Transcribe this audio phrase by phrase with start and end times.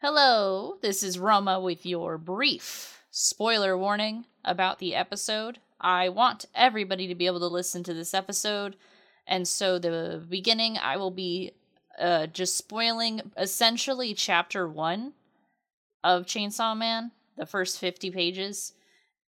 [0.00, 5.58] Hello, this is Roma with your brief spoiler warning about the episode.
[5.80, 8.76] I want everybody to be able to listen to this episode,
[9.26, 11.50] and so the beginning I will be
[11.98, 15.14] uh, just spoiling essentially chapter one
[16.04, 18.74] of Chainsaw Man, the first 50 pages,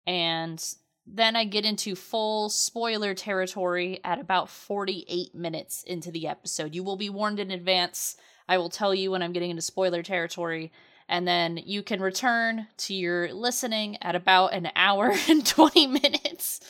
[0.05, 0.61] and
[1.07, 6.75] then I get into full spoiler territory at about 48 minutes into the episode.
[6.75, 8.17] You will be warned in advance.
[8.49, 10.73] I will tell you when I'm getting into spoiler territory,
[11.09, 16.61] and then you can return to your listening at about an hour and 20 minutes.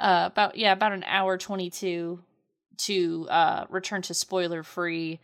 [0.00, 2.20] Uh, about yeah, about an hour 22
[2.76, 5.20] to uh, return to spoiler free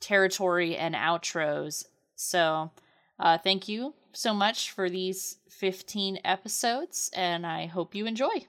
[0.00, 1.84] territory and outros.
[2.14, 2.70] So,
[3.18, 8.46] uh, thank you so much for these 15 episodes, and I hope you enjoy.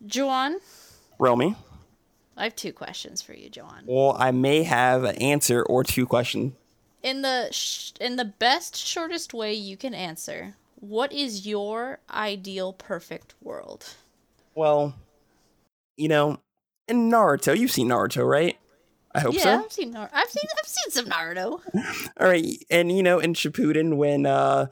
[0.00, 0.58] Juan,
[1.18, 1.56] Romy.
[2.36, 3.84] I have two questions for you, Juan.
[3.86, 6.52] Well, I may have an answer or two questions.
[7.02, 12.72] In the sh- in the best shortest way you can answer, what is your ideal
[12.72, 13.94] perfect world?
[14.54, 14.94] Well,
[15.96, 16.40] you know,
[16.88, 18.58] in Naruto, you've seen Naruto, right?
[19.14, 19.48] I hope yeah, so.
[19.50, 21.60] Yeah, I've seen Nar- I've seen I've seen some Naruto.
[22.20, 24.66] All right, and you know, in Shippuden, when uh,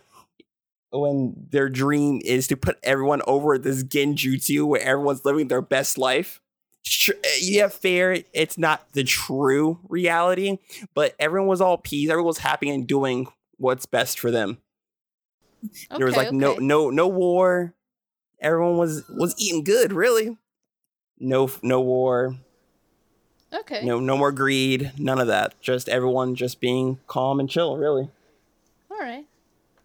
[0.91, 5.97] when their dream is to put everyone over this genjutsu where everyone's living their best
[5.97, 6.41] life.
[6.85, 8.19] Sure, eh, yeah, fair.
[8.33, 10.59] It's not the true reality,
[10.95, 12.11] but everyone was all peace.
[12.11, 14.59] Everyone was happy and doing what's best for them.
[15.65, 16.65] Okay, there was like no okay.
[16.65, 17.75] no no war.
[18.41, 20.37] Everyone was was eating good, really.
[21.21, 22.37] No no war.
[23.53, 23.85] Okay.
[23.85, 24.93] No no more greed.
[24.99, 25.61] None of that.
[25.61, 28.11] Just everyone just being calm and chill, really.
[28.91, 29.27] All right.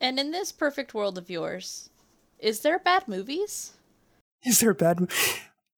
[0.02, 1.90] And in this perfect world of yours,
[2.40, 3.74] is there bad movies?
[4.44, 5.08] Is there bad?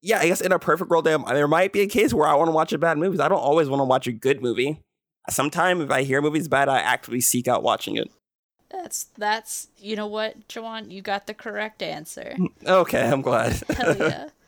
[0.01, 2.33] Yeah, I guess in a perfect world, there there might be a case where I
[2.35, 3.19] want to watch a bad movie.
[3.19, 4.81] I don't always want to watch a good movie.
[5.29, 8.09] Sometimes if I hear a movie's bad, I actively seek out watching it.
[8.71, 12.35] That's that's you know what, Jawan, you got the correct answer.
[12.65, 13.61] Okay, I'm glad.
[13.69, 14.29] Hell yeah.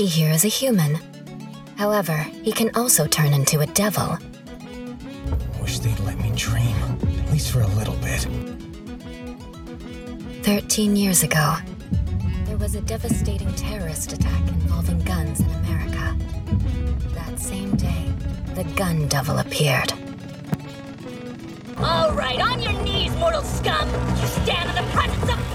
[0.00, 0.98] Denji here is a human.
[1.76, 4.16] However, he can also turn into a devil.
[5.60, 6.74] Wish they'd let me dream,
[7.18, 8.26] at least for a little bit.
[10.42, 11.56] Thirteen years ago,
[12.46, 16.16] there was a devastating terrorist attack involving guns in America.
[17.12, 18.10] That same day,
[18.54, 19.92] the gun devil appeared.
[21.76, 23.86] All right, on your knees, mortal scum!
[24.18, 25.49] You stand in the presence of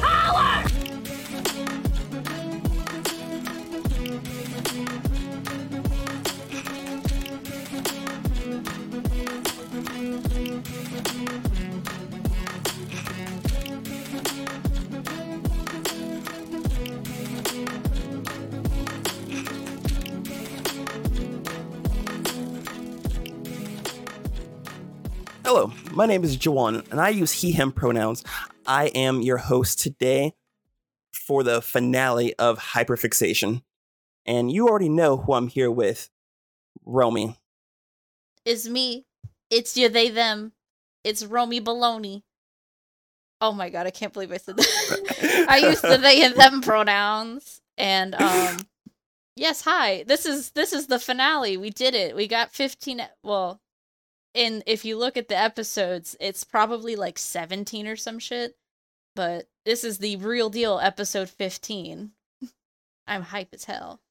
[25.46, 28.24] Hello, my name is Jawan, and I use he, him pronouns.
[28.66, 30.34] I am your host today
[31.14, 33.62] for the finale of Hyperfixation.
[34.26, 36.10] And you already know who I'm here with
[36.84, 37.40] Romy.
[38.44, 39.06] It's me.
[39.50, 40.54] It's you, they, them.
[41.04, 42.24] It's Romy Baloney.
[43.42, 45.46] Oh my god, I can't believe I said that.
[45.50, 47.62] I used the they and them pronouns.
[47.78, 48.66] And um
[49.36, 50.04] yes, hi.
[50.08, 51.58] This is this is the finale.
[51.58, 52.16] We did it.
[52.16, 53.60] We got 15 e- well,
[54.34, 58.56] and if you look at the episodes, it's probably like 17 or some shit.
[59.16, 62.12] But this is the real deal episode 15.
[63.08, 64.02] I'm hype as hell.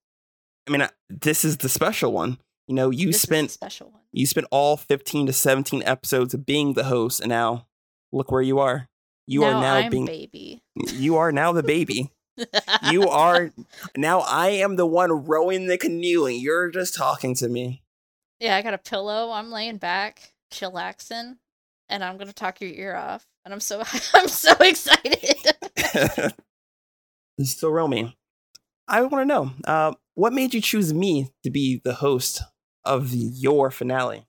[0.68, 2.38] I mean, this is the special one.
[2.66, 4.00] You know, you This spent special one.
[4.12, 7.66] you spent all 15 to 17 episodes of being the host, and now
[8.12, 8.88] look where you are.
[9.26, 10.62] You now are now I'm being baby.
[10.74, 12.10] you are now the baby.
[12.90, 13.52] you are
[13.96, 17.82] now I am the one rowing the canoe, and you're just talking to me.
[18.40, 19.30] Yeah, I got a pillow.
[19.30, 21.36] I'm laying back, chillaxing,
[21.88, 23.26] and I'm gonna talk your ear off.
[23.44, 23.82] And I'm so
[24.14, 25.36] I'm so excited.
[27.44, 28.16] so Romy,
[28.88, 32.42] I want to know, uh, what made you choose me to be the host
[32.84, 34.26] of your finale?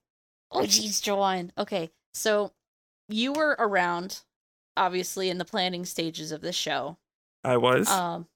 [0.52, 1.52] oh jeez, Joanne.
[1.58, 2.52] Okay, so
[3.08, 4.22] you were around,
[4.76, 6.96] obviously, in the planning stages of the show.
[7.44, 7.88] I was.
[7.88, 8.26] Um,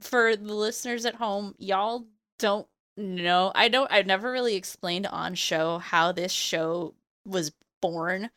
[0.00, 2.06] for the listeners at home, y'all
[2.38, 2.66] don't
[2.96, 3.52] know.
[3.54, 3.90] I don't.
[3.90, 6.94] I've never really explained on show how this show
[7.26, 7.52] was
[7.82, 8.30] born.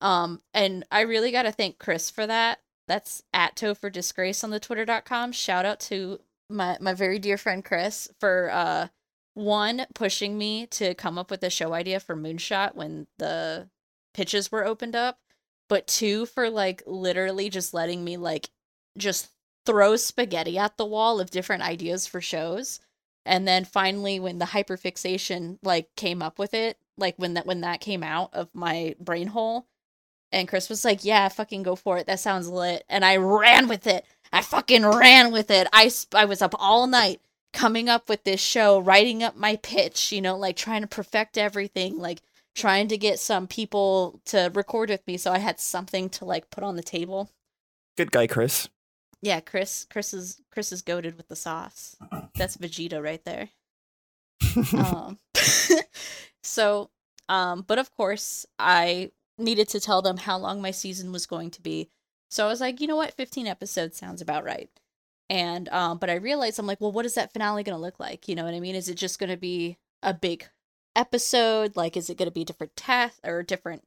[0.00, 2.60] Um, and I really got to thank Chris for that.
[2.88, 5.32] That's at Toe for Disgrace on the Twitter.com.
[5.32, 8.88] Shout out to my my very dear friend Chris for uh
[9.36, 13.68] one pushing me to come up with a show idea for Moonshot when the
[14.14, 15.18] pitches were opened up,
[15.68, 18.48] but two for like literally just letting me like
[18.96, 19.28] just
[19.66, 22.80] throw spaghetti at the wall of different ideas for shows.
[23.26, 27.60] And then finally when the hyperfixation like came up with it, like when that when
[27.60, 29.66] that came out of my brain hole,
[30.32, 32.06] and Chris was like, "Yeah, fucking go for it.
[32.06, 34.06] That sounds lit." And I ran with it.
[34.32, 35.68] I fucking ran with it.
[35.74, 37.20] I sp- I was up all night
[37.52, 41.38] coming up with this show, writing up my pitch, you know, like trying to perfect
[41.38, 42.20] everything, like
[42.54, 46.50] trying to get some people to record with me so I had something to like
[46.50, 47.30] put on the table.
[47.96, 48.68] Good guy, Chris.
[49.22, 51.96] Yeah, Chris Chris is Chris is goaded with the sauce.
[52.34, 53.50] That's Vegeta right there.
[54.72, 55.18] um
[56.42, 56.90] so
[57.28, 61.50] um but of course I needed to tell them how long my season was going
[61.52, 61.90] to be.
[62.30, 64.70] So I was like, you know what, 15 episodes sounds about right.
[65.28, 68.28] And um, but I realized I'm like, well, what is that finale gonna look like?
[68.28, 68.74] You know what I mean?
[68.74, 70.48] Is it just gonna be a big
[70.94, 71.76] episode?
[71.76, 73.84] Like, is it gonna be different test or different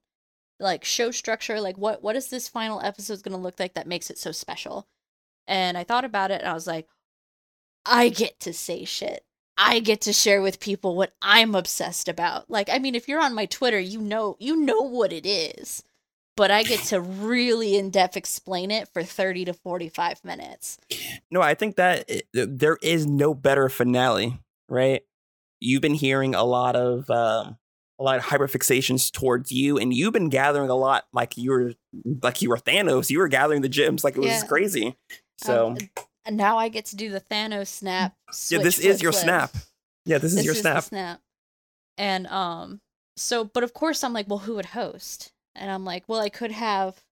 [0.59, 1.62] like show structure?
[1.62, 4.88] Like, what what is this final episode gonna look like that makes it so special?
[5.47, 6.88] And I thought about it, and I was like,
[7.86, 9.24] I get to say shit.
[9.57, 12.50] I get to share with people what I'm obsessed about.
[12.50, 15.83] Like, I mean, if you're on my Twitter, you know you know what it is
[16.39, 20.77] but I get to really in depth explain it for 30 to 45 minutes.
[21.30, 24.39] No, I think that it, there is no better finale,
[24.69, 25.01] right?
[25.59, 27.57] You've been hearing a lot of um,
[28.00, 31.74] a lot of hyperfixations towards you, and you've been gathering a lot like you were
[32.24, 33.09] like you were Thanos.
[33.09, 34.44] You were gathering the gems like it was Yeah.
[34.47, 34.97] crazy.
[35.38, 35.77] So Um,
[36.24, 38.15] and now I get to do the Thanos snap.
[38.50, 39.24] yeah, this is your flip.
[39.25, 39.56] snap.
[40.06, 40.83] Yeah, this is This your is the snap.
[40.86, 41.21] snap.
[41.97, 42.80] And um,
[43.18, 45.33] so but of course I'm like, well, who would host?
[45.56, 47.04] And I'm like, well, I could have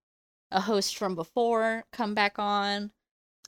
[0.52, 2.92] a host from before come back on.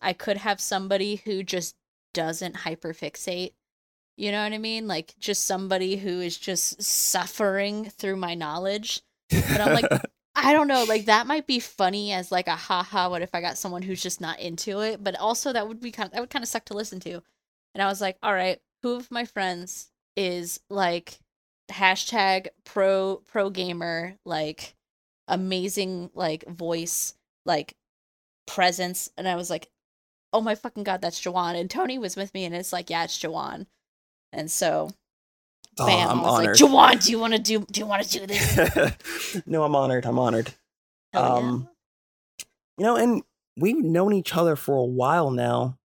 [0.01, 1.75] I could have somebody who just
[2.13, 3.53] doesn't hyperfixate.
[4.17, 4.87] You know what I mean?
[4.87, 9.01] Like just somebody who is just suffering through my knowledge.
[9.29, 9.89] But I'm like,
[10.35, 13.41] I don't know, like that might be funny as like a haha, what if I
[13.41, 15.03] got someone who's just not into it?
[15.03, 17.21] But also that would be kind of, that would kind of suck to listen to.
[17.73, 21.19] And I was like, all right, who of my friends is like
[21.69, 24.75] hashtag pro pro gamer, like
[25.29, 27.13] amazing like voice,
[27.45, 27.75] like
[28.47, 29.09] presence?
[29.17, 29.69] And I was like,
[30.33, 31.59] oh my fucking god, that's Jawan.
[31.59, 33.65] And Tony was with me and it's like, yeah, it's Jawan.
[34.33, 34.91] And so
[35.81, 36.47] Oh, bam, I'm I was honored.
[36.61, 39.41] like, Jawan, do you wanna do do you wanna do this?
[39.45, 40.05] no, I'm honored.
[40.05, 40.51] I'm honored.
[41.13, 41.19] Yeah.
[41.21, 41.69] Um,
[42.77, 43.23] You know, and
[43.57, 45.77] we've known each other for a while now.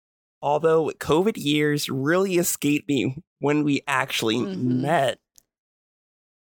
[0.42, 4.80] Although COVID years really escaped me when we actually Mhm.
[4.82, 5.18] met.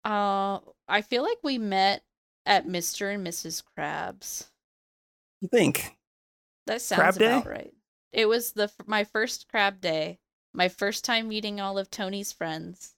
[0.05, 2.03] Uh, I feel like we met
[2.45, 3.13] at Mr.
[3.13, 3.63] and Mrs.
[3.77, 4.47] Krabs.
[5.41, 5.95] You think?
[6.67, 7.25] That sounds Crab day?
[7.25, 7.73] about right.
[8.11, 10.19] It was the my first crab day,
[10.53, 12.95] my first time meeting all of Tony's friends.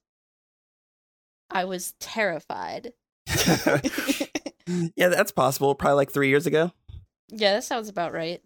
[1.50, 2.92] I was terrified.
[4.96, 5.74] yeah, that's possible.
[5.74, 6.72] Probably like three years ago.
[7.28, 8.42] yeah, that sounds about right.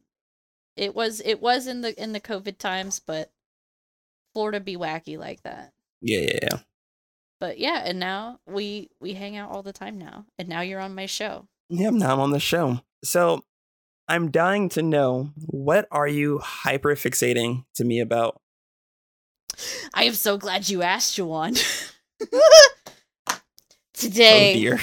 [0.76, 3.30] It was it was in the in the COVID times, but
[4.32, 5.72] Florida be wacky like that.
[6.00, 6.58] Yeah, yeah, yeah.
[7.40, 10.80] But yeah, and now we we hang out all the time now, and now you're
[10.80, 11.48] on my show.
[11.70, 12.80] Yeah, now I'm on the show.
[13.02, 13.42] So
[14.06, 18.40] I'm dying to know what are you hyper fixating to me about?
[19.94, 21.58] I am so glad you asked, Juwan.
[24.02, 24.80] Oh today, dear.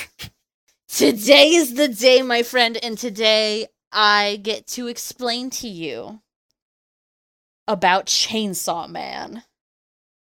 [0.87, 6.21] today is the day, my friend, and today I get to explain to you
[7.67, 9.41] about Chainsaw Man.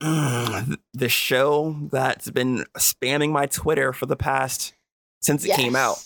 [0.03, 4.73] Mm, the show that's been spamming my Twitter for the past
[5.21, 6.05] since it came out.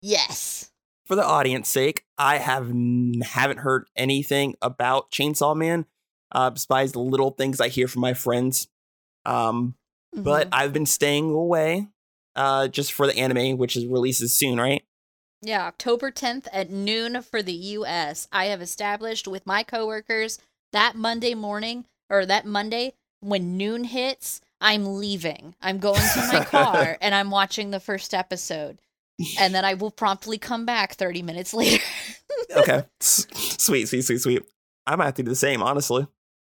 [0.00, 0.70] Yes.
[1.04, 5.86] For the audience sake, I have n- haven't heard anything about Chainsaw Man,
[6.32, 8.68] uh, besides the little things I hear from my friends.
[9.24, 9.74] Um,
[10.14, 10.54] but Mhm.
[10.54, 11.88] I've been staying away,
[12.34, 14.84] uh, just for the anime, which is releases soon, right?
[15.40, 18.26] yeah, October 10th at noon for the US.
[18.32, 20.40] I have established with my coworkers
[20.72, 25.54] that Monday morning or that Monday when noon hits, I'm leaving.
[25.62, 28.78] I'm going to my car and I'm watching the first episode.
[29.40, 31.82] And then I will promptly come back 30 minutes later.
[32.56, 33.26] Okay, S-
[33.58, 34.42] sweet, sweet, sweet, sweet.
[34.86, 36.06] I might have to do the same, honestly.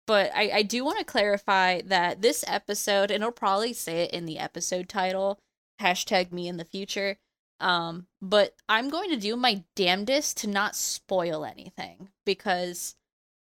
[0.07, 4.11] but I, I do want to clarify that this episode, and I'll probably say it
[4.11, 5.39] in the episode title,
[5.81, 7.17] hashtag me in the future.
[7.59, 12.95] Um, but I'm going to do my damnedest to not spoil anything because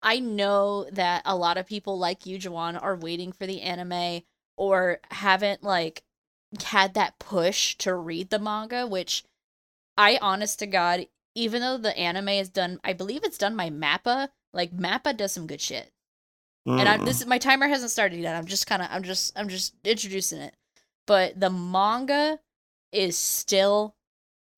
[0.07, 4.23] I know that a lot of people like you, Jawan, are waiting for the anime
[4.57, 6.05] or haven't like
[6.65, 9.25] had that push to read the manga, which
[9.99, 13.69] I honest to God, even though the anime is done I believe it's done by
[13.71, 15.93] Mappa, like Mappa does some good shit.
[16.67, 17.05] and I'm Mm.
[17.05, 18.37] this my timer hasn't started yet.
[18.37, 20.55] I'm just kind of I'm just I'm just introducing it.
[21.07, 22.41] But the manga
[22.93, 23.97] is still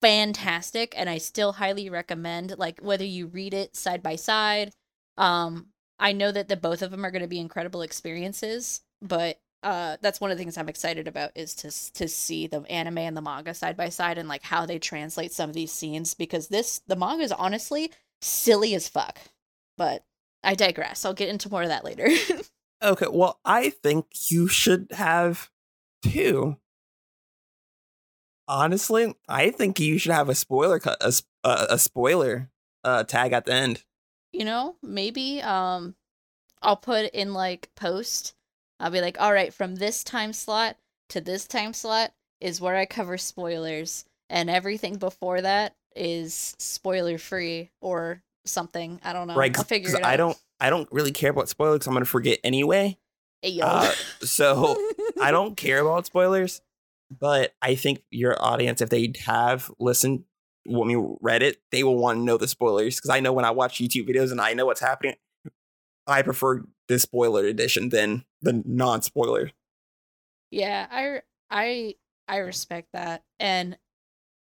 [0.01, 4.73] fantastic and I still highly recommend like whether you read it side by side.
[5.19, 5.67] Um
[5.99, 9.97] I know that the both of them are going to be incredible experiences, but uh
[10.01, 13.15] that's one of the things I'm excited about is to to see the anime and
[13.15, 16.47] the manga side by side and like how they translate some of these scenes because
[16.47, 19.19] this the manga is honestly silly as fuck.
[19.77, 20.03] But
[20.43, 21.05] I digress.
[21.05, 22.09] I'll get into more of that later.
[22.81, 25.49] Okay, well, I think you should have
[26.01, 26.57] two.
[28.47, 30.97] Honestly, I think you should have a spoiler cut,
[31.43, 32.49] a spoiler
[32.83, 33.83] uh, tag at the end.
[34.39, 35.93] You know, maybe um
[36.61, 38.33] I'll put in like post.
[38.79, 40.77] I'll be like, all right, from this time slot
[41.09, 47.17] to this time slot is where I cover spoilers, and everything before that is spoiler
[47.17, 49.01] free or something.
[49.03, 49.35] I don't know.
[49.35, 49.55] right?
[49.57, 50.05] I'll figure it out.
[50.05, 51.85] I don't, I don't really care about spoilers.
[51.85, 52.97] I'm gonna forget anyway.
[53.41, 53.59] Hey.
[53.61, 53.91] Uh,
[54.21, 54.77] so
[55.21, 56.61] I don't care about spoilers.
[57.11, 60.25] But I think your audience, if they have listened
[60.65, 62.97] when we read it, they will want to know the spoilers.
[62.97, 65.15] Because I know when I watch YouTube videos and I know what's happening,
[66.07, 69.51] I prefer the spoiler edition than the non-spoiler.
[70.51, 71.95] Yeah, I I
[72.27, 73.23] I respect that.
[73.39, 73.77] And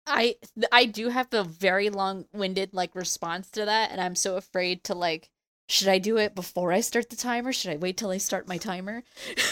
[0.06, 0.36] I
[0.70, 4.94] I do have a very long-winded like response to that and I'm so afraid to
[4.94, 5.30] like
[5.66, 7.52] should I do it before I start the timer?
[7.52, 9.02] Should I wait till I start my timer?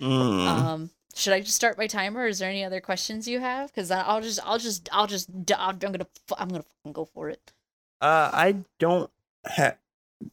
[0.00, 0.48] Mm.
[0.48, 2.22] um should I just start my timer?
[2.22, 3.72] Or is there any other questions you have?
[3.72, 6.06] Cuz I'll just I'll just I'll just I'm gonna
[6.38, 7.52] I'm gonna fucking go for it.
[8.00, 9.10] Uh, I don't
[9.46, 9.76] ha-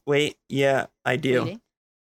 [0.06, 0.36] wait.
[0.48, 1.30] Yeah, I do.
[1.46, 1.60] You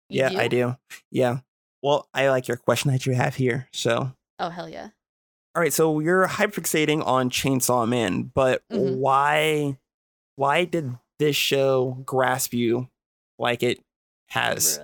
[0.09, 0.77] Yeah, I do.
[1.11, 1.39] Yeah.
[1.83, 3.69] Well, I like your question that you have here.
[3.73, 4.91] So, Oh hell yeah.
[5.55, 5.73] all right.
[5.73, 8.97] So you're hyperfixating on Chainsaw Man, but Mhm.
[8.97, 9.79] why?
[10.37, 12.89] Why did this show grasp you
[13.39, 13.81] like it
[14.29, 14.79] has?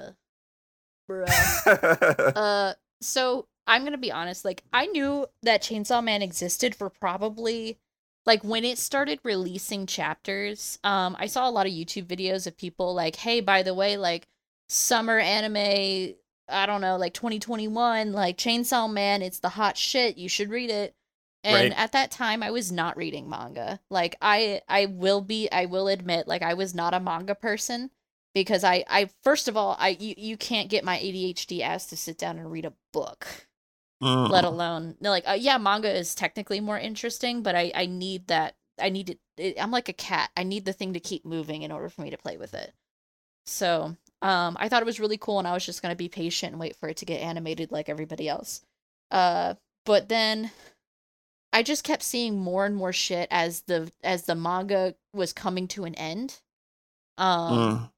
[1.08, 1.26] Bruh.
[1.26, 2.32] Bruh.
[2.36, 4.44] Uh, so I'm gonna be honest.
[4.44, 7.78] Like, I knew that Chainsaw Man existed for probably
[8.26, 10.78] like when it started releasing chapters.
[10.84, 13.96] Um, I saw a lot of YouTube videos of people like, "Hey, by the way,
[13.96, 14.26] like
[14.68, 16.14] summer anime.
[16.50, 19.22] I don't know, like 2021, like Chainsaw Man.
[19.22, 20.18] It's the hot shit.
[20.18, 20.94] You should read it."
[21.44, 21.78] And Right.
[21.78, 23.80] at that time, I was not reading manga.
[23.90, 25.48] Like, I I will be.
[25.52, 27.90] I will admit, like, I was not a manga person
[28.34, 31.96] because I I first of all I you, you can't get my ADHD ass to
[31.96, 33.47] sit down and read a book
[34.00, 34.30] Mm.
[34.30, 38.28] let alone no, like uh, yeah manga is technically more interesting but I I need
[38.28, 41.24] that I need it, it I'm like a cat I need the thing to keep
[41.24, 42.72] moving in order for me to play with it
[43.44, 46.08] so um I thought it was really cool and I was just going to be
[46.08, 48.60] patient and wait for it to get animated like everybody else
[49.10, 50.52] uh but then
[51.52, 55.66] I just kept seeing more and more shit as the as the manga was coming
[55.68, 56.38] to an end
[57.16, 57.90] um Mm.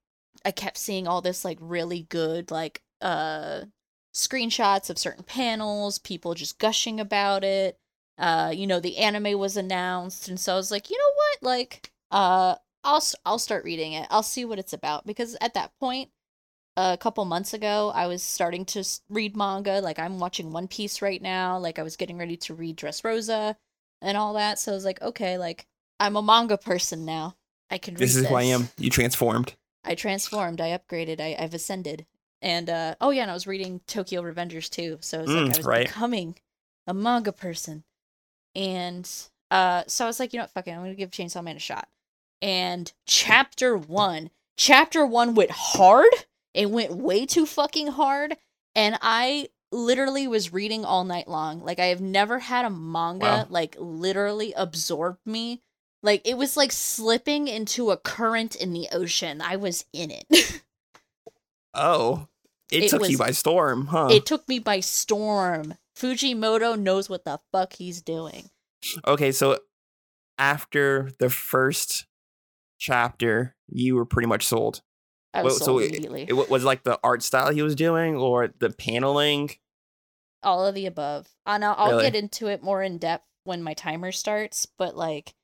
[0.47, 3.65] I kept seeing all this like really good like uh
[4.15, 7.79] screenshots of certain panels, people just gushing about it.
[8.19, 11.43] Uh, you know, the anime was announced, and so I was like, you know what,
[11.43, 14.07] like, uh, I'll I'll start reading it.
[14.11, 16.11] I'll see what it's about because at that point,
[16.77, 19.81] a couple months ago, I was starting to read manga.
[19.81, 21.59] Like, I'm watching One Piece right now.
[21.59, 23.57] Like, I was getting ready to read Dressrosa
[24.03, 24.59] and all that.
[24.59, 25.67] So I was like, okay, like,
[25.99, 27.37] I'm a manga person now.
[27.71, 28.69] I can read This is who I am.
[28.79, 29.55] You transformed.
[29.85, 30.61] I transformed.
[30.61, 31.21] I upgraded.
[31.21, 32.07] I, I've ascended.
[32.43, 34.99] And uh oh yeah, and I was reading Tokyo Revengers too.
[35.01, 35.87] So it was Mm, like I was right.
[35.87, 36.37] becoming
[36.87, 37.85] a manga person.
[38.55, 39.09] And
[39.51, 41.57] uh so I was like, you know what, fuck it, I'm gonna give Chainsaw Man
[41.57, 41.89] a shot.
[42.43, 46.13] And chapter one, chapter one went hard.
[46.55, 48.37] It went way too fucking hard.
[48.75, 51.63] And I literally was reading all night long.
[51.63, 53.47] Like I have never had a manga Wow.
[53.51, 55.63] like literally absorb me.
[56.03, 59.43] Like it was like slipping into a current in the ocean.
[59.43, 60.63] I was in it.
[61.75, 62.29] Oh,
[62.73, 64.09] it, It took you by storm, huh?
[64.11, 65.75] It took me by storm.
[65.97, 68.51] Fujimoto knows what the fuck he's doing.
[69.07, 69.59] okay, so
[70.39, 72.07] after the first
[72.79, 74.83] chapter, you were pretty much sold.
[75.35, 76.27] I was so sold it- immediately.
[76.29, 79.51] It wa- was like the art style he was doing, or the paneling.
[80.43, 81.29] All of the above.
[81.47, 82.05] And I'll, I'll Really?
[82.05, 85.35] get into it more in depth when my timer starts, but like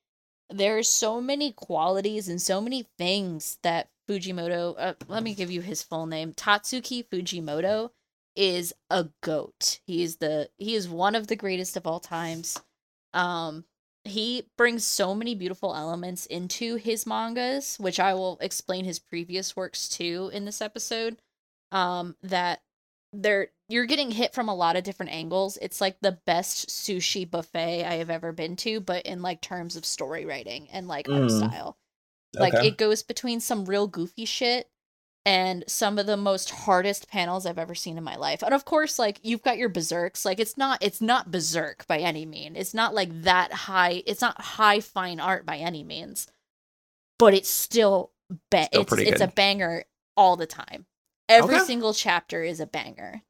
[0.49, 5.61] there's so many qualities and so many things that Fujimoto, uh, let me give you
[5.61, 6.33] his full name.
[6.33, 7.91] Tatsuki Fujimoto
[8.35, 9.81] is a goat.
[9.87, 12.61] He is the he is one of the greatest of all times.
[13.15, 13.65] Um
[14.05, 19.57] he brings so many beautiful elements into his mangas, which I will explain his previous
[19.57, 21.17] works too in this episode.
[21.73, 22.61] Um that
[23.13, 25.59] they're you're getting hit from a lot of different angles.
[25.61, 29.77] It's like the best sushi buffet I have ever been to, but in like terms
[29.77, 31.31] of story writing and like art Mm.
[31.31, 31.79] style.
[32.41, 32.69] Like Okay.
[32.69, 34.69] it goes between some real goofy shit
[35.25, 38.43] and some of the most hardest panels I've ever seen in my life.
[38.43, 40.25] And of course, like you've got your berserks.
[40.25, 42.55] Like it's not it's not berserk by any mean.
[42.57, 44.03] It's not like that high.
[44.07, 46.29] It's not high fine art by any means.
[47.19, 48.13] But it's still
[48.51, 49.85] ba- Still it's it's a banger
[50.17, 50.87] all the time.
[51.29, 51.65] Every Okay.
[51.65, 53.23] single chapter is a banger.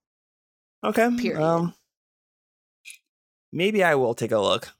[0.84, 1.08] Okay.
[1.16, 1.40] Period.
[1.42, 1.74] Um,
[3.52, 4.74] maybe I will take a look.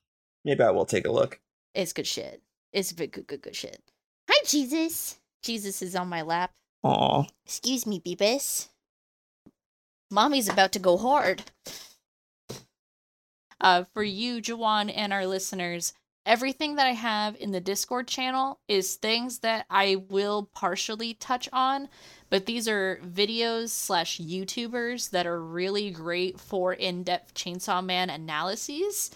[0.45, 1.41] Maybe I will take a look.
[1.75, 2.43] It's good shit.
[2.73, 3.81] It's good good good good shit.
[4.47, 5.19] Hi Jesus.
[5.43, 6.53] Jesus is on my lap.
[6.85, 7.25] Aw.
[7.45, 8.69] Excuse me, Beebus.
[10.09, 11.43] Mommy's about to go hard.
[13.61, 18.61] Uh, for you, Jawan, and our listeners, everything that I have in the Discord channel
[18.69, 21.89] is things that I will partially touch on,
[22.31, 29.11] but these are videos slash YouTubers that are really great for in-depth Chainsaw Man analyses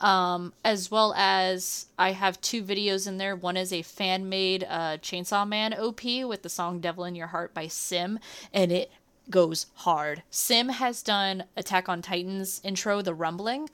[0.00, 3.34] um, as well as I have two videos in there.
[3.34, 7.28] One is a fan made uh, Chainsaw Man OP with the song Devil in Your
[7.28, 8.18] Heart by Sim,
[8.52, 8.90] and it
[9.30, 10.22] goes hard.
[10.30, 13.68] Sim has done Attack on Titan's intro, The Rumbling,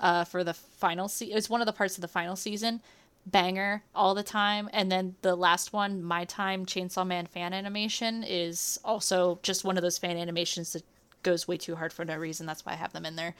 [0.00, 1.36] uh, for the final season.
[1.36, 2.80] It's one of the parts of the final season.
[3.26, 4.70] Banger all the time.
[4.72, 9.76] And then the last one, My Time Chainsaw Man fan animation, is also just one
[9.76, 10.84] of those fan animations that
[11.24, 12.46] goes way too hard for no reason.
[12.46, 13.34] That's why I have them in there.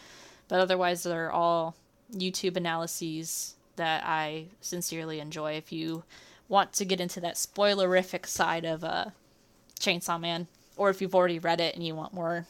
[0.48, 1.76] But otherwise, they're all
[2.12, 5.52] YouTube analyses that I sincerely enjoy.
[5.52, 6.04] If you
[6.48, 9.06] want to get into that spoilerific side of uh,
[9.80, 10.46] Chainsaw Man,
[10.76, 12.46] or if you've already read it and you want more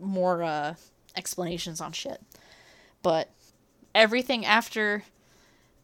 [0.00, 0.74] more uh,
[1.14, 2.20] explanations on shit.
[3.02, 3.30] But
[3.94, 5.04] everything after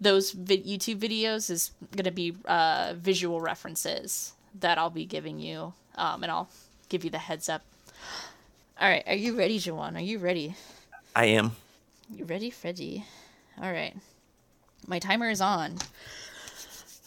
[0.00, 5.38] those vi- YouTube videos is going to be uh, visual references that I'll be giving
[5.38, 6.50] you, um, and I'll
[6.88, 7.62] give you the heads up.
[8.80, 9.97] All right, are you ready, Jawan?
[9.97, 10.56] Are you ready?
[11.14, 11.52] I am.
[12.14, 13.07] You ready, Freddy?
[13.61, 13.97] All right.
[14.87, 15.78] My timer is on.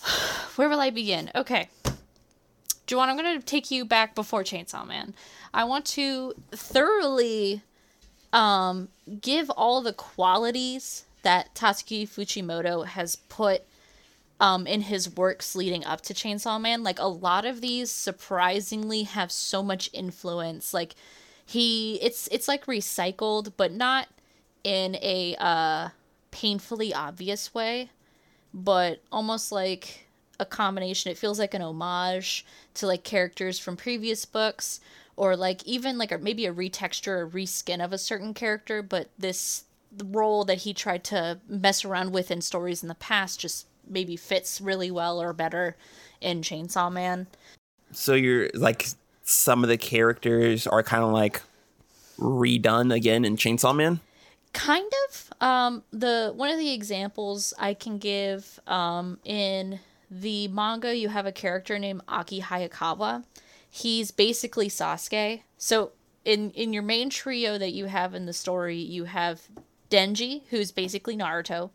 [0.55, 1.29] Where will I begin?
[1.35, 1.69] Okay.
[2.87, 5.13] Joanne, I'm going to take you back before Chainsaw Man.
[5.53, 7.61] I want to thoroughly
[8.33, 8.89] um,
[9.21, 13.61] give all the qualities that Tatsuki Fujimoto has put
[14.39, 16.81] um, in his works leading up to Chainsaw Man.
[16.83, 20.73] Like, a lot of these surprisingly have so much influence.
[20.73, 20.95] Like,
[21.45, 24.07] he, it's, it's like recycled, but not
[24.65, 25.89] in a uh,
[26.31, 27.91] painfully obvious way,
[28.51, 30.07] but almost like
[30.39, 31.11] a combination.
[31.11, 34.79] It feels like an homage to like characters from previous books,
[35.15, 38.81] or like even like a, maybe a retexture or reskin of a certain character.
[38.81, 39.65] But this
[40.03, 44.17] role that he tried to mess around with in stories in the past just maybe
[44.17, 45.77] fits really well or better
[46.19, 47.27] in Chainsaw Man.
[47.91, 48.87] So you're like
[49.23, 51.43] some of the characters are kind of like
[52.17, 53.99] redone again in Chainsaw Man.
[54.55, 60.95] Kind of um the one of the examples i can give um in the manga
[60.95, 63.23] you have a character named aki hayakawa.
[63.69, 65.41] He's basically sasuke.
[65.57, 65.91] So
[66.23, 69.41] in in your main trio that you have in the story you have
[69.89, 71.71] denji who's basically naruto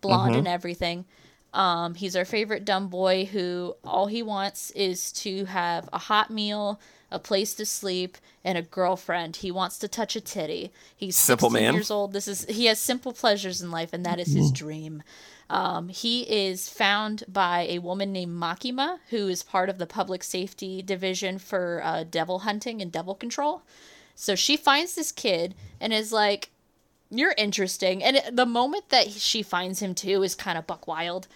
[0.00, 1.04] blonde and everything.
[1.52, 6.30] Um, he's our favorite dumb boy who all he wants is to have a hot
[6.30, 9.36] meal, a place to sleep, and a girlfriend.
[9.36, 10.72] He wants to touch a titty.
[10.96, 11.74] He's Simple man.
[11.74, 12.12] years old.
[12.12, 15.02] This is he has simple pleasures in life, and that is his dream.
[15.48, 20.24] Um, he is found by a woman named Makima, who is part of the public
[20.24, 23.62] safety division for uh, devil hunting and devil control.
[24.16, 26.50] So she finds this kid and is like,
[27.10, 28.02] you're interesting.
[28.02, 31.28] And it- the moment that she finds him too is kind of buck wild.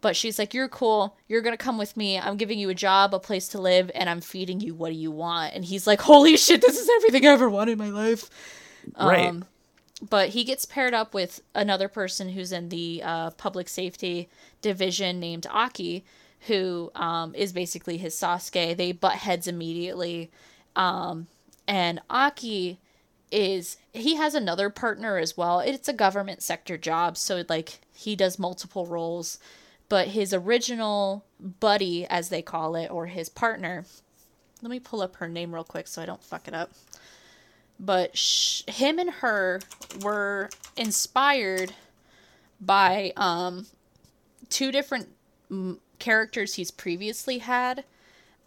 [0.00, 1.16] But she's like, You're cool.
[1.28, 2.18] You're going to come with me.
[2.18, 4.74] I'm giving you a job, a place to live, and I'm feeding you.
[4.74, 5.54] What do you want?
[5.54, 8.30] And he's like, Holy shit, this is everything I ever wanted in my life.
[8.98, 9.26] Right.
[9.26, 9.44] Um,
[10.08, 14.28] but he gets paired up with another person who's in the uh, public safety
[14.62, 16.04] division named Aki,
[16.46, 18.76] who um, is basically his Sasuke.
[18.76, 20.30] They butt heads immediately.
[20.76, 21.26] Um,
[21.66, 22.78] and Aki
[23.30, 25.60] is he has another partner as well.
[25.60, 29.38] It's a government sector job, so like he does multiple roles.
[29.88, 33.84] But his original buddy, as they call it, or his partner,
[34.60, 36.70] let me pull up her name real quick so I don't fuck it up.
[37.80, 39.60] But sh- him and her
[40.02, 41.74] were inspired
[42.60, 43.66] by um,
[44.50, 45.08] two different
[45.50, 47.84] mm, characters he's previously had.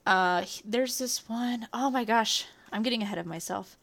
[0.06, 3.78] Uh, he- there's this one oh my gosh, I'm getting ahead of myself.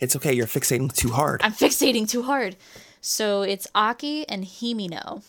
[0.00, 0.32] It's okay.
[0.34, 1.40] You're fixating too hard.
[1.42, 2.56] I'm fixating too hard.
[3.00, 5.22] So it's Aki and Himino.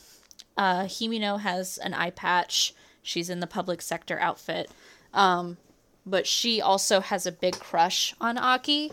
[0.58, 2.74] Uh, Himino has an eye patch.
[3.02, 4.70] She's in the public sector outfit.
[5.14, 5.58] Um,
[6.06, 8.92] but she also has a big crush on Aki.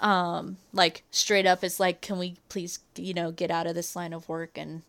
[0.00, 3.94] Um, like straight up is like, can we please, you know, get out of this
[3.94, 4.82] line of work and,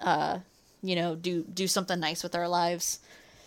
[0.00, 0.38] uh,
[0.82, 3.00] you know, do do something nice with our lives.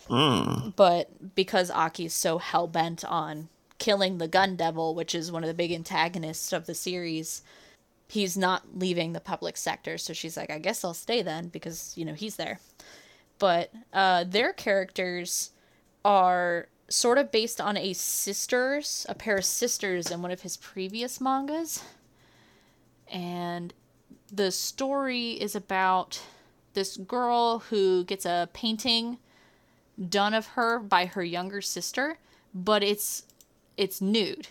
[0.08, 0.72] Mm.
[0.76, 3.48] but because Aki's so hell bent on
[3.78, 7.42] killing the Gun Devil, which is one of the big antagonists of the series,
[8.08, 9.98] he's not leaving the public sector.
[9.98, 12.60] So she's like, I guess I'll stay then because, you know, he's there.
[13.38, 15.50] But uh, their characters
[16.04, 20.56] are sort of based on a sisters, a pair of sisters in one of his
[20.56, 21.82] previous mangas.
[23.12, 23.74] And
[24.32, 26.20] the story is about
[26.74, 29.18] this girl who gets a painting
[30.08, 32.18] done of her by her younger sister,
[32.54, 33.24] but it's
[33.76, 34.48] it's nude.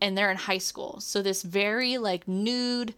[0.00, 1.00] And they're in high school.
[1.00, 2.94] So this very like nude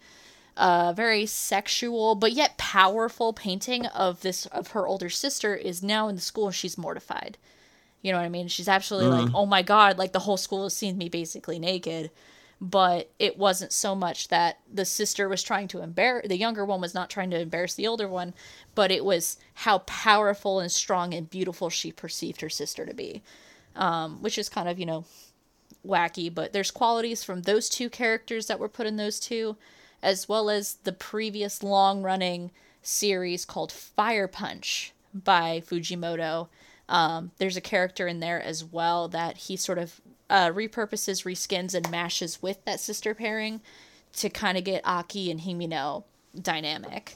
[0.57, 6.07] uh very sexual but yet powerful painting of this of her older sister is now
[6.07, 7.37] in the school and she's mortified.
[8.01, 8.47] You know what I mean?
[8.47, 12.11] She's absolutely like, "Oh my god, like the whole school has seen me basically naked."
[12.59, 16.81] But it wasn't so much that the sister was trying to embarrass the younger one
[16.81, 18.33] was not trying to embarrass the older one,
[18.73, 23.21] but it was how powerful and strong and beautiful she perceived her sister to be.
[23.75, 25.05] Um, which is kind of, you know,
[25.85, 29.57] wacky, but there's qualities from those two characters that were put in those two,
[30.01, 32.51] as well as the previous long running
[32.81, 36.47] series called Fire Punch by Fujimoto.
[36.89, 39.99] Um, there's a character in there as well that he sort of
[40.29, 43.61] uh, repurposes, reskins, and mashes with that sister pairing
[44.13, 46.03] to kind of get Aki and Himino
[46.39, 47.15] dynamic.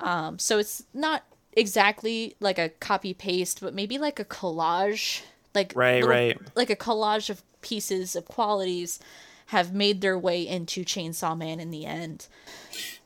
[0.00, 5.22] Um, so it's not exactly like a copy paste, but maybe like a collage,
[5.56, 6.38] like Right, right.
[6.54, 9.00] like a collage of pieces of qualities
[9.46, 12.28] have made their way into Chainsaw Man in the end.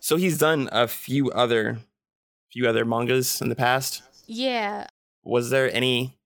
[0.01, 1.79] So he's done a few other
[2.53, 4.03] few other mangas in the past.
[4.27, 4.87] Yeah,
[5.25, 6.19] Was there any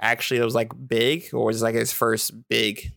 [0.00, 2.92] actually that was like big, or was this like his first big?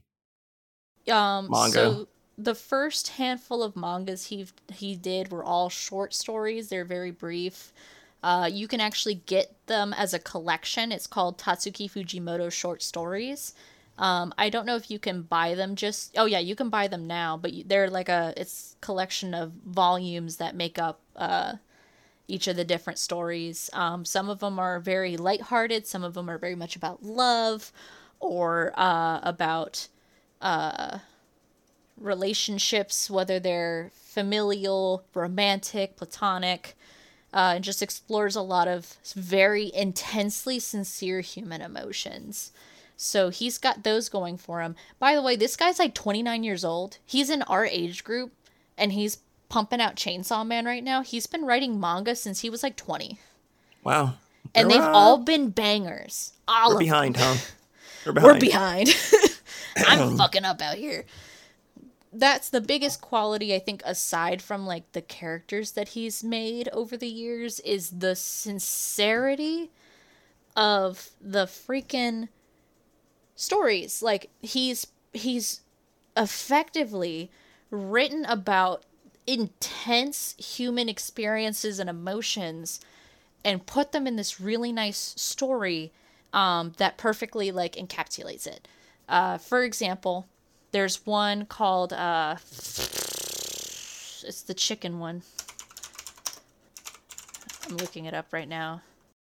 [1.09, 1.73] Um, Manga.
[1.73, 6.69] So the first handful of mangas he he did were all short stories.
[6.69, 7.73] They're very brief.
[8.23, 10.91] Uh, you can actually get them as a collection.
[10.91, 13.53] It's called Tatsuki Fujimoto Short Stories.
[13.97, 15.75] Um, I don't know if you can buy them.
[15.75, 19.51] Just oh yeah, you can buy them now, but they're like a it's collection of
[19.65, 21.55] volumes that make up uh,
[22.27, 23.69] each of the different stories.
[23.73, 25.87] Um, some of them are very lighthearted.
[25.87, 27.73] Some of them are very much about love
[28.19, 29.87] or uh, about
[31.99, 36.77] relationships, whether they're familial, romantic, platonic,
[37.33, 42.51] uh, and just explores a lot of very intensely sincere human emotions.
[42.97, 44.75] So he's got those going for him.
[44.99, 46.97] By the way, this guy's like 29 years old.
[47.05, 48.33] He's in our age group
[48.77, 51.01] and he's pumping out Chainsaw Man right now.
[51.01, 53.17] He's been writing manga since he was like 20.
[53.83, 54.15] Wow,
[54.53, 56.33] And they've uh, all been bangers.
[56.47, 57.35] All we're behind, huh?
[58.05, 58.33] We're behind.
[58.33, 58.89] we're behind.
[59.87, 61.05] I'm fucking up out here.
[62.11, 66.97] That's the biggest quality I think aside from like the characters that he's made over
[66.97, 69.69] the years is the sincerity
[70.55, 72.29] of the freaking
[73.35, 74.01] stories.
[74.01, 75.61] Like he's he's
[76.17, 77.31] effectively
[77.71, 78.83] written about
[79.27, 82.79] intense human experiences and emotions
[83.45, 85.91] and put them in this really nice story
[86.33, 88.67] um, that perfectly like encapsulates it.
[89.07, 90.27] Uh, for example,
[90.71, 92.35] there's one called uh,
[94.23, 95.23] it's the chicken one.
[97.69, 98.81] I'm looking it up right now.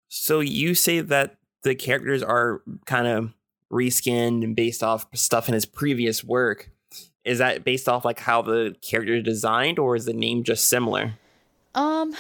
[0.08, 3.34] So you say that the characters are kind of
[3.72, 6.72] reskinned and based off stuff in his previous work.
[7.26, 10.68] Is that based off like how the character is designed, or is the name just
[10.68, 11.14] similar?
[11.76, 12.16] Um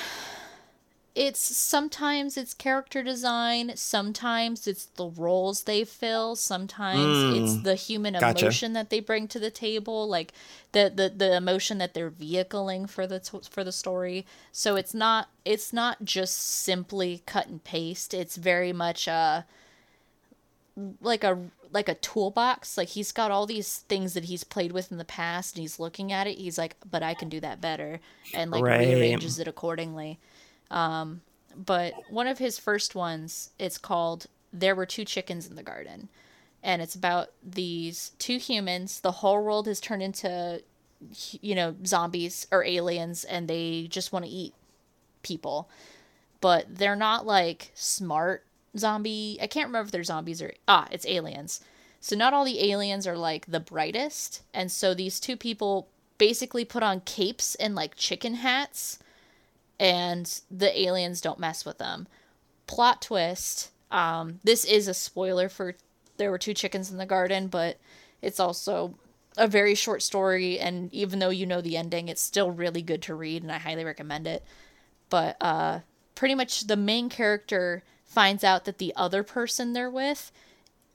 [1.28, 7.64] it's sometimes it's character design, sometimes it's the roles they fill, sometimes it's Mm.
[7.64, 8.46] the human Gotcha.
[8.46, 10.32] emotion that they bring to the table, like
[10.72, 14.26] the the the emotion that they're vehicling for the t- for the story.
[14.54, 18.14] So it's not it's not just simply cut and paste.
[18.14, 19.42] It's very much uh
[21.02, 21.38] like a
[21.72, 25.06] like a toolbox like he's got all these things that he's played with in the
[25.06, 28.00] past and he's looking at it he's like but i can do that better
[28.34, 28.88] and like Right.
[28.88, 30.18] rearranges it accordingly
[30.72, 31.22] um
[31.56, 36.10] but one of his first ones it's called there were two chickens in the garden
[36.62, 40.62] and it's about these two humans the whole world has turned into
[41.42, 44.54] you know zombies or aliens and they just want to eat
[45.24, 45.70] people
[46.42, 48.46] but they're not like smart
[48.78, 49.38] zombie.
[49.42, 51.62] I can't remember if they're zombies or ah, it's aliens.
[52.02, 56.66] So not all the aliens are like the brightest, and so these two people basically
[56.66, 59.00] put on capes and like chicken hats,
[59.80, 62.08] and the aliens don't mess with them.
[62.68, 63.72] Plot twist.
[63.92, 65.76] Um, this is a spoiler for
[66.18, 67.78] there were two chickens in the garden, but
[68.22, 68.96] it's also
[69.38, 73.02] a very short story, and even though you know the ending, it's still really good
[73.04, 74.44] to read, and I highly recommend it
[75.10, 75.80] but uh
[76.16, 80.32] pretty much the main character finds out that the other person they're with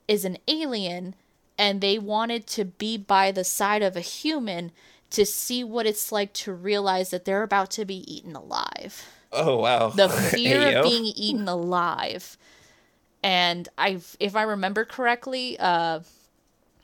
[0.09, 1.15] is an alien
[1.57, 4.73] and they wanted to be by the side of a human
[5.15, 9.07] to see what it's like to realize that they're about to be eaten alive.
[9.33, 9.91] Oh wow.
[9.91, 12.37] The fear Hey, of being eaten alive.
[13.23, 16.01] And I if I remember correctly, uh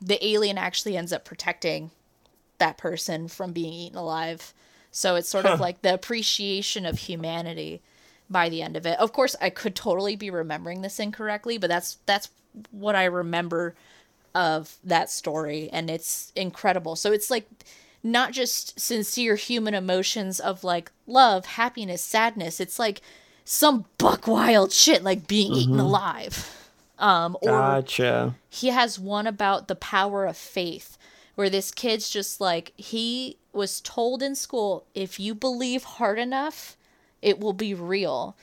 [0.01, 1.91] the alien actually ends up protecting
[2.59, 4.55] that person from being eaten alive.
[4.91, 7.83] So it's sort of like the appreciation of humanity
[8.31, 8.99] by the end of it.
[8.99, 12.31] Of course, I could totally be remembering this incorrectly, but that's that's
[12.71, 13.75] what I remember
[14.35, 16.97] of that story and it's incredible.
[16.97, 17.47] So it's like
[18.03, 22.61] not just sincere human emotions of like love, happiness, sadness.
[22.61, 23.01] It's like
[23.45, 26.57] some buck wild shit like being eaten alive.
[26.99, 28.35] Um or Gotcha.
[28.49, 30.99] he has one about the power of faith
[31.35, 36.77] where this kid's just like he was told in school if you believe hard enough
[37.23, 38.37] it will be real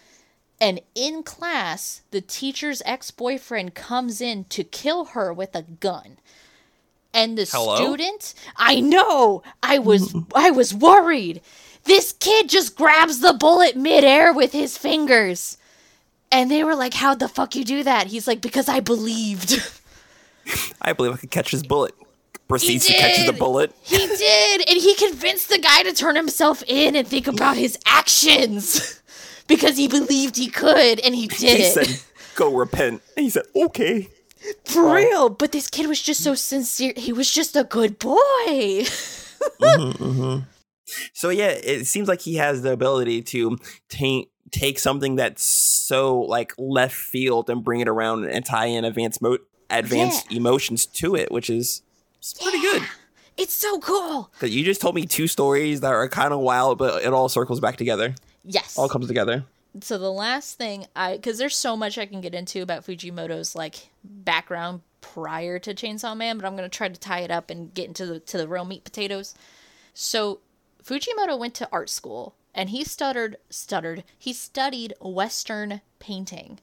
[0.59, 6.17] and in class the teacher's ex-boyfriend comes in to kill her with a gun
[7.17, 7.75] and the Hello?
[7.75, 11.41] student i know i was i was worried
[11.83, 15.57] this kid just grabs the bullet midair with his fingers
[16.31, 19.61] and they were like how'd the fuck you do that he's like because i believed
[20.81, 21.93] I believe I could catch his bullet.
[22.47, 23.73] Proceeds to catch the bullet.
[23.83, 27.77] He did, and he convinced the guy to turn himself in and think about his
[27.85, 29.01] actions
[29.47, 32.01] because he believed he could, and he did He it said,
[32.35, 34.07] "Go repent." And he said, "Okay."
[34.65, 35.29] For real.
[35.29, 36.93] But this kid was just so sincere.
[36.95, 38.17] He was just a good boy.
[38.47, 40.39] Mm-hmm, mm-hmm.
[41.13, 43.57] So yeah, it seems like he has the ability to
[43.89, 48.85] take take something that's so like left field and bring it around and tie in
[48.85, 49.37] advanced mo-
[49.69, 51.81] advanced emotions to it, which is
[52.19, 52.83] it's pretty good.
[53.35, 54.31] It's so cool.
[54.39, 57.29] 'Cause you just told me two stories that are kind of wild, but it all
[57.29, 58.15] circles back together.
[58.43, 58.77] Yes.
[58.77, 59.43] All comes together.
[59.81, 63.55] So the last thing I because there's so much I can get into about Fujimoto's
[63.55, 67.73] like background prior to Chainsaw Man, but I'm gonna try to tie it up and
[67.73, 69.35] get into the to the real meat potatoes.
[69.93, 70.39] So
[70.83, 76.59] Fujimoto went to art school and he stuttered stuttered he studied Western painting.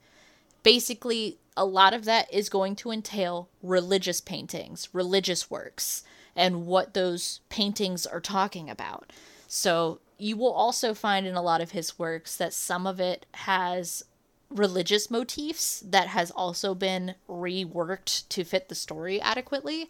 [0.62, 6.02] Basically, a lot of that is going to entail religious paintings, religious works,
[6.34, 9.12] and what those paintings are talking about.
[9.46, 13.26] So you will also find in a lot of his works that some of it
[13.34, 14.04] has
[14.50, 19.88] religious motifs that has also been reworked to fit the story adequately,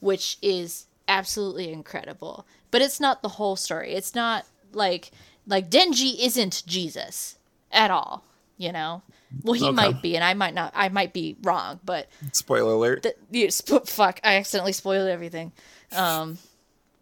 [0.00, 2.46] which is absolutely incredible.
[2.70, 3.92] But it's not the whole story.
[3.94, 5.10] It's not like
[5.46, 7.36] like Denji isn't Jesus
[7.72, 8.24] at all,
[8.56, 9.02] you know.
[9.42, 9.72] Well, he Okay.
[9.74, 10.72] might be, and I might not.
[10.74, 13.02] I might be wrong, but Spoiler alert.
[13.04, 15.52] th- you sp- fuck i accidentally spoiled everything
[15.92, 16.38] um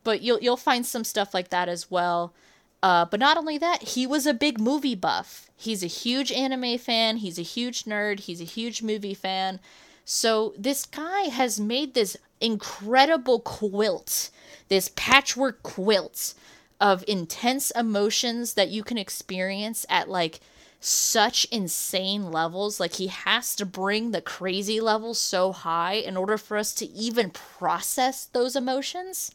[0.04, 2.33] but you'll you'll find some stuff like that as well
[2.82, 6.78] uh but not only that he was a big movie buff he's a huge anime
[6.78, 9.60] fan he's a huge nerd he's a huge movie fan
[10.04, 14.30] so this guy has made this incredible quilt
[14.68, 16.34] this patchwork quilt
[16.80, 20.40] of intense emotions that you can experience at like
[20.80, 22.78] such insane levels.
[22.78, 26.86] Like he has to bring the crazy levels so high in order for us to
[26.86, 29.32] even process those emotions.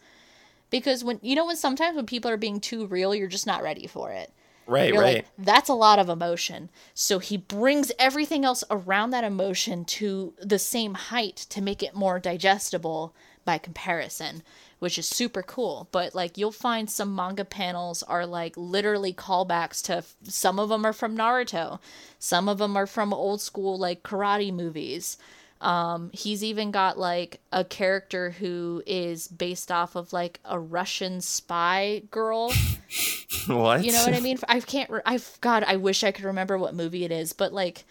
[0.73, 3.61] Because when you know when sometimes when people are being too real, you're just not
[3.61, 4.33] ready for it.
[4.65, 5.15] Right, You're right.
[5.17, 6.71] like, that's a lot of emotion.
[6.95, 11.93] So he brings everything else around that emotion to the same height to make it
[11.93, 13.13] more digestible
[13.45, 14.41] by comparison,
[14.79, 15.89] which is super cool.
[15.91, 20.87] But like you'll find some manga panels are like literally callbacks to some of them
[20.87, 21.79] are from Naruto,
[22.17, 25.19] some of them are from old school like karate movies.
[25.63, 31.21] Um, he's even got like a character who is based off of like a Russian
[31.21, 32.51] spy girl.
[33.47, 33.83] what?
[33.83, 34.37] You know what I mean?
[34.47, 34.89] I can't.
[34.89, 35.63] Re- I've God.
[35.65, 37.85] I wish I could remember what movie it is, but like,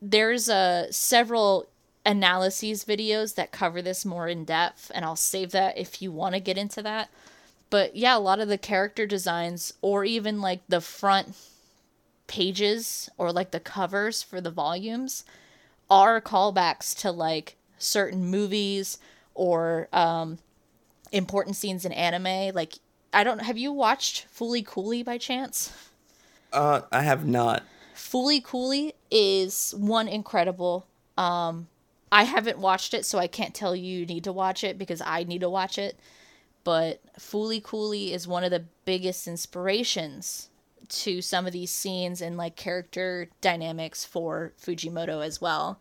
[0.00, 1.66] there's uh several
[2.04, 6.36] analyses videos that cover this more in depth, and I'll save that if you want
[6.36, 7.10] to get into that.
[7.68, 11.36] But yeah, a lot of the character designs, or even like the front
[12.28, 15.24] pages or like the covers for the volumes,
[15.90, 18.98] are callbacks to like certain movies
[19.34, 20.38] or um
[21.12, 22.54] important scenes in anime.
[22.54, 22.74] Like
[23.12, 25.72] I don't have you watched Fooly Cooly by chance?
[26.52, 27.62] Uh, I have not.
[27.94, 30.86] Fooly Cooly is one incredible.
[31.16, 31.68] Um
[32.10, 35.02] I haven't watched it, so I can't tell you you need to watch it because
[35.04, 35.98] I need to watch it.
[36.62, 40.48] But Fooly Cooly is one of the biggest inspirations
[40.88, 45.80] to some of these scenes and like character dynamics for Fujimoto as well.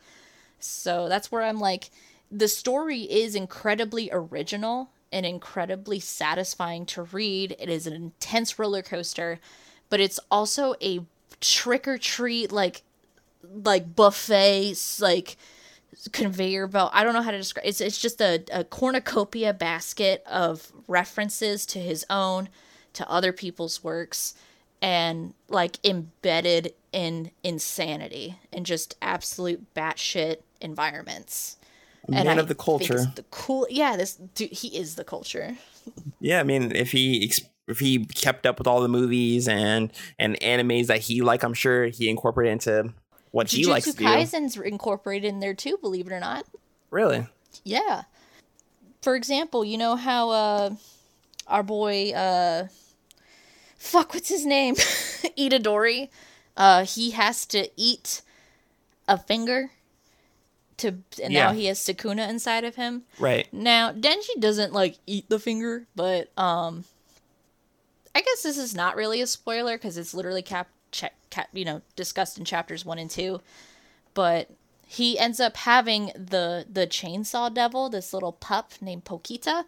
[0.59, 1.89] So that's where I'm like,
[2.31, 7.55] the story is incredibly original and incredibly satisfying to read.
[7.59, 9.39] It is an intense roller coaster,
[9.89, 11.01] but it's also a
[11.39, 12.81] trick or treat, like
[13.63, 15.37] like buffet like
[16.11, 16.91] conveyor belt.
[16.93, 17.65] I don't know how to describe.
[17.65, 22.49] It's it's just a, a cornucopia basket of references to his own,
[22.93, 24.33] to other people's works,
[24.81, 31.57] and like embedded in insanity and just absolute batshit environments.
[32.05, 33.05] And Man I of the culture.
[33.15, 33.97] The cool, yeah.
[33.97, 35.57] This dude, he is the culture.
[36.19, 37.31] Yeah, I mean, if he
[37.67, 41.53] if he kept up with all the movies and and animes that he like, I'm
[41.53, 42.93] sure he incorporated into
[43.29, 44.03] what he likes Jujutsu to do.
[44.05, 45.77] Kaisen's incorporated in there too.
[45.77, 46.47] Believe it or not.
[46.89, 47.27] Really?
[47.63, 48.03] Yeah.
[49.03, 50.69] For example, you know how uh
[51.45, 52.67] our boy uh
[53.85, 54.75] fuck what's his name?
[55.37, 56.09] Itadori.
[56.57, 58.21] Uh he has to eat
[59.07, 59.71] a finger
[60.77, 63.03] to and now he has Sukuna inside of him.
[63.19, 63.47] Right.
[63.53, 66.85] Now, Denji doesn't like eat the finger, but um
[68.13, 71.65] I guess this is not really a spoiler cuz it's literally cap, cha- cap you
[71.65, 73.41] know discussed in chapters 1 and 2.
[74.13, 74.49] But
[74.87, 79.65] he ends up having the the chainsaw devil, this little pup named Pokita.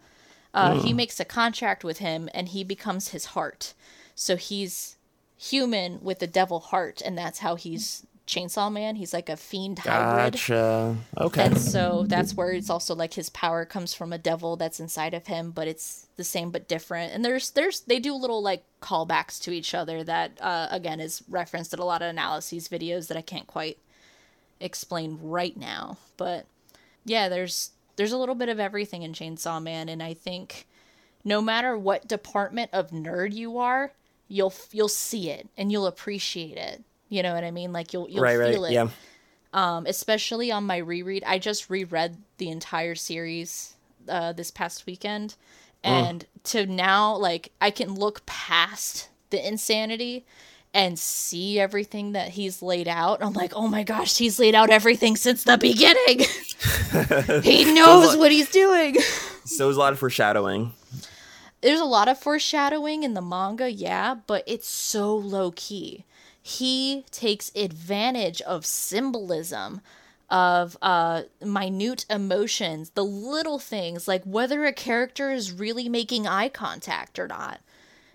[0.54, 3.74] Uh, He makes a contract with him, and he becomes his heart.
[4.18, 4.96] So he's
[5.36, 8.96] human with a devil heart, and that's how he's Chainsaw Man.
[8.96, 10.32] He's like a fiend hybrid.
[10.32, 10.96] Gotcha.
[11.16, 11.44] Okay.
[11.44, 15.14] And so that's where it's also like his power comes from a devil that's inside
[15.14, 17.14] of him, but it's the same but different.
[17.14, 21.22] And there's there's they do little like callbacks to each other that uh, again is
[21.28, 23.78] referenced in a lot of analyses videos that I can't quite
[24.58, 25.96] explain right now.
[26.16, 26.46] But
[27.04, 30.66] yeah, there's there's a little bit of everything in Chainsaw Man, and I think
[31.24, 33.92] no matter what department of nerd you are,
[34.28, 36.82] you'll you'll see it and you'll appreciate it.
[37.08, 37.72] You know what I mean?
[37.72, 38.38] Like you'll you'll right.
[38.38, 38.52] Right.
[38.52, 38.88] feel it Yeah.
[39.52, 41.24] um, especially on my reread.
[41.26, 43.74] I just reread the entire series
[44.08, 45.34] uh, this past weekend,
[45.82, 50.24] and to now, like, I can look past the insanity
[50.74, 53.22] and see everything that he's laid out.
[53.22, 56.20] I'm like, oh my gosh, he's laid out everything since the beginning.
[57.42, 58.96] he knows what he's doing.
[59.44, 60.72] So there's a lot of foreshadowing.
[61.60, 66.04] There's a lot of foreshadowing in the manga, yeah, but it's so low key.
[66.40, 69.80] He takes advantage of symbolism,
[70.30, 76.48] of uh, minute emotions, the little things, like whether a character is really making eye
[76.48, 77.60] contact or not.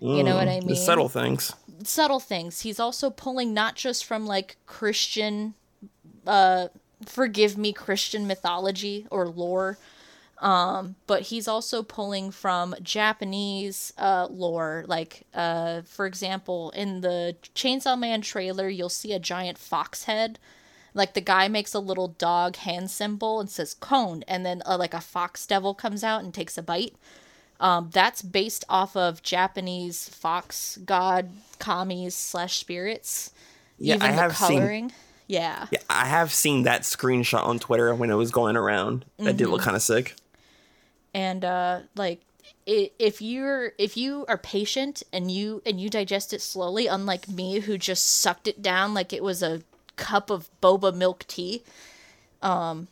[0.00, 0.68] You know what I mean?
[0.68, 1.52] The subtle things.
[1.84, 2.60] subtle things.
[2.60, 5.54] He's also pulling not just from like Christian,
[6.26, 6.68] uh,
[7.06, 9.78] forgive me, Christian mythology or lore,
[10.44, 14.84] um, but he's also pulling from Japanese uh, lore.
[14.86, 20.38] Like, uh, for example, in the Chainsaw Man trailer, you'll see a giant fox head.
[20.92, 24.76] Like the guy makes a little dog hand symbol and says "Kon," and then uh,
[24.78, 26.94] like a fox devil comes out and takes a bite.
[27.58, 33.32] Um, that's based off of Japanese fox god kamis slash spirits.
[33.78, 34.92] Yeah, Even I have seen.
[35.26, 35.66] Yeah.
[35.72, 39.04] Yeah, I have seen that screenshot on Twitter when it was going around.
[39.18, 39.64] That did look Mm-hmm.
[39.64, 40.14] kind of sick.
[41.14, 42.20] And uh like
[42.66, 47.60] if you're if you are patient and you and you digest it slowly unlike me
[47.60, 49.62] who just sucked it down like it was a
[49.96, 51.62] cup of boba milk tea
[52.42, 52.88] um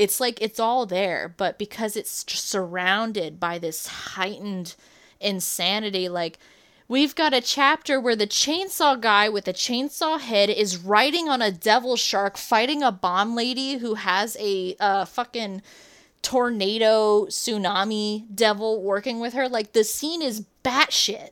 [0.00, 1.34] it's like it's all there.
[1.36, 4.74] But because it's surrounded by this heightened
[5.20, 6.38] insanity like
[6.88, 11.40] We've got a chapter where the chainsaw guy with a chainsaw head is riding on
[11.40, 15.62] a devil shark fighting a bomb lady who has a uh, fucking
[16.22, 19.48] tornado tsunami devil working with her.
[19.48, 21.30] Like the scene is batshit,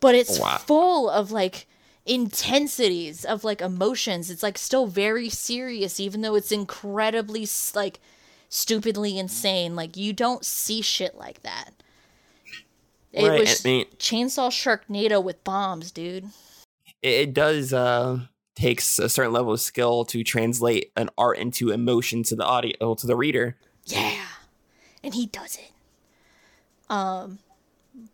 [0.00, 0.58] but it's Wow.
[0.58, 1.66] full of like
[2.06, 4.30] intensities of like emotions.
[4.30, 8.00] It's like still very serious, even though it's incredibly like
[8.48, 9.74] stupidly insane.
[9.76, 11.70] Like you don't see shit like that.
[13.12, 16.30] It Right, was I mean- Chainsaw Sharknado with bombs, dude.
[17.02, 18.20] It, it does uh
[18.54, 22.94] takes a certain level of skill to translate an art into emotion to the audio
[22.94, 23.56] to the reader.
[23.86, 24.26] Yeah.
[25.02, 25.72] And he does it.
[26.88, 27.38] Um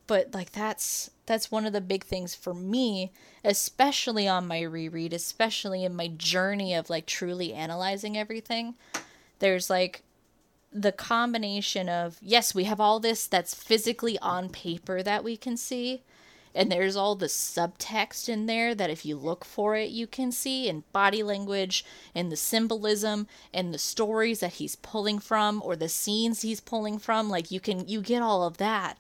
[0.07, 3.13] but like that's that's one of the big things for me,
[3.45, 8.75] especially on my reread, especially in my journey of like truly analyzing everything.
[9.39, 10.03] There's like
[10.73, 15.57] the combination of yes, we have all this that's physically on paper that we can
[15.57, 16.03] see,
[16.55, 20.33] and there's all the subtext in there that if you look for it you can
[20.33, 21.85] see in body language
[22.15, 26.99] and the symbolism and the stories that he's pulling from or the scenes he's pulling
[26.99, 28.99] from like you can you get all of that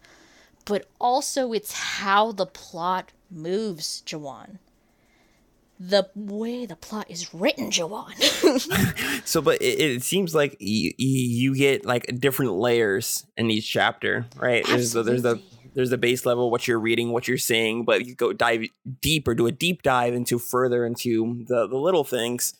[0.64, 4.59] but also it's how the plot moves Jawan
[5.80, 8.14] the way the plot is written Jawan
[9.28, 14.26] So, but it, it seems like you, you get like different layers in each chapter,
[14.36, 14.66] right?
[14.66, 15.57] There's the, there's the Absolutely.
[15.79, 18.64] There's the base level, what you're reading, what you're seeing, but you go dive
[19.01, 22.55] deeper, do a deep dive into further into the the little things.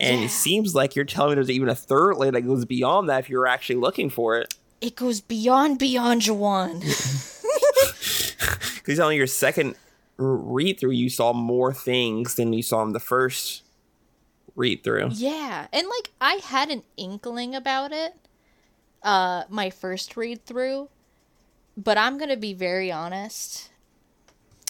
[0.00, 0.26] And Yeah.
[0.26, 3.18] it seems like you're telling me there's even a third layer that goes beyond that
[3.20, 4.54] if you're actually looking for it.
[4.80, 6.82] It goes beyond beyond Jawan.
[8.76, 9.74] Because on your second
[10.16, 13.64] read through, you saw more things than you saw in the first
[14.54, 15.08] read through.
[15.12, 18.14] Yeah, and like I had an inkling about it
[19.02, 20.88] uh my first read through,
[21.76, 23.70] but I'm to be very honest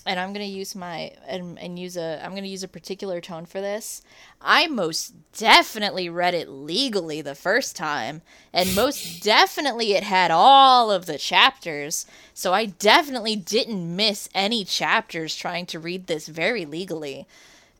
[0.06, 3.44] and I'm to use my and, and use a I'm to use a particular tone
[3.44, 4.02] for this.
[4.40, 10.92] I most definitely read it legally the first time, and most definitely it had all
[10.92, 12.06] of the chapters.
[12.32, 17.26] So I definitely didn't miss any chapters trying to read this very legally.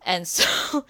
[0.04, 0.84] And so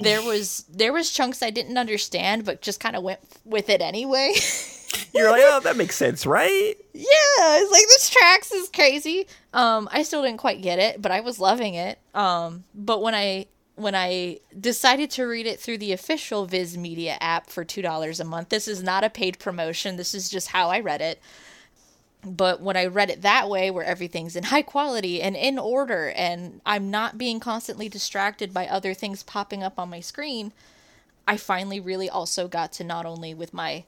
[0.00, 3.80] there was there was chunks I didn't understand but just kind of went with it
[3.80, 4.34] anyway.
[5.14, 6.76] You're like, oh, that makes sense, right?
[6.94, 9.26] yeah, it's like this tracks is crazy.
[9.52, 11.98] Um, I still didn't quite get it, but I was loving it.
[12.14, 17.16] Um, but when I when I decided to read it through the official Viz Media
[17.20, 19.96] app for two dollars a month, this is not a paid promotion.
[19.96, 21.20] This is just how I read it.
[22.24, 26.10] But when I read it that way, where everything's in high quality and in order,
[26.10, 30.52] and I'm not being constantly distracted by other things popping up on my screen,
[31.26, 33.84] I finally really also got to not only with my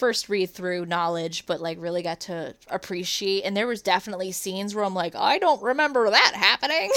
[0.00, 3.42] first read through knowledge, but like really got to appreciate.
[3.42, 6.90] And there was definitely scenes where I'm like, I don't remember that happening.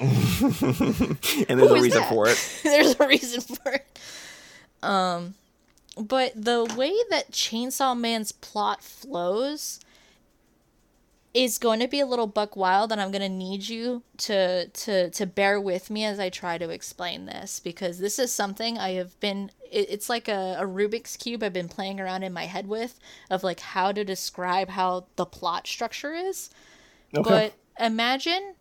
[1.48, 2.08] And there's a reason that?
[2.08, 2.60] for it.
[2.62, 3.98] There's a reason for it.
[4.82, 5.34] Um,
[5.96, 9.80] but the way that Chainsaw Man's plot flows
[11.34, 14.66] is going to be a little buck wild and i'm going to need you to
[14.68, 18.78] to to bear with me as i try to explain this because this is something
[18.78, 22.32] i have been it, it's like a, a rubik's cube i've been playing around in
[22.32, 22.98] my head with
[23.30, 26.50] of like how to describe how the plot structure is
[27.14, 27.22] Okay.
[27.30, 28.54] but imagine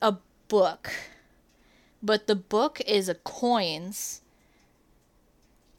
[0.00, 0.16] a
[0.48, 0.90] book
[2.02, 4.20] but the book is a coins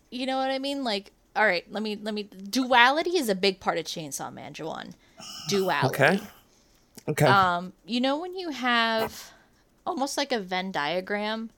[0.09, 3.35] you know what i mean like all right let me let me duality is a
[3.35, 4.93] big part of chainsaw man Juwan.
[5.49, 6.19] duality Okay.
[7.09, 7.25] Okay.
[7.25, 9.31] um you know when you have
[9.85, 11.49] almost like a venn diagram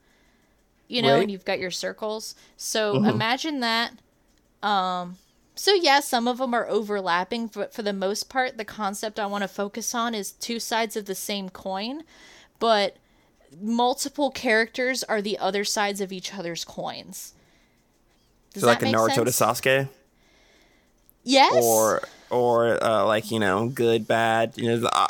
[0.87, 1.23] you know Right.
[1.23, 3.93] and you've got your circles so imagine that
[4.63, 5.17] um
[5.55, 9.25] so yeah some of them are overlapping but for the most part the concept i
[9.25, 12.03] want to focus on is two sides of the same coin
[12.59, 12.97] but
[13.61, 17.33] multiple characters are the other sides of each other's coins
[18.53, 19.31] Does so like a Naruto to?
[19.31, 19.89] Sasuke,
[21.23, 24.53] yes or or uh, like you know, good, bad.
[24.57, 25.07] You know, the, uh,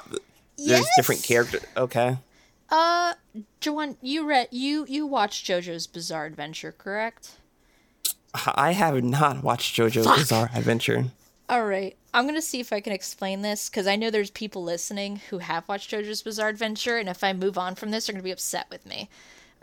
[0.57, 1.63] there's different characters.
[1.77, 2.17] Okay.
[2.69, 3.13] Uh,
[3.65, 7.31] Joanne, you read you you watched JoJo's Bizarre Adventure, correct?
[8.53, 11.05] I have not watched JoJo's Bizarre Adventure.
[11.49, 14.63] All right, I'm gonna see if I can explain this because I know there's people
[14.63, 18.13] listening who have watched JoJo's Bizarre Adventure, and if I move on from this, they're
[18.13, 19.09] gonna be upset with me.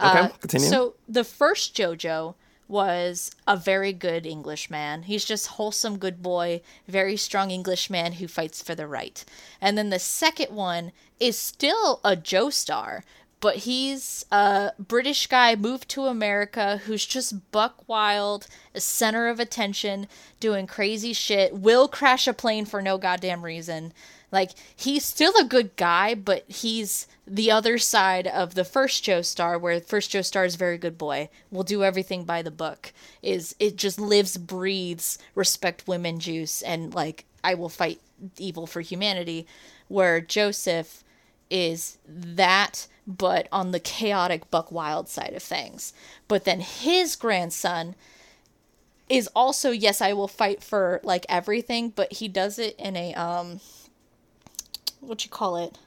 [0.00, 0.66] Okay, Uh, continue.
[0.66, 2.34] So the first JoJo
[2.66, 5.02] was a very good Englishman.
[5.02, 9.24] He's just wholesome, good boy, very strong Englishman who fights for the right.
[9.60, 10.90] And then the second one
[11.20, 13.02] is still a Joestar,
[13.42, 19.40] but he's a British guy moved to America who's just buck wild, a center of
[19.40, 20.06] attention,
[20.38, 23.92] doing crazy shit, will crash a plane for no goddamn reason.
[24.30, 29.60] Like he's still a good guy, but he's the other side of the first Joestar,
[29.60, 32.92] where first Joestar is very good boy, will do everything by the book.
[33.22, 38.00] Is it just lives, breathes, respect women juice, and like I will fight
[38.38, 39.48] evil for humanity.
[39.88, 41.02] Where Joseph
[41.50, 45.92] is that, but on the chaotic buck wild side of things.
[46.28, 47.94] But then his grandson
[49.08, 53.14] is also yes, I will fight for like everything, but he does it in a
[53.14, 53.60] um
[55.00, 55.78] what you call it?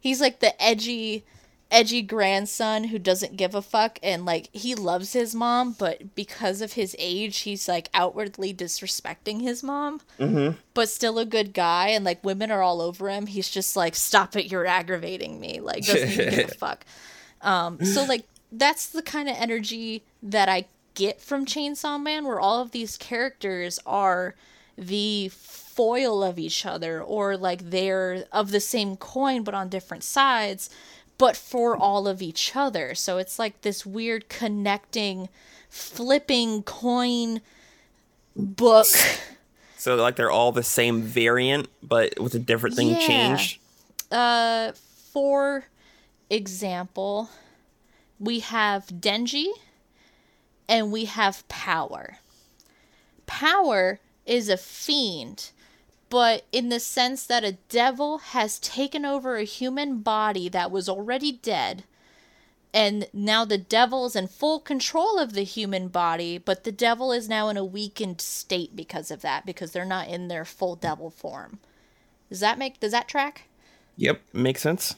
[0.00, 1.24] He's like the edgy
[1.70, 6.60] edgy grandson who doesn't give a fuck and like he loves his mom, but because
[6.60, 10.00] of his age, he's like outwardly disrespecting his mom.
[10.18, 10.56] Mm-hmm.
[10.74, 13.26] But still a good guy and like women are all over him.
[13.26, 15.60] He's just like stop it, you're aggravating me.
[15.60, 16.84] Like doesn't give a fuck.
[17.42, 22.40] Um so like that's the kind of energy that I get from Chainsaw Man where
[22.40, 24.34] all of these characters are
[24.76, 30.02] the foil of each other or like they're of the same coin but on different
[30.02, 30.68] sides
[31.20, 35.28] but for all of each other so it's like this weird connecting
[35.68, 37.40] flipping coin
[38.34, 38.86] book
[39.76, 43.06] So like they're all the same variant, but with a different thing Yeah.
[43.06, 43.60] changed.
[44.10, 44.72] uh
[45.12, 45.64] for
[46.28, 47.28] example
[48.18, 49.46] we have denji
[50.68, 52.18] and we have power
[53.26, 55.50] power is a fiend
[56.10, 60.88] but in the sense that a devil has taken over a human body that was
[60.88, 61.84] already dead
[62.72, 67.12] and now the devil is in full control of the human body, but the devil
[67.12, 70.76] is now in a weakened state because of that, because they're not in their full
[70.76, 71.58] devil form.
[72.28, 73.48] Does that make does that track?
[73.96, 74.94] Yep, makes sense.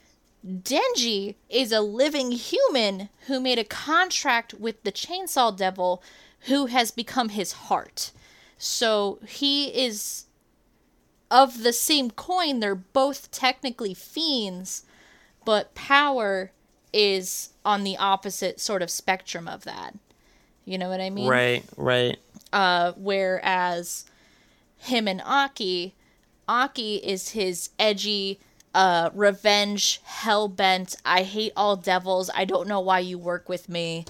[0.46, 6.02] Denji is a living human who made a contract with the Chainsaw Devil,
[6.40, 8.10] who has become his heart.
[8.58, 10.26] So he is
[11.32, 12.60] of the same coin.
[12.60, 14.84] They're both technically fiends,
[15.44, 16.52] but power
[16.92, 19.94] is on the opposite sort of spectrum of that.
[20.66, 21.28] You know what I mean?
[21.28, 22.18] Right, right.
[22.52, 24.04] Uh, whereas
[24.76, 25.94] him and Aki,
[26.46, 28.38] Aki is his edgy,
[28.74, 30.96] uh, revenge, hell bent.
[31.04, 32.30] I hate all devils.
[32.34, 34.04] I don't know why you work with me.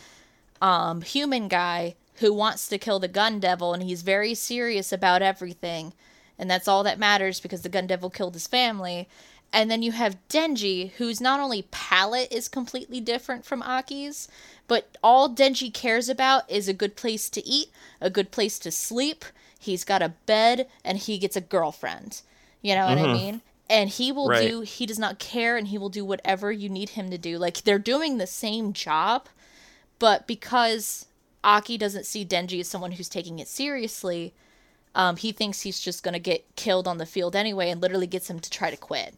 [0.61, 5.23] Um, human guy who wants to kill the gun devil, and he's very serious about
[5.23, 5.93] everything,
[6.43, 9.09] and that's all that matters because the gun devil killed his family.
[9.53, 14.27] And then you have Denji, whose not only palette is completely different from Aki's,
[14.67, 17.69] but all Denji cares about is a good place to eat,
[18.01, 19.25] a good place to sleep.
[19.57, 22.23] He's got a bed, and he gets a girlfriend.
[22.61, 23.13] You know what I mm-hmm.
[23.13, 23.41] mean?
[23.71, 24.49] And he will Right.
[24.49, 27.39] do, he does not care, and he will do whatever you need him to do.
[27.39, 29.29] Like, they're doing the same job,
[30.01, 31.07] but because
[31.45, 34.35] Aki doesn't see Denji as someone who's taking it seriously,
[34.95, 38.07] um, he thinks he's just going to get killed on the field anyway and literally
[38.07, 39.15] gets him to try to quit.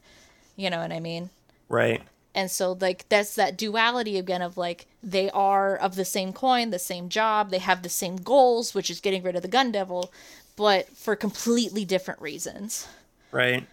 [0.56, 1.30] You know what I mean?
[1.68, 2.02] Right.
[2.34, 6.70] And so, like, that's that duality again of like, they are of the same coin,
[6.70, 9.70] the same job, they have the same goals, which is getting rid of the gun
[9.70, 10.12] devil,
[10.56, 12.88] but for completely different reasons.
[13.30, 13.66] Right.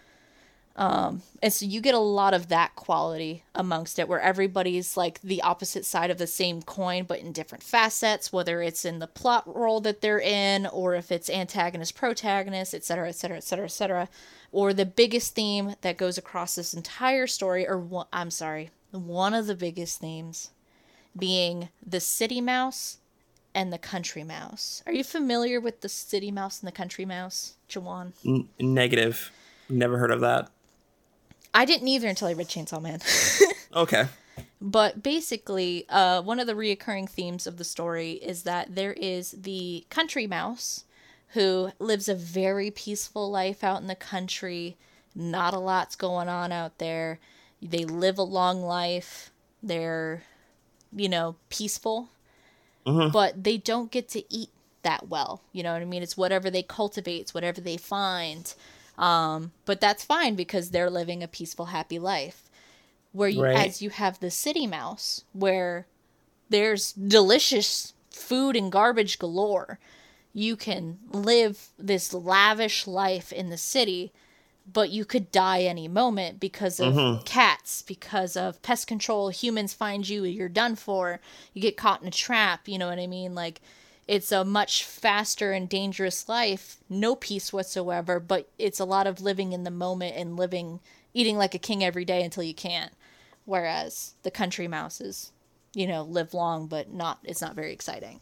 [0.74, 5.20] Um, and so you get a lot of that quality amongst it, where everybody's like
[5.20, 9.06] the opposite side of the same coin, but in different facets, whether it's in the
[9.06, 14.08] plot role that they're in, or if it's antagonist, protagonist, etc., etc., etc., etc.
[14.50, 19.34] Or the biggest theme that goes across this entire story, or one, I'm sorry, one
[19.34, 20.50] of the biggest themes
[21.18, 22.98] being the city mouse
[23.54, 24.82] and the country mouse.
[24.86, 28.12] Are you familiar with the city mouse and the country mouse, Jawan?
[28.24, 29.30] N- negative.
[29.68, 30.50] Never heard of that.
[31.54, 33.00] I didn't either until I read Chainsaw Man.
[33.74, 34.06] Okay.
[34.60, 39.30] But basically, uh, one of the reoccurring themes of the story is that there is
[39.32, 40.84] the country mouse
[41.28, 44.76] who lives a very peaceful life out in the country.
[45.14, 47.18] Not a lot's going on out there.
[47.60, 49.30] They live a long life.
[49.62, 50.22] They're,
[50.94, 52.10] you know, peaceful.
[52.84, 54.50] But they don't get to eat
[54.82, 55.40] that well.
[55.52, 56.02] You know what I mean?
[56.02, 58.52] It's whatever they cultivate, it's whatever they find.
[58.98, 62.48] Um, but that's fine because they're living a peaceful, happy life.
[63.12, 63.56] Where you Right.
[63.56, 65.86] as you have the city mouse where
[66.48, 69.78] there's delicious food and garbage galore
[70.34, 74.12] you can live this lavish life in the city
[74.70, 80.08] but you could die any moment because of cats because of pest control humans find
[80.08, 81.20] you you're done for
[81.52, 83.34] you get caught in a trap you know what i mean?
[83.34, 83.60] Like
[84.12, 89.22] it's a much faster and dangerous life no peace whatsoever but it's a lot of
[89.22, 90.80] living in the moment and living
[91.14, 92.92] eating like a king every day until you can't.
[93.44, 95.32] Whereas the country mouse is,
[95.74, 98.20] you know live long but not it's not very exciting.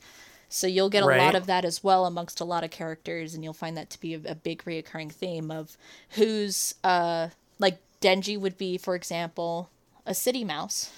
[0.48, 3.42] So you'll get a lot of that as well amongst a lot of characters and
[3.42, 5.76] you'll find that to be a, a big reoccurring theme of
[6.10, 7.28] who's uh
[7.58, 9.70] like denji would be for example
[10.06, 10.92] a city mouse.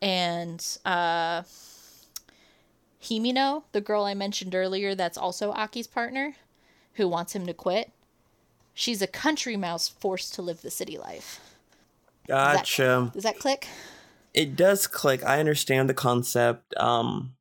[0.00, 1.42] And uh
[3.02, 6.34] himeno the girl i mentioned earlier that's also aki's partner
[6.94, 7.90] who wants him to quit
[8.74, 11.40] she's a country mouse forced to live the city life
[12.26, 13.10] Does that- Gotcha.
[13.14, 13.66] does that click
[14.34, 15.22] It does click.
[15.22, 16.72] I understand the concept.
[16.78, 17.34] Um,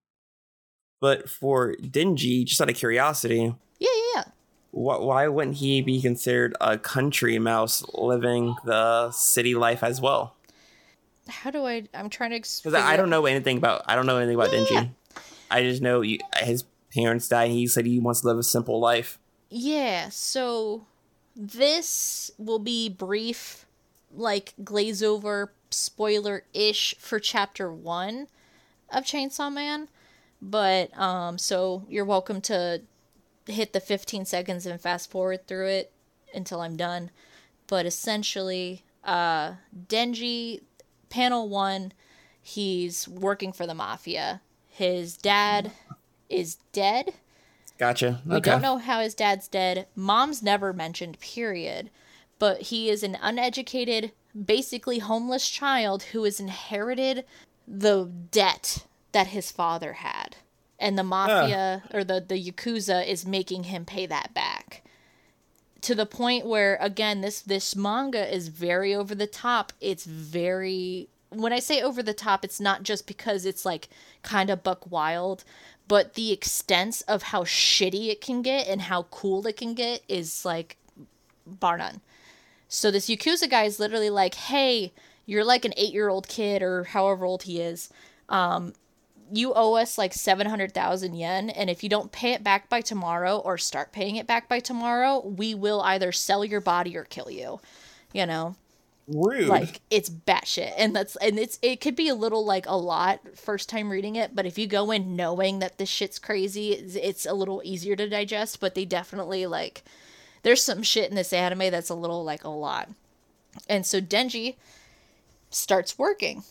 [1.00, 4.24] but for Dingy, just out of curiosity, yeah yeah yeah
[4.72, 10.36] wh- why wouldn't he be considered a country mouse living the city life as well?
[11.30, 13.84] how do i i'm trying to Because I, I don't know anything about.
[13.88, 14.74] I don't know anything about Yeah, Dingy.
[14.74, 14.86] yeah.
[15.52, 17.46] I just know his parents died.
[17.46, 19.20] And he said he wants to live a simple life.
[19.50, 20.86] Yeah, so
[21.36, 23.66] this will be brief,
[24.14, 28.28] like glaze over spoiler ish for chapter one
[28.90, 29.90] of Chainsaw Man.
[30.42, 32.82] But um so you're welcome to
[33.48, 35.92] hit the 15 seconds and fast forward through it
[36.34, 37.12] until I'm done.
[37.68, 39.54] But essentially, uh
[39.88, 40.62] Denji
[41.10, 41.94] panel 1,
[42.42, 44.42] he's working for the mafia.
[44.72, 45.72] His dad
[46.30, 47.14] is dead.
[47.78, 48.22] Gotcha.
[48.26, 49.86] We don't know how his dad's dead.
[49.96, 51.90] Mom's never mentioned, period.
[52.40, 54.14] But he is an uneducated,
[54.46, 57.26] basically homeless child who has inherited
[57.68, 60.38] the debt that his father had.
[60.80, 64.84] And the mafia or the, the Yakuza is making him pay that back.
[65.82, 69.74] To the point where again this this manga is very over the top.
[69.82, 73.90] It's very when I say over the top, it's not just because it's like
[74.22, 75.44] kind of buck wild,
[75.88, 80.04] but the extents of how shitty it can get and how cool it can get
[80.08, 80.78] is like
[81.46, 82.02] bar none.
[82.68, 84.94] So this Yakuza guy is literally like, "Hey,
[85.26, 87.90] you're like an eight year old kid or however old he is.
[88.30, 88.74] Um,
[89.32, 91.50] you owe us like 700,000 yen.
[91.50, 94.60] And if you don't pay it back by tomorrow or start paying it back by
[94.60, 97.60] tomorrow, we will either sell your body or kill you.
[98.14, 98.56] You know?
[99.08, 99.48] Rude.
[99.48, 100.74] Like it's batshit.
[100.78, 104.16] And that's, and it's, it could be a little like a lot first time reading
[104.16, 104.36] it.
[104.36, 107.96] But if you go in knowing that this shit's crazy, it's, it's a little easier
[107.96, 108.60] to digest.
[108.60, 109.84] But they definitely like,
[110.44, 112.90] there's some shit in this anime that's a little like a lot.
[113.68, 114.56] And so Denji
[115.50, 116.44] starts working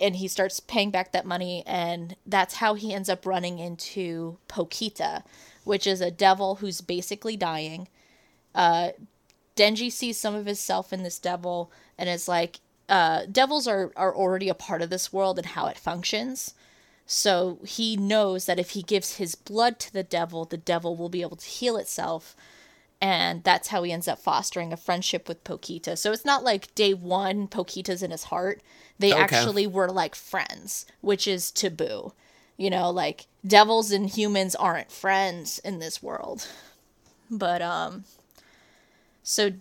[0.00, 4.38] and he starts paying back that money and that's how he ends up running into
[4.48, 5.22] Pokita,
[5.64, 7.88] which is a devil who's basically dying.
[8.54, 8.90] Uh
[9.60, 14.14] Denji sees some of himself in this devil and is like uh devils are are
[14.14, 16.54] already a part of this world and how it functions.
[17.06, 21.08] So he knows that if he gives his blood to the devil, the devil will
[21.08, 22.34] be able to heal itself
[23.00, 25.96] and that's how he ends up fostering a friendship with Pokita.
[25.96, 28.60] So it's not like day one Pokita's in his heart.
[28.98, 29.20] They Okay.
[29.22, 32.12] actually were like friends, which is taboo.
[32.58, 36.46] You know, like devils and humans aren't friends in this world.
[37.30, 38.04] But um
[39.22, 39.52] so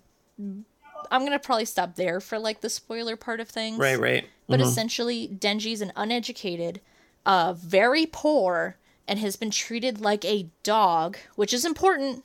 [1.12, 3.78] I'm going to probably stop there for like the spoiler part of things.
[3.78, 4.26] right, right.
[4.48, 6.82] But essentially, Denji's an uneducated,
[7.24, 12.24] uh, very poor, and has been treated like a dog, which is important.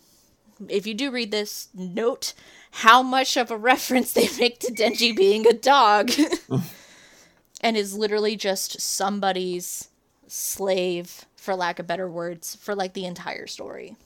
[0.69, 2.33] If you do read this, note
[2.71, 6.11] how much of a reference they make to Denji being a dog.
[7.61, 9.89] and is literally just somebody's
[10.27, 13.97] slave, for lack of better words, for like the entire story.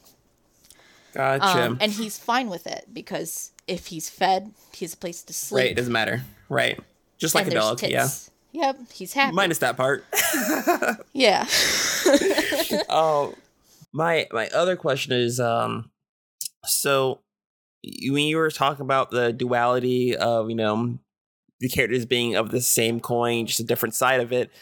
[1.19, 1.65] Gotcha.
[1.65, 5.33] Um, and he's fine with it because if he's fed, he has a place to
[5.33, 5.63] sleep.
[5.63, 6.23] right, it doesn't matter.
[6.49, 6.79] Right.
[7.19, 8.07] Just like and a dog, yeah.
[8.53, 9.35] Yep, he's happy.
[9.35, 10.05] Minus that part.
[11.13, 11.45] yeah.
[12.89, 13.35] Oh,
[13.93, 15.91] my my other question is, um,
[16.65, 17.19] so
[17.85, 21.01] when you were talking about the duality of you know
[21.59, 24.53] the characters being of the same coin, just a different side of it,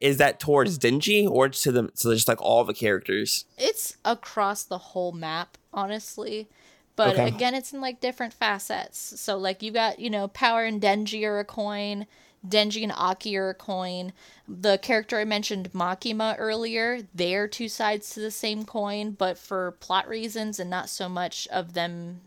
[0.00, 3.44] is that towards Denji or to the to just like all the characters?
[3.56, 6.48] it's across the whole map, honestly.
[6.96, 7.28] But Okay.
[7.28, 9.20] again, it's in like different facets.
[9.20, 12.06] So like you got, you know, Power and Denji are a coin,
[12.46, 14.12] Denji and Aki are a coin.
[14.46, 19.72] The character I mentioned, Makima, earlier, they're two sides to the same coin, but for
[19.72, 22.20] plot reasons and not so much of them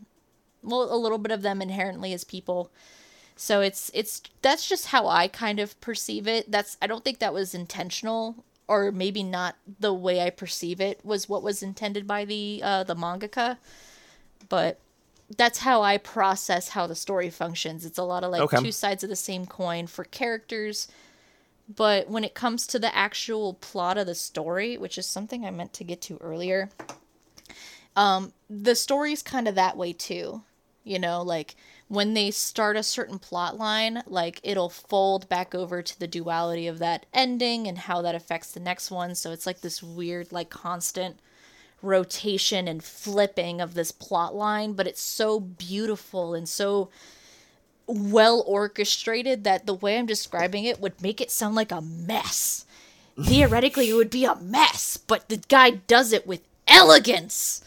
[0.64, 2.72] well, a little bit of them inherently as people.
[3.38, 6.52] So it's it's that's just how I kind of perceive it.
[6.52, 11.00] That's I don't think that was intentional or maybe not the way I perceive it
[11.06, 13.58] was what was intended by the uh the mangaka.
[14.50, 14.80] But
[15.38, 17.86] that's how I process how the story functions.
[17.86, 18.62] It's a lot of like Okay.
[18.62, 20.88] two sides of the same coin for characters.
[21.74, 25.52] But when it comes to the actual plot of the story, which is something I
[25.52, 26.70] meant to get to earlier,
[27.96, 30.44] um, the story's kind of that way too.
[30.86, 31.56] You know, like
[31.88, 36.68] when they start a certain plot line, like it'll fold back over to the duality
[36.68, 39.16] of that ending and how that affects the next one.
[39.16, 41.20] So it's like this weird, like constant
[41.82, 46.90] rotation and flipping of this plot line, but it's so beautiful and so
[47.86, 52.66] well orchestrated that the way I'm describing it would make it sound like a mess.
[53.24, 57.64] Theoretically, it would be a mess, but the guy does it with elegance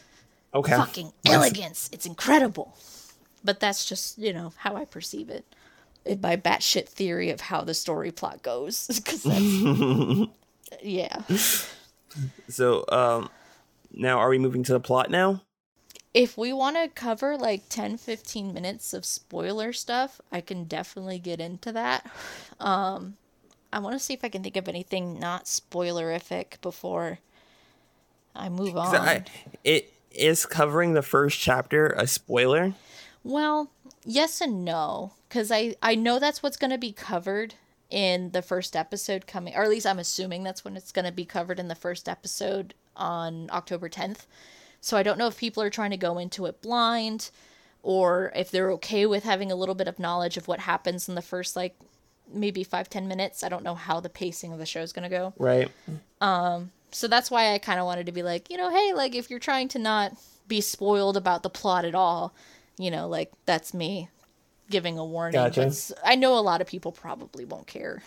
[0.54, 0.76] Okay.
[0.76, 1.88] fucking elegance.
[1.92, 2.76] It's incredible.
[3.43, 5.45] But that's just, you know, how I perceive it.
[6.05, 8.86] In my batshit theory of how the story plot goes.
[9.05, 10.28] 'Cause that's,
[10.82, 11.22] yeah.
[12.49, 13.30] So, um,
[13.93, 15.43] now are we moving to the plot now?
[16.12, 21.18] If we want to cover like 10, 15 minutes of spoiler stuff, I can definitely
[21.20, 22.05] get into that.
[22.59, 23.16] Um,
[23.72, 27.20] I want to see if I can think of anything not spoilerific before
[28.34, 28.97] I move on.
[28.97, 29.22] I,
[29.62, 32.74] it is covering the first chapter a spoiler.
[33.22, 33.70] Well,
[34.04, 37.54] yes and no, because I I know that's what's going to be covered
[37.90, 41.12] in the first episode coming, or at least I'm assuming that's when it's going to
[41.12, 44.26] be covered in the first episode on October 10th.
[44.80, 47.30] So I don't know if people are trying to go into it blind,
[47.82, 51.14] or if they're okay with having a little bit of knowledge of what happens in
[51.14, 51.76] the first like
[52.32, 53.42] maybe five ten minutes.
[53.42, 55.70] I don't know how the pacing of the show is going to go Right.
[56.20, 59.14] Um so that's why I kind of wanted to be like, you know, hey, like
[59.14, 60.12] if you're trying to not
[60.48, 62.34] be spoiled about the plot at all,
[62.80, 64.08] you know, like that's me
[64.70, 65.40] giving a warning.
[65.40, 65.72] Gotcha.
[66.04, 68.02] I know a lot of people probably won't care.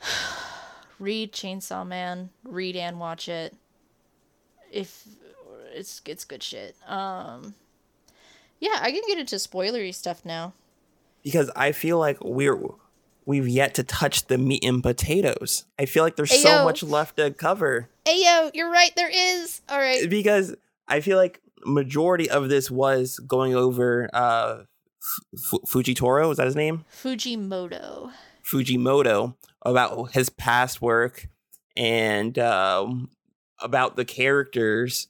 [0.98, 3.54] read Chainsaw Man, read and watch it.
[4.70, 5.06] If
[5.72, 6.76] it's it's good shit.
[6.86, 7.54] Um
[8.60, 10.54] yeah, I can get into spoilery stuff now.
[11.22, 12.58] because I feel like we're
[13.26, 15.64] we've yet to touch the meat and potatoes.
[15.78, 16.42] I feel like there's Ayo.
[16.42, 18.94] so much left to cover Ayo, you're right.
[18.96, 19.62] There is.
[19.68, 20.08] All right.
[20.08, 20.54] because
[20.86, 24.64] I feel like majority of this was going over uh
[25.34, 26.84] F- Fujitoro, is that his name?
[26.92, 28.10] Fujimoto.
[28.44, 31.28] Fujimoto about his past work
[31.76, 33.10] and um,
[33.60, 35.08] about the characters.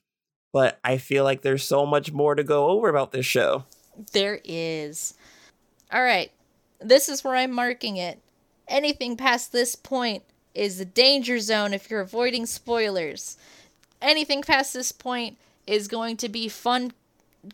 [0.52, 3.64] But I feel like there's so much more to go over about this show.
[4.12, 5.14] There is.
[5.92, 6.30] All right.
[6.80, 8.20] This is where I'm marking it.
[8.68, 10.22] Anything past this point
[10.55, 13.36] is the danger zone if you're avoiding spoilers.
[14.00, 15.36] Anything past this point
[15.67, 16.93] is going to be fun,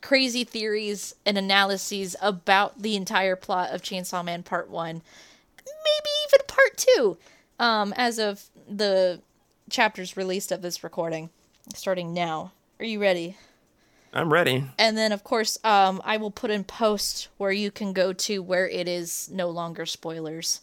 [0.01, 5.03] crazy theories and analyses about the entire plot of Chainsaw Man Part 1.
[5.57, 7.17] Maybe even Part 2,
[7.59, 9.21] um, as of the
[9.69, 11.31] chapters released of this recording,
[11.75, 12.53] starting now.
[12.79, 13.37] Are you ready?
[14.13, 14.65] I'm ready.
[14.79, 18.43] And then, of course, um, I will put in post where you can go to
[18.43, 20.61] where it is no longer spoilers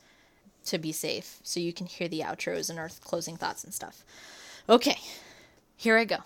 [0.66, 1.40] to be safe.
[1.44, 4.04] So you can hear the outros and our closing thoughts and stuff.
[4.68, 4.98] Okay,
[5.78, 6.18] here I go.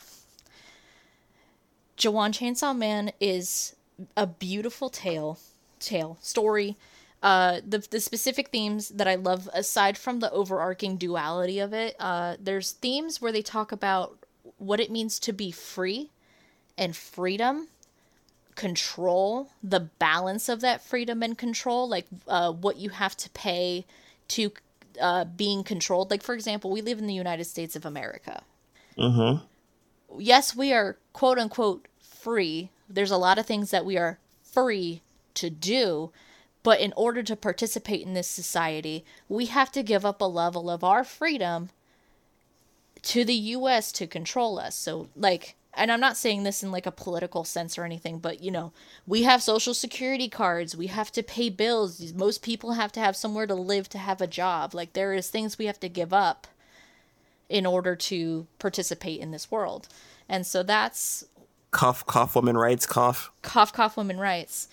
[2.02, 3.76] Jawan Chainsaw Man is
[4.18, 5.38] a beautiful tale,
[5.80, 6.76] tale, story.
[7.22, 11.96] Uh, the, the specific themes that I love, aside from the overarching duality of it,
[12.00, 14.18] uh, there's themes where they talk about
[14.58, 16.10] what it means to be free
[16.76, 17.68] and freedom
[18.56, 23.86] control the balance of that freedom and control like uh, what you have to pay
[24.28, 24.52] to
[25.00, 28.44] uh, being controlled like for example we live in the united states of america
[28.98, 29.46] Mm-hmm.
[30.20, 31.88] yes we are quote unquote
[32.22, 35.02] free there's a lot of things that we are free
[35.34, 36.12] to do
[36.64, 40.70] but in order to participate in this society we have to give up a level
[40.70, 41.70] of our freedom
[43.02, 44.76] to the US to control us.
[44.76, 48.44] So like and I'm not saying this in like a political sense or anything, but
[48.44, 48.74] you know,
[49.08, 52.14] we have social security cards, we have to pay bills.
[52.14, 54.74] Most people have to have somewhere to live to have a job.
[54.74, 56.46] Like there is things we have to give up
[57.48, 59.88] in order to participate in this world.
[60.28, 61.24] And so that's
[61.72, 63.32] Cough, cough, woman rights, cough.
[63.42, 64.68] cough cough women rights.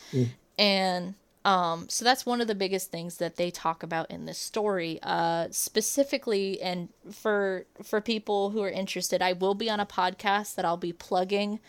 [0.59, 4.37] And um so that's one of the biggest things that they talk about in this
[4.39, 9.87] story uh specifically and for for people who are interested i will be on a
[9.87, 11.61] podcast that i'll be plugging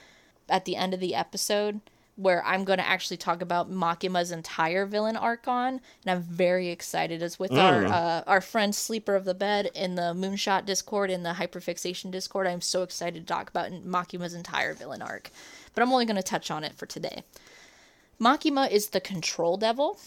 [0.50, 1.82] at the end of the episode
[2.20, 6.70] where i'm going to actually talk about makima's entire villain arc on and i'm very
[6.70, 7.24] excited.
[7.24, 11.24] As with our uh, our friend sleeper of the bed in the moonshot discord in
[11.24, 12.47] the hyperfixation discord.
[12.47, 15.32] I'm so excited to talk about makima's entire villain arc
[15.74, 17.24] but i'm only going to touch on it for today.
[18.20, 19.97] Makima is the control devil.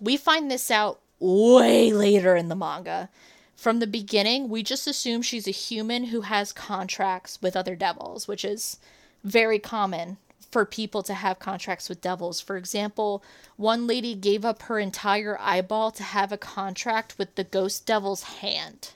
[0.00, 3.08] We find this out way later in the manga.
[3.56, 8.28] From the beginning, we just assume she's a human who has contracts with other devils,
[8.28, 8.78] which is
[9.24, 10.18] very common
[10.50, 12.40] for people to have contracts with devils.
[12.40, 13.22] For example,
[13.56, 18.22] one lady gave up her entire eyeball to have a contract with the ghost devil's
[18.24, 18.92] hand,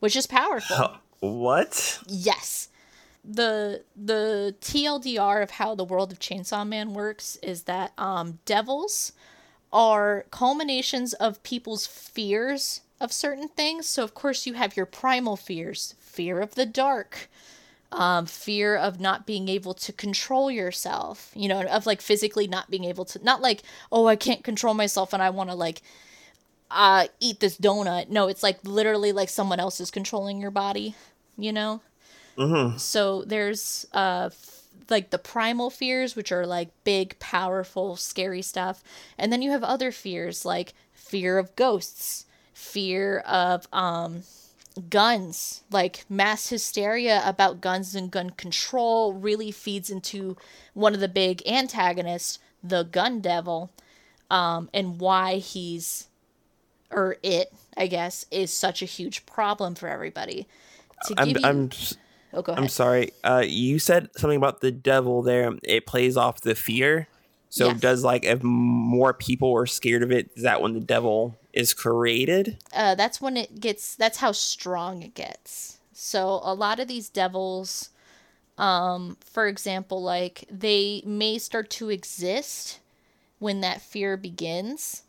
[0.00, 0.96] which is powerful.
[1.20, 2.00] What?
[2.06, 2.68] Yes.
[3.24, 9.12] The the TLDR of how the world of Chainsaw Man works is that um devils
[9.72, 13.86] are culminations of people's fears of certain things.
[13.86, 17.30] So of course you have your primal fears, fear of the dark,
[17.94, 22.68] um, fear of not being able to control yourself, you know, of like physically not
[22.70, 25.80] being able to not like, oh, I can't control myself and I want to like
[26.70, 28.08] uh eat this donut.
[28.08, 30.96] No, it's like literally like someone else is controlling your body,
[31.38, 31.80] you know?
[32.76, 38.82] So there's uh f- like the primal fears which are like big, powerful, scary stuff.
[39.16, 44.24] And then you have other fears like fear of ghosts, fear of um
[44.90, 50.36] guns, like mass hysteria about guns and gun control really feeds into
[50.72, 53.70] one of the big antagonists, the gun devil,
[54.30, 56.08] um, and why he's
[56.90, 60.46] or it, I guess, is such a huge problem for everybody.
[61.06, 61.70] To I'm, give you, I'm,
[62.32, 62.62] oh, go ahead.
[62.62, 63.10] I'm sorry.
[63.24, 65.52] Uh, you said something about the devil there.
[65.62, 67.08] It plays off the fear.
[67.50, 67.80] So Yes.
[67.80, 71.72] does like if more people are scared of it, is that when the devil is
[71.72, 72.58] created?
[72.74, 75.78] uh, that's when it gets that's how strong it gets.
[75.92, 77.90] So a lot of these devils
[78.56, 82.78] um for example like they may start to exist
[83.40, 85.02] when that fear begins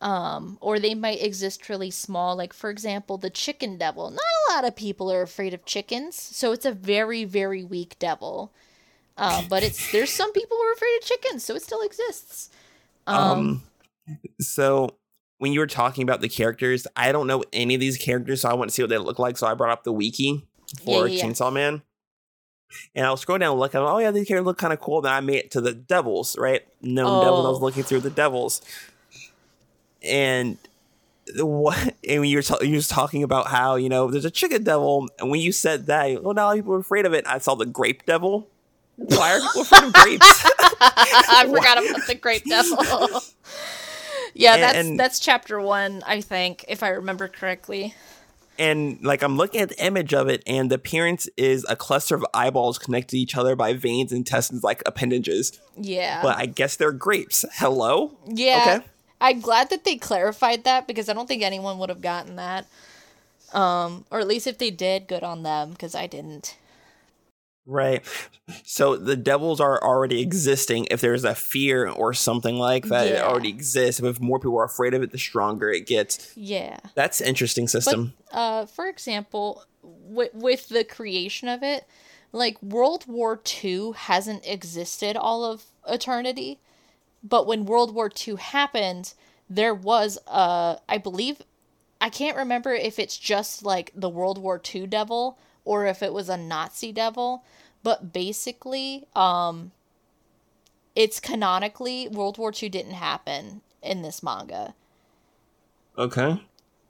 [0.00, 2.36] um or they might exist really small.
[2.36, 4.10] Like for example the chicken devil.
[4.10, 7.96] Not a lot of people are afraid of chickens so it's a very very weak
[7.98, 8.52] devil.
[9.16, 12.50] Uh, but it's there's some people who are afraid of chickens so it still exists.
[13.06, 13.62] Um,
[14.40, 14.96] so
[15.44, 18.48] when you were talking about the characters, I don't know any of these characters, so
[18.48, 19.36] I want to see what they look like.
[19.36, 20.46] So I brought up the wiki
[20.82, 21.22] for Yeah, yeah.
[21.22, 21.82] Chainsaw Man.
[22.94, 25.02] And I was scrolling down and looking, oh yeah, these characters look kind of cool.
[25.02, 26.62] Then I made it to the devils, right?
[26.80, 27.44] Known devils.
[27.44, 27.60] I was Oh.
[27.60, 28.62] looking through the devils.
[30.02, 30.56] And
[31.36, 31.76] what
[32.08, 34.62] and when you were, ta- you was talking about how you know there's a chicken
[34.64, 37.38] devil and when you said that well oh, now people are afraid of it i
[37.38, 38.46] saw the grape devil
[38.96, 40.44] why are people afraid of grapes
[40.80, 42.76] I forgot about the grape devil.
[44.34, 47.94] Yeah, And- that's and- that's chapter one, I think, if I remember correctly.
[48.56, 52.14] and like i'm looking at the image of it and the appearance is a cluster
[52.14, 56.22] of eyeballs connected to each other by veins and intestines like appendages Yeah.
[56.22, 58.76] but i guess they're grapes hello Yeah.
[58.76, 58.86] Okay.
[59.20, 62.66] I'm glad that they clarified that because I don't think anyone would have gotten that.
[63.54, 66.56] Um, or at least if they did, good on them because I didn't.
[67.66, 68.04] Right.
[68.64, 70.86] So the devils are already existing.
[70.90, 74.02] If there's a fear or something like that, it already exists.
[74.02, 76.36] If more people are afraid of it, the stronger it gets.
[76.36, 76.78] Yeah.
[76.94, 78.12] That's interesting system.
[78.30, 81.86] Uh, for example, with with the creation of it,
[82.32, 86.58] like World War II hasn't existed all of eternity,
[87.22, 89.14] but when World War II happened,
[89.48, 91.40] there was uh, I believe,
[92.00, 96.12] I can't remember if it's just like the World War II devil or if it
[96.12, 97.44] was a Nazi devil,
[97.82, 99.72] but basically, um,
[100.94, 104.74] it's canonically World War II didn't happen in this manga
[105.98, 106.40] okay.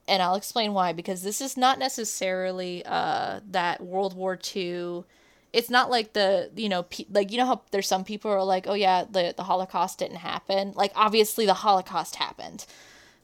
[0.06, 5.04] and I'll explain why because this is not necessarily uh that World War II
[5.52, 8.36] it's not like the you know pe- like you know how there's some people who
[8.36, 12.66] are like oh yeah the the Holocaust didn't happen like obviously the Holocaust happened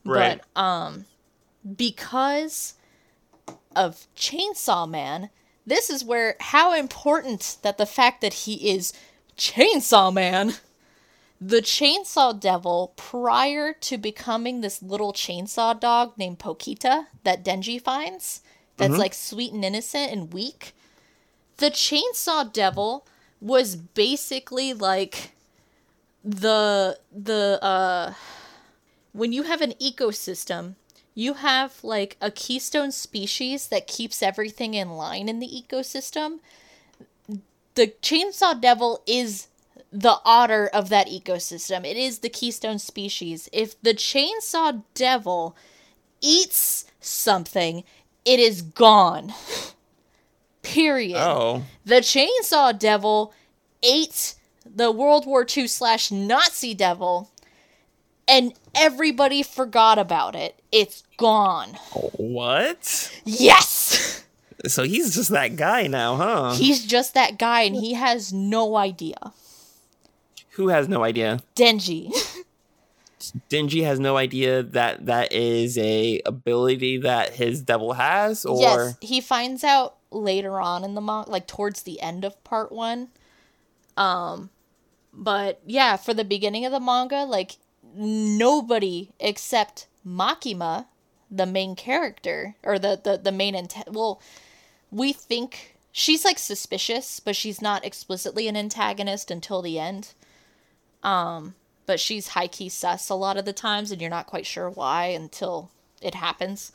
[0.05, 0.41] Right.
[0.55, 1.05] but um
[1.77, 2.75] because
[3.77, 5.29] of Chainsaw Man
[5.71, 8.93] this is where how important that the fact that he is
[9.37, 10.55] Chainsaw Man.
[11.43, 18.43] The chainsaw devil prior to becoming this little chainsaw dog named Pokita that Denji finds
[18.77, 20.75] that's like sweet and innocent and weak
[21.61, 23.07] the chainsaw devil
[23.41, 25.33] was basically like
[26.25, 28.13] the the uh
[29.13, 30.75] when you have an ecosystem
[31.21, 36.39] you have like a keystone species that keeps everything in line in the ecosystem
[37.75, 39.49] the chainsaw devil is
[39.93, 41.85] the otter of that ecosystem.
[41.85, 43.49] It is the keystone species.
[43.53, 45.57] If the chainsaw devil
[46.21, 47.85] eats something,
[48.25, 49.33] it is gone.
[50.63, 51.19] Period.
[51.19, 51.65] Oh.
[51.85, 53.33] The chainsaw devil
[53.83, 57.31] ate the World War II slash Nazi devil,
[58.31, 60.63] and everybody forgot about it.
[60.71, 61.71] It's gone.
[62.17, 63.21] What?
[63.25, 64.25] Yes!
[64.67, 66.55] So he's just that guy now, huh?
[66.55, 69.33] He's just that guy, and he has no idea.
[70.51, 71.41] Who has no idea?
[71.57, 72.13] Denji.
[73.51, 78.99] Denji has no idea that that is a ability that his devil has, or Yes,
[79.01, 83.09] he finds out later on in the manga, like towards the end of part one.
[83.97, 84.51] Um,
[85.13, 87.57] but yeah, for the beginning of the manga, like
[87.95, 90.87] nobody except Makima,
[91.31, 94.21] the main character or the the the main ant- well,
[94.91, 100.15] we think she's like suspicious, but she's not explicitly an antagonist until the end.
[101.03, 101.55] Um,
[101.87, 104.71] but she's high key sus a lot of the times, and you're not quite sure
[104.71, 105.71] why until
[106.01, 106.73] it happens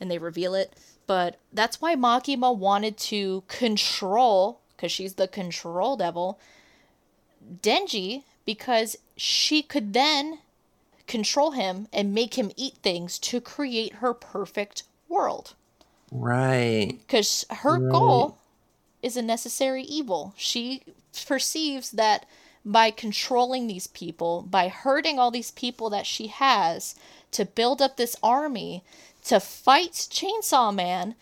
[0.00, 0.74] and they reveal it.
[1.06, 6.38] But that's why Makima wanted to control, because she's the control devil,
[7.62, 10.38] Denji, because she could then
[11.06, 15.52] control him and make him eat things to create her perfect world.
[16.10, 16.94] right?
[17.06, 18.38] Because her goal
[19.02, 20.32] is a necessary evil.
[20.34, 20.80] She
[21.26, 22.24] perceives that
[22.64, 26.94] by controlling these people, by hurting all these people that she has
[27.32, 28.82] to build up this army
[29.26, 31.16] to fight Chainsaw Man,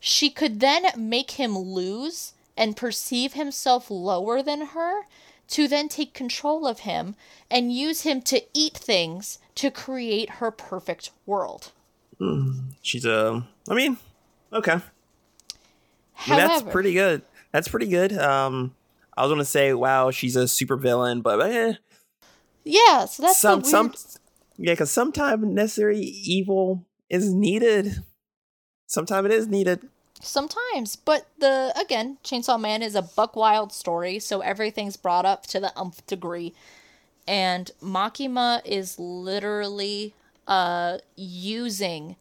[0.00, 5.02] she could then make him lose and perceive himself lower than her
[5.52, 7.14] to then take control of him
[7.50, 11.72] and use him to eat things to create her perfect world.
[12.20, 13.46] Mm, She's a.
[13.68, 13.98] I mean,
[14.52, 14.72] okay.
[14.72, 14.82] I mean,
[16.14, 17.22] However, that's pretty good.
[17.52, 18.16] That's pretty good.
[18.16, 18.74] Um,
[19.16, 21.74] I was gonna say, wow, she's a super villain, but eh,
[22.64, 23.94] yeah, so that's some the some
[24.56, 28.04] yeah, because sometimes necessary evil is needed.
[28.86, 29.88] Sometimes it is needed.
[30.24, 35.48] Sometimes, but the again, Chainsaw Man is a buck wild story, so everything's brought up
[35.48, 36.54] to the umph degree.
[37.26, 40.14] And Makima is literally
[40.46, 42.14] uh using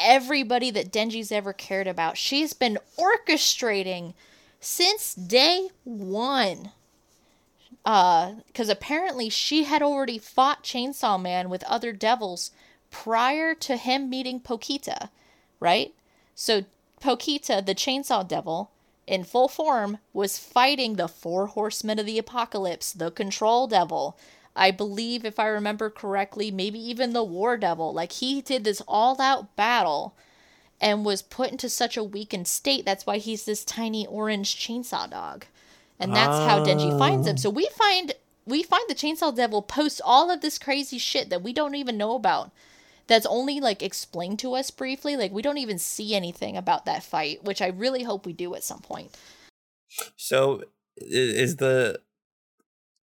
[0.00, 2.16] everybody that Denji's ever cared about.
[2.16, 4.14] She's been orchestrating
[4.58, 6.70] since day 1.
[7.84, 12.52] Uh cuz apparently she had already fought Chainsaw Man with other devils
[12.90, 15.10] prior to him meeting Pokita,
[15.60, 15.94] right?
[16.34, 16.64] So
[17.00, 18.70] Pokita, the chainsaw devil,
[19.06, 24.16] in full form, was fighting the four horsemen of the apocalypse, the control devil,
[24.56, 27.92] I believe, if I remember correctly, maybe even the War Devil.
[27.92, 30.14] Like he did this all out battle
[30.80, 32.84] and was put into such a weakened state.
[32.84, 35.46] That's why he's this tiny orange chainsaw dog.
[35.98, 36.98] And that's how Denji oh.
[36.98, 37.36] finds him.
[37.36, 38.14] So we find
[38.46, 41.96] we find the chainsaw devil post all of this crazy shit that we don't even
[41.96, 42.50] know about.
[43.06, 45.16] That's only like explained to us briefly.
[45.16, 48.54] Like we don't even see anything about that fight, which I really hope we do
[48.54, 49.14] at some point.
[50.16, 50.62] So
[50.96, 52.00] is the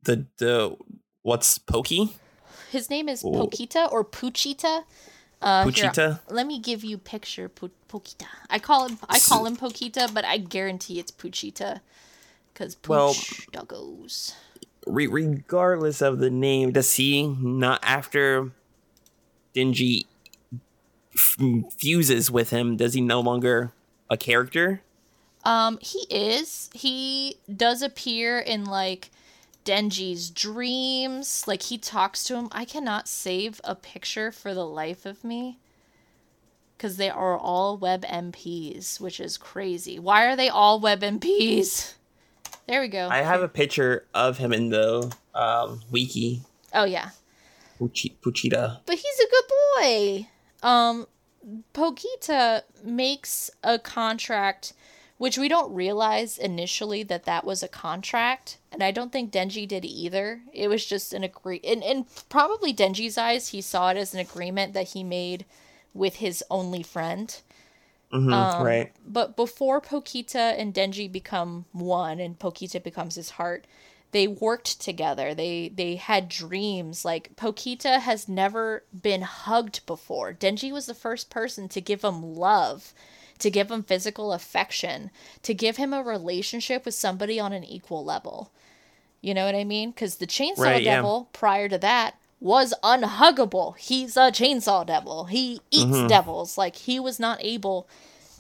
[0.04, 0.76] the the
[1.22, 2.16] what's Pokey?
[2.72, 3.30] His name is Ooh.
[3.30, 4.84] Pokita or Puchita.
[5.42, 6.20] Uh, here, Puchita?
[6.30, 8.28] let me give you picture Po- Pokita.
[8.50, 11.82] I call him I call him Pokita, but I guarantee it's Puchita
[12.54, 13.14] because Pooch Well-
[13.52, 14.34] doggos.
[14.88, 18.52] Re- regardless of the name, does he not after
[19.56, 20.06] Denji
[21.16, 21.38] f-
[21.78, 22.78] fuses with him?
[22.78, 23.72] Does he no longer
[24.10, 24.82] a character?
[25.44, 26.70] Um, he is.
[26.74, 29.10] He does appear in like
[29.66, 31.46] Denji's dreams.
[31.48, 32.50] Like he talks to him.
[32.52, 35.58] I cannot save a picture for the life of me.
[36.78, 40.00] Cause they are all web MPs, which is crazy.
[40.00, 41.94] Why are they all web MPs?
[42.68, 43.08] There we go.
[43.08, 46.42] I have a picture of him in the um, wiki.
[46.74, 47.10] oh yeah.
[47.82, 48.80] Puchi- Pochita.
[48.86, 49.44] But he's a good
[49.82, 50.28] boy.
[50.62, 51.08] Um,
[51.74, 54.74] Pochita makes a contract,
[55.18, 59.68] which we don't realize initially that that was a contract, and I don't think Denji
[59.68, 60.42] did either.
[60.54, 64.20] It was just an agree, in in probably Denji's eyes, he saw it as an
[64.20, 65.46] agreement that he made
[65.94, 67.36] with his only friend.
[68.14, 68.92] Mhm, Um, right.
[69.08, 73.66] But before Pochita and Denji become one and Pochita becomes his heart,
[74.12, 75.34] they worked together.
[75.34, 77.06] They they had dreams.
[77.06, 80.34] Like Pochita has never been hugged before.
[80.34, 82.94] Denji was the first person to give him love,
[83.40, 85.12] to give him physical affection,
[85.44, 88.52] to give him a relationship with somebody on an equal level.
[89.22, 89.92] You know what I mean?
[89.92, 90.96] Because the Chainsaw Right, yeah.
[90.96, 93.78] Devil, prior to that, was unhuggable.
[93.78, 95.26] He's a Chainsaw Devil.
[95.26, 96.10] He eats Mhm.
[96.10, 96.58] devils.
[96.58, 97.88] Like, he was not able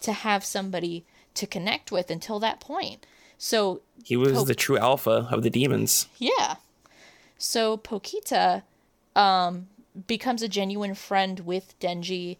[0.01, 1.05] to have somebody
[1.35, 3.05] to connect with until that point.
[3.43, 6.07] So, He was Po- the true alpha of the demons.
[6.19, 6.57] yeah.
[7.39, 8.61] So, Pochita
[9.15, 9.65] um,
[10.05, 12.37] becomes a genuine friend with Denji.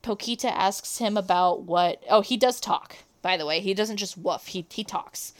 [0.00, 2.04] Pochita asks him about what.
[2.08, 3.58] Oh, he does talk, by the way.
[3.58, 5.32] He doesn't just woof, he, he talks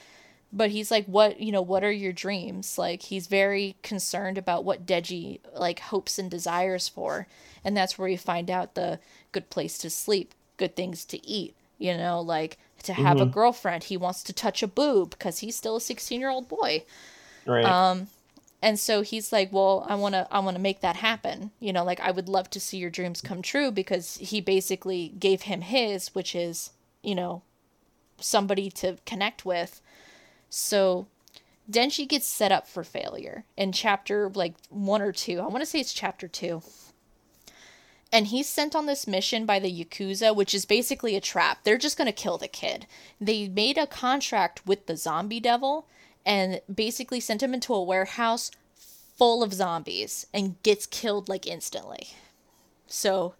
[0.50, 4.64] but he's like what you know what are your dreams like he's very concerned about
[4.64, 7.26] what Denji like hopes and desires for
[7.62, 8.98] and that's where you find out the
[9.30, 13.32] good place to sleep good things to eat you know like to have a Mhm.
[13.32, 16.84] girlfriend he wants to touch a boob because he's still a 16 year old boy
[17.46, 17.64] Right.
[17.64, 18.08] um
[18.60, 21.72] and so he's like well i want to i want to make that happen you
[21.72, 25.42] know like i would love to see your dreams come true because he basically gave
[25.42, 26.70] him his which is
[27.02, 27.42] you know
[28.20, 29.80] somebody to connect with
[30.50, 31.06] so
[31.70, 35.38] Denji gets set up for failure in chapter like one or two.
[35.40, 36.62] I want to say it's chapter two.
[38.10, 41.58] And he's sent on this mission by the Yakuza, which is basically a trap.
[41.62, 42.86] They're just going to kill the kid.
[43.20, 45.86] They made a contract with the zombie devil
[46.24, 48.50] and basically sent him into a warehouse
[49.16, 52.10] full of zombies and gets killed like instantly.
[52.86, 53.34] So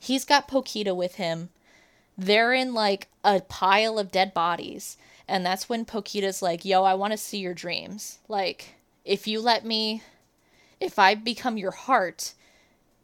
[0.00, 1.50] he's got Pochita with him.
[2.16, 4.96] They're in like a pile of dead bodies.
[5.26, 8.18] And that's when Pochita's like, yo, I want to see your dreams.
[8.28, 10.02] Like, if you let me,
[10.80, 12.34] if I become your heart,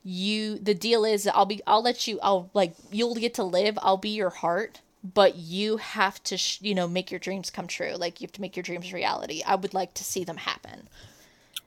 [0.02, 3.78] you, the deal is I'll be, I'll let you, I'll like, you'll get to live.
[3.82, 7.66] I'll be your heart, but you have to, sh- you know, make your dreams come
[7.66, 7.94] true.
[7.96, 9.42] Like, you have to make your dreams reality.
[9.46, 10.88] I would like to see them happen.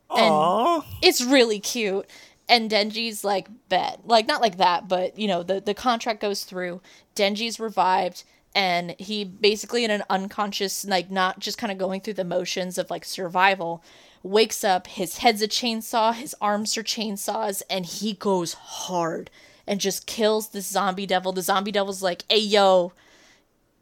[0.09, 0.83] Aww.
[1.01, 2.07] It's really cute.
[2.49, 4.01] And Denji's like, bet.
[4.05, 6.81] Like, not like that, but, you know, the, the contract goes through.
[7.15, 8.23] Denji's revived,
[8.55, 12.77] and he basically, in an unconscious, like, not just kind of going through the motions
[12.77, 13.83] of, like, survival,
[14.21, 14.87] wakes up.
[14.87, 19.29] His head's a chainsaw, his arms are chainsaws, and he goes hard
[19.65, 21.31] and just kills this zombie devil.
[21.31, 22.93] The zombie devil's like, hey, yo,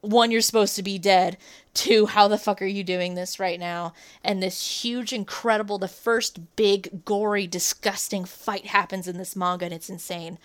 [0.01, 1.37] one, you're supposed to be dead.
[1.73, 3.93] Two, how the fuck are you doing this right now?
[4.23, 9.73] And this huge, incredible, the first big, gory, disgusting fight happens in this manga, and
[9.73, 10.39] it's insane.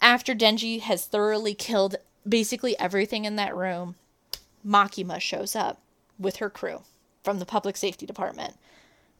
[0.00, 1.96] After Denji has thoroughly killed
[2.28, 3.96] basically everything in that room,
[4.66, 5.80] Makima shows up
[6.18, 6.82] with her crew
[7.22, 8.54] from the public safety department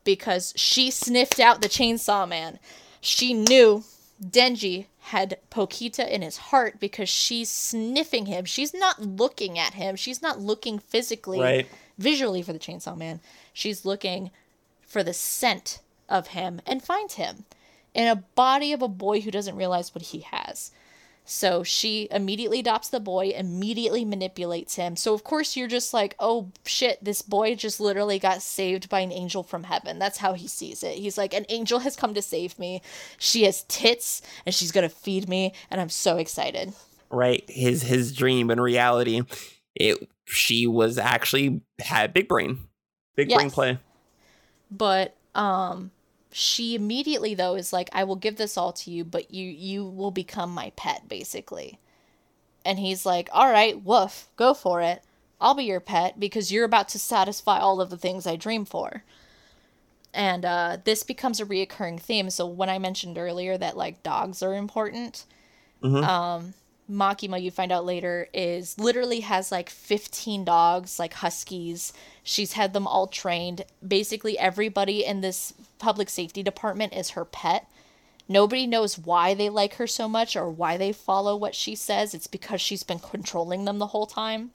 [0.05, 2.59] because she sniffed out the chainsaw man.
[3.01, 3.85] She knew
[4.23, 8.45] Denji had Pochita in his heart because she's sniffing him.
[8.45, 9.97] She's not looking at him.
[9.97, 11.67] She's not looking physically, Right.
[11.99, 13.21] visually for the chainsaw man.
[13.53, 14.31] She's looking
[14.87, 17.45] for the scent of him and finds him
[17.93, 20.71] in a body of a boy who doesn't realize what he has.
[21.25, 24.95] So she immediately adopts the boy, immediately manipulates him.
[24.95, 29.01] So of course you're just like, "Oh shit, this boy just literally got saved by
[29.01, 30.97] an angel from heaven." That's how he sees it.
[30.97, 32.83] He's like, "An angel has come to save me.
[33.19, 36.75] She has tits and she's going to feed me, and I'm so excited."
[37.11, 39.23] Right, his his dream and reality.
[39.75, 42.59] It she was actually had big brain,
[43.17, 43.79] big brain play.
[44.71, 45.91] but um
[46.37, 49.85] she immediately though is like i will give this all to you but you you
[49.85, 51.79] will become my pet basically.
[52.65, 55.05] And he's like all right woof go for it.
[55.41, 58.65] I'll be your pet because you're about to satisfy all of the things i dream
[58.65, 59.05] for.
[60.13, 62.29] And uh this becomes a reoccurring theme.
[62.31, 65.27] So when i mentioned earlier that like dogs are important
[66.03, 66.55] um
[66.91, 71.93] Makima, you find out later, is literally has like 15 dogs, like huskies.
[72.23, 73.65] She's had them all trained.
[73.87, 77.69] Basically, everybody in this public safety department is her pet.
[78.29, 82.15] Nobody knows why they like her so much or why they follow what she says.
[82.15, 84.51] It's because she's been controlling them the whole time.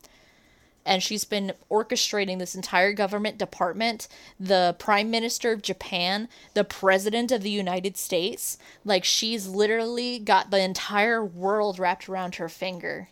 [0.86, 4.08] And she's been orchestrating this entire government department,
[4.40, 8.58] the prime minister of Japan, the president of the United States.
[8.84, 13.10] Like, she's literally got the entire world wrapped around her finger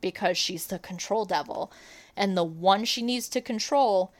[0.00, 1.72] because she's the control devil.
[2.16, 4.12] And the one she needs to control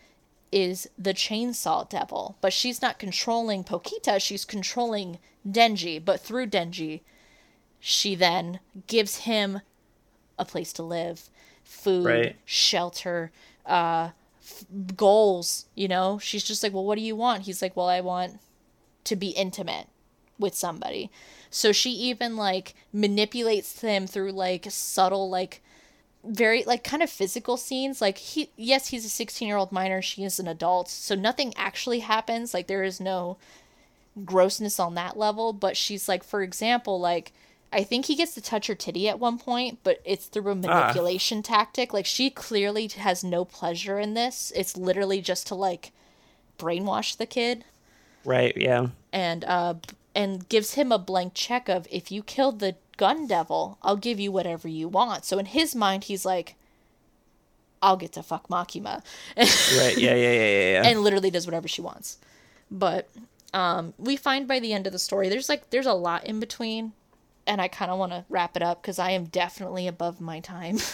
[0.53, 2.37] is the chainsaw devil.
[2.41, 6.05] But she's not controlling Pochita, she's controlling Denji.
[6.05, 7.01] But through Denji,
[7.79, 9.61] she then gives him
[10.39, 11.31] a place to live,
[11.71, 12.37] food, Right.
[12.45, 13.31] shelter,
[13.65, 14.11] uh,
[14.43, 14.65] f-
[14.97, 15.67] goals.
[15.75, 17.43] You know, she's just like, well, what do you want?
[17.45, 18.41] He's like, well, I want
[19.05, 19.87] to be intimate
[20.39, 21.11] with somebody.
[21.51, 25.63] So she even like manipulates him through like subtle like
[26.23, 30.03] very like kind of physical scenes like he yes he's a 16 year old minor
[30.03, 33.39] she is an adult so nothing actually happens like there is no
[34.27, 37.33] grossness on that level but she's like for example like
[37.73, 40.55] i think he gets to touch her titty at one point but it's through a
[40.55, 45.93] manipulation tactic like she clearly has no pleasure in this it's literally just to like
[46.59, 47.65] brainwash the kid
[48.25, 48.89] Right, yeah.
[49.13, 49.75] and uh
[50.15, 54.21] and gives him a blank check of if you kill the gun devil, I'll give
[54.21, 55.25] you whatever you want.
[55.25, 56.57] So in his mind, he's like,
[57.81, 59.03] I'll get to fuck Makima,
[59.37, 60.73] Right, yeah, yeah, yeah, yeah.
[60.73, 60.83] yeah.
[60.85, 62.19] and literally does whatever she wants.
[62.71, 63.09] But
[63.55, 66.41] um, we find by the end of the story, there's like there's a lot in
[66.41, 66.93] between,
[67.51, 70.41] and I kind of want to wrap it up because I am definitely above my
[70.41, 70.79] time.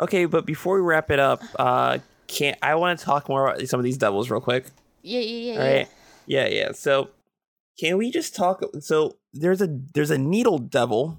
[0.00, 1.98] Okay, but before we wrap it up, uh,
[2.28, 4.66] can I want to talk more about some of these devils real quick?
[5.02, 5.76] yeah, yeah, yeah, All yeah.
[5.76, 5.88] right.
[6.26, 6.70] Yeah, yeah.
[6.70, 7.10] So,
[7.80, 8.62] can we just talk?
[8.78, 11.18] So there's a there's a needle devil,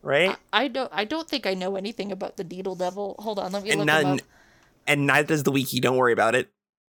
[0.00, 0.34] right?
[0.50, 3.16] I don't I don't think I know anything about the Needle Devil.
[3.18, 4.20] Hold on, let me and look none,
[4.86, 5.78] and neither does the wiki.
[5.78, 6.48] Don't worry about it.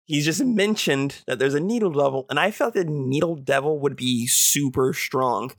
[0.05, 3.97] He's just mentioned that there's a needle devil, and I felt the needle devil would
[3.97, 5.53] be super strong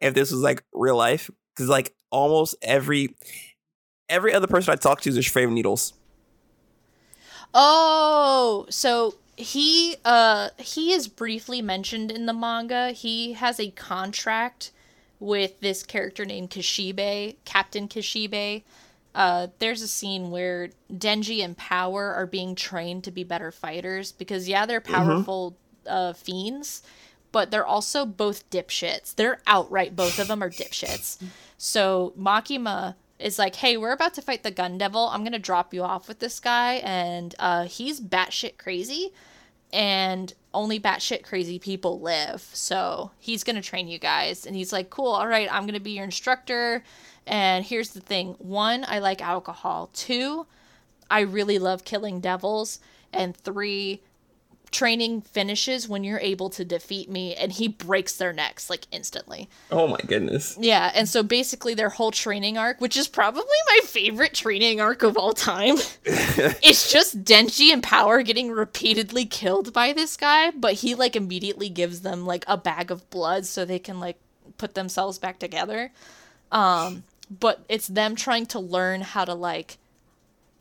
[0.00, 3.16] if this was like real life, because like almost every
[4.08, 5.92] every other person I talk to is afraid of needles.
[7.54, 12.90] Oh, so he uh he is briefly mentioned in the manga.
[12.90, 14.72] He has a contract
[15.18, 18.62] with this character named Kishibe, Captain Kishibe.
[19.14, 24.12] Uh, there's a scene where Denji and Power are being trained to be better fighters
[24.12, 26.82] because yeah, they're powerful uh, fiends,
[27.36, 29.14] but they're also both dipshits.
[29.14, 31.22] They're outright both of them are dipshits.
[31.58, 35.10] So Makima is like, "Hey, we're about to fight the Gun Devil.
[35.12, 39.12] I'm gonna drop you off with this guy, and uh, he's batshit crazy,
[39.70, 42.48] and only batshit crazy people live.
[42.54, 45.90] So he's gonna train you guys." And he's like, "Cool, all right, I'm gonna be
[45.90, 46.82] your instructor."
[47.26, 49.90] And here's the thing: one, I like alcohol.
[49.92, 50.46] Two,
[51.10, 52.80] I really love killing devils.
[53.12, 54.00] And three,
[54.70, 59.48] training finishes when you're able to defeat me and he breaks their necks like instantly.
[59.70, 60.56] Oh my goodness!
[60.60, 65.02] Yeah, and so basically their whole training arc, which is probably my favorite training arc
[65.02, 70.74] of all time, it's just Denji and Power getting repeatedly killed by this guy, but
[70.74, 74.18] he like immediately gives them like a bag of blood so they can like
[74.58, 75.92] put themselves back together.
[76.52, 79.78] Um but it's them trying to learn how to like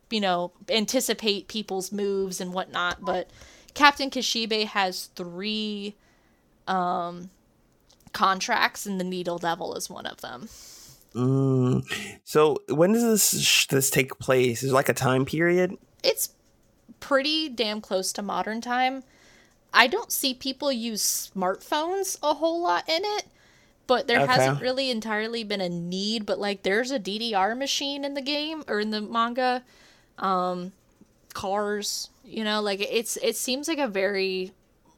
[0.10, 3.30] you know, anticipate people's moves and whatnot, but
[3.76, 5.96] Captain Kishibe has three
[6.68, 7.30] um
[8.14, 10.48] contracts and the Needle Devil is one of them.
[11.14, 11.86] Mm.
[12.24, 14.64] So when does this sh- this take place?
[14.64, 15.78] Is it like a time period?
[16.04, 16.30] It's
[17.00, 19.04] pretty damn close to modern time.
[19.74, 23.26] I don't see people use smartphones a whole lot in it,
[23.88, 24.32] but there Okay.
[24.32, 28.64] hasn't really entirely been a need, but like there's a DDR machine in the game
[28.68, 29.64] or in the manga.
[30.18, 30.72] Um
[31.36, 34.54] cars, you know, like it's it seems like a very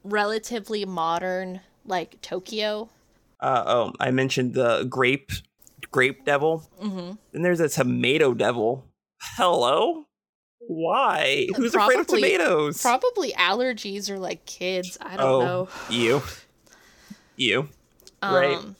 [0.05, 2.89] relatively modern like Tokyo.
[3.41, 5.31] Uh, oh, I mentioned the grape
[5.91, 6.64] grape devil.
[6.81, 7.11] Mm-hmm.
[7.34, 8.85] Then there's a tomato devil.
[9.19, 10.05] Hello?
[10.59, 11.47] Why?
[11.55, 12.81] Who's afraid of tomatoes?
[12.81, 14.97] Probably allergies or like kids.
[15.01, 15.69] I don't oh, know.
[15.89, 16.22] you.
[17.35, 17.69] You.
[18.23, 18.57] right.
[18.57, 18.76] Um,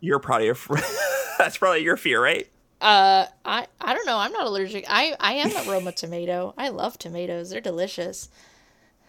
[0.00, 0.54] You're probably a
[1.38, 2.49] That's probably your fear, right?
[2.80, 4.16] Uh, I I don't know.
[4.18, 4.84] I'm not allergic.
[4.88, 6.54] I I am a Roma tomato.
[6.56, 7.50] I love tomatoes.
[7.50, 8.28] They're delicious.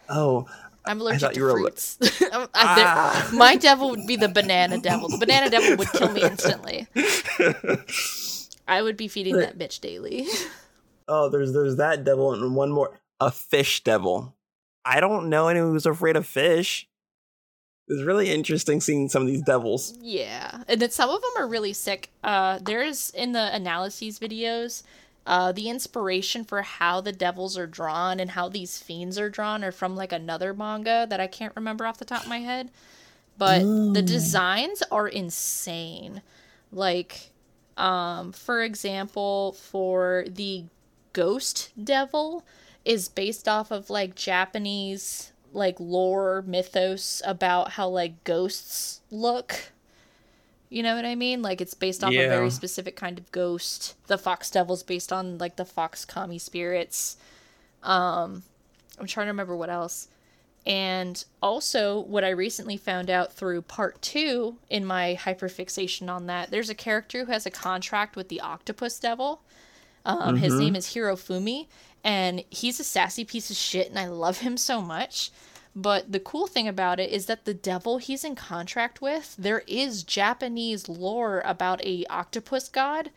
[0.10, 0.46] Oh,
[0.86, 1.98] I'm allergic thought to you were fruits.
[2.02, 3.30] I- there- Ah.
[3.34, 5.08] My devil would be the banana devil.
[5.10, 6.88] The banana devil would kill me instantly.
[8.68, 10.28] I would be feeding that bitch daily.
[11.08, 13.00] oh, there's there's that devil and one more.
[13.20, 14.36] A fish devil.
[14.84, 16.88] I don't know anyone who's afraid of fish.
[17.92, 19.98] It's really interesting seeing some of these devils.
[20.02, 22.10] Yeah, and then some of them are really sick.
[22.24, 24.84] Uh, there's in the analyses videos,
[25.28, 29.64] uh, the inspiration for how the devils are drawn and how these fiends are drawn
[29.64, 32.72] are from like another manga that I can't remember off the top of my head.
[33.38, 36.22] But the designs are insane.
[36.72, 37.32] Like,
[37.76, 40.66] um, for example, for the
[41.14, 42.46] ghost devil
[42.86, 49.72] is based off of like Japanese like lore mythos about how like ghosts look.
[50.70, 51.42] You know what I mean?
[51.42, 53.96] Like it's based off a very specific kind of ghost.
[54.08, 57.18] The fox devil's based on like the fox kami spirits.
[57.84, 58.44] Um
[59.00, 60.08] I'm trying to remember what else.
[60.66, 66.52] And also what I recently found out through part 2 in my hyperfixation on that,
[66.52, 69.42] there's a character who has a contract with the octopus devil.
[70.06, 71.68] Um, His name is Hirofumi,
[72.04, 75.32] and he's a sassy piece of shit, and I love him so much.
[75.76, 79.64] But the cool thing about it is that the devil he's in contract with, there
[79.68, 83.10] is Japanese lore about a octopus god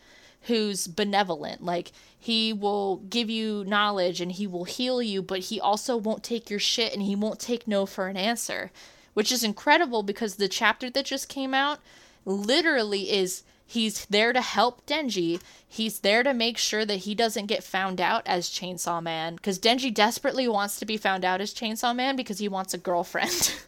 [0.42, 1.64] who's benevolent.
[1.64, 6.22] Like he will give you knowledge and he will heal you, but he also won't
[6.22, 8.70] take your shit and he won't take no for an answer,
[9.14, 11.80] which is incredible because the chapter that just came out
[12.24, 15.40] literally is he's there to help Denji.
[15.66, 19.58] He's there to make sure that he doesn't get found out as Chainsaw Man because
[19.58, 23.54] Denji desperately wants to be found out as Chainsaw Man because he wants a girlfriend.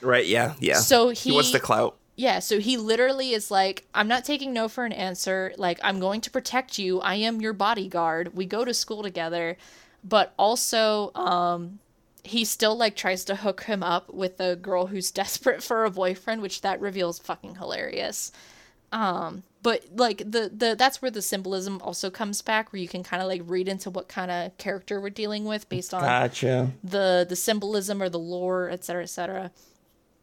[0.00, 0.26] Right?
[0.26, 0.74] Yeah, yeah.
[0.76, 1.96] So he wants the clout.
[2.14, 5.54] yeah, so he literally is like, I'm not taking no for an answer.
[5.56, 7.00] Like, I'm going to protect you.
[7.00, 8.34] I am your bodyguard.
[8.34, 9.56] We go to school together.
[10.04, 11.78] But also, um,
[12.22, 15.90] he still like tries to hook him up with a girl who's desperate for a
[15.90, 18.30] boyfriend, which that reveals fucking hilarious.
[18.94, 23.02] Um, but like the the that's where the symbolism also comes back, where you can
[23.02, 26.70] kind of like read into what kind of character we're dealing with based on Gotcha.
[26.84, 29.50] the the symbolism or the lore, et cetera, et cetera.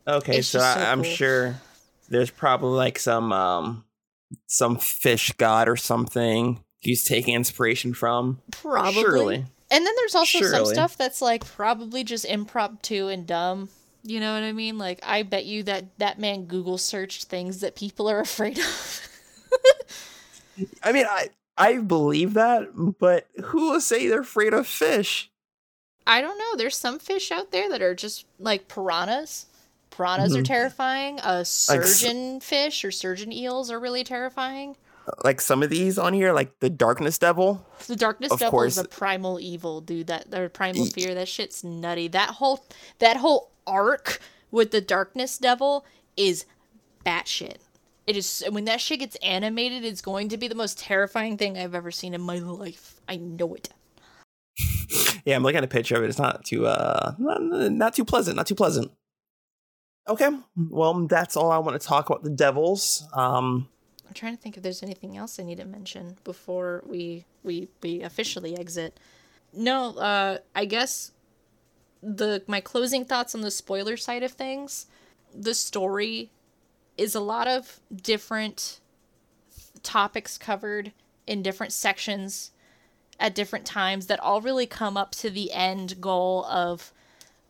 [0.07, 1.59] Okay, It's so, just so I, I'm sure
[2.09, 3.83] there's probably like some um
[4.47, 8.39] some fish god or something he's taking inspiration from.
[8.51, 9.01] Probably.
[9.01, 9.45] Surely.
[9.69, 13.69] And then there's also some stuff that's like probably just impromptu and dumb.
[14.03, 14.77] You know what I mean?
[14.77, 19.07] Like I bet you that that man Google searched things that people are afraid of.
[20.83, 22.69] I mean, I I believe that,
[22.99, 25.29] but who will say they're afraid of fish?
[26.07, 26.55] I don't know.
[26.57, 29.45] There's some fish out there that are just like piranhas.
[29.91, 31.19] Piranhas are terrifying.
[31.19, 31.73] Uh, Mm-hmm.
[31.77, 34.77] Like surgeon fish or surgeon eels are really terrifying.
[35.23, 37.65] Like some of these on here, like the darkness devil.
[37.87, 38.73] The darkness Of devil course.
[38.77, 40.07] is a primal evil, dude.
[40.07, 41.13] That or primal fear.
[41.13, 42.07] That shit's nutty.
[42.07, 42.63] That whole
[42.99, 44.19] that whole arc
[44.51, 45.85] with the darkness devil
[46.17, 46.45] is
[47.05, 47.57] batshit.
[48.05, 51.57] It is when that shit gets animated, it's going to be the most terrifying thing
[51.57, 52.99] I've ever seen in my life.
[53.07, 53.69] I know it.
[55.23, 56.09] Yeah, I'm looking at a picture of it.
[56.09, 58.91] It's not too uh not, not too pleasant, not too pleasant.
[60.09, 60.29] Okay.
[60.57, 63.07] Well, that's all I want to talk about the devils.
[63.13, 63.69] Um
[64.07, 67.69] I'm trying to think if there's anything else I need to mention before we we
[67.83, 68.99] we officially exit.
[69.53, 71.11] No, uh I guess
[72.01, 74.87] the my closing thoughts on the spoiler side of things.
[75.33, 76.31] The story
[76.97, 78.79] is a lot of different
[79.83, 80.91] topics covered
[81.25, 82.51] in different sections
[83.19, 86.91] at different times that all really come up to the end goal of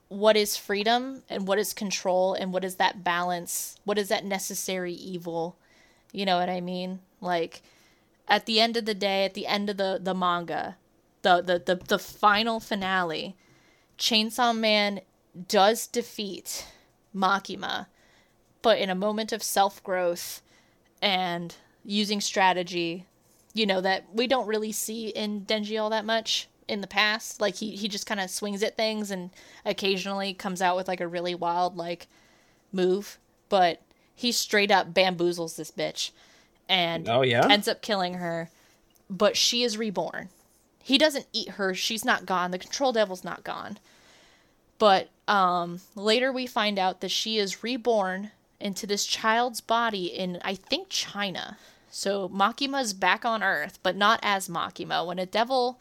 [0.10, 4.26] what is freedom and what is control and what is that balance what is that
[4.26, 5.56] necessary evil
[6.11, 7.61] you know what i mean like
[8.28, 10.76] at the end of the day at the end of the the manga
[11.22, 13.38] the the the, the final finale
[14.02, 14.99] chainsaw man
[15.48, 16.65] does defeat
[17.15, 17.86] makima
[18.61, 20.41] but in a moment of self-growth
[21.02, 21.56] and
[21.86, 23.06] using strategy
[23.53, 27.41] you know that we don't really see in denji all that much in the past.
[27.41, 29.30] Like he, he just kind of swings at things and
[29.65, 32.07] occasionally comes out with like a really wild like
[32.72, 33.19] move
[33.49, 33.82] but
[34.15, 36.11] he straight up bamboozles this bitch
[36.69, 37.45] and Oh, yeah?
[37.49, 38.49] ends up killing her
[39.10, 40.30] but she is reborn.
[40.82, 41.76] He doesn't eat her.
[41.76, 42.52] She's not gone.
[42.52, 43.78] The control devil's not gone
[44.82, 50.40] but um later we find out that she is reborn into this child's body in
[50.44, 51.60] I think China.
[51.91, 55.06] So Makima's back on Earth, but not as Makima.
[55.06, 55.80] When a devil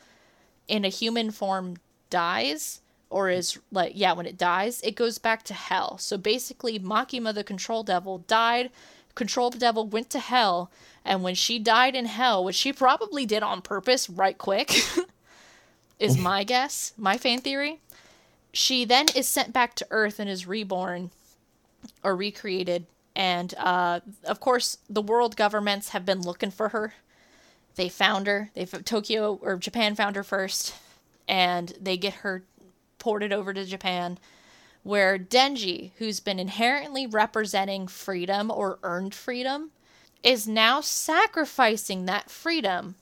[0.69, 1.77] in a human form
[2.11, 5.97] dies, or is like yeah, when it dies, it goes back to hell.
[5.97, 8.71] So basically Makima the control devil died,
[9.15, 10.71] control devil went to hell,
[11.07, 14.75] and when she died in hell, which she probably did on purpose right quick,
[15.99, 17.81] is my guess, my fan theory.
[18.53, 21.11] She then is sent back to Earth and is reborn
[22.03, 22.87] or recreated.
[23.15, 26.95] And uh, of course, the world governments have been looking for her.
[27.77, 28.51] They found her.
[28.55, 30.75] They Tokyo or Japan found her first,
[31.29, 32.43] and they get her
[32.99, 34.19] ported over to Japan,
[34.83, 39.71] where Denji, who's been inherently representing freedom or earned freedom,
[40.23, 42.97] is now sacrificing that freedom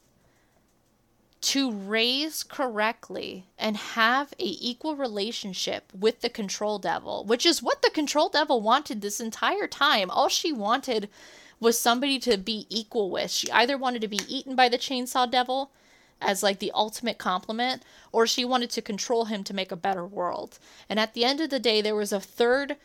[1.41, 7.83] to raise correctly and have a equal relationship with the control devil which is what
[7.83, 10.11] the control devil wanted this entire time.
[10.11, 11.09] All she wanted
[11.61, 13.31] was somebody to be equal with.
[13.31, 15.71] She either wanted to be eaten by the chainsaw devil
[16.21, 20.05] as like the ultimate compliment or she wanted to control him to make a better
[20.05, 20.59] world.
[20.89, 22.77] And at the end of the day there was a third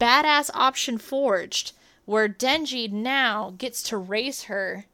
[0.00, 1.72] badass option forged
[2.06, 4.86] where denji now gets to raise her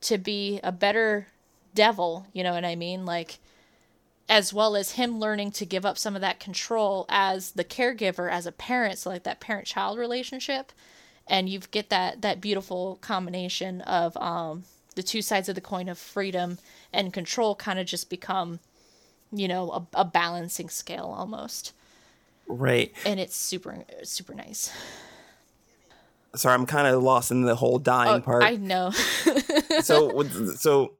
[0.00, 1.26] to be a better
[1.74, 3.04] devil, you know what I mean?
[3.04, 3.38] Like
[4.28, 8.30] as well as him learning to give up some of that control as the caregiver
[8.30, 10.72] as a parent, so like that parent child relationship.
[11.26, 14.64] And you get that that beautiful combination of um
[14.94, 16.58] the two sides of the coin of freedom
[16.92, 18.58] and control kind of just become,
[19.32, 21.72] you know, a, a balancing scale almost.
[22.48, 22.92] Right.
[23.04, 24.72] And it's super super nice.
[26.36, 28.44] Sorry, I'm kind of lost in the whole dying Oh, part.
[28.44, 28.90] I know.
[29.82, 30.22] so
[30.56, 30.92] so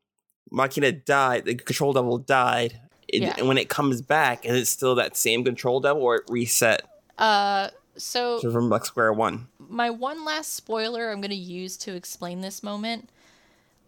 [0.53, 2.81] Makima died, the control devil died.
[3.09, 3.35] It- Yeah.
[3.39, 6.83] And when it comes back, is it still that same control devil or it reset
[7.19, 9.47] uh so so from like square one?
[9.59, 13.09] my one last spoiler I'm going to use to explain this moment.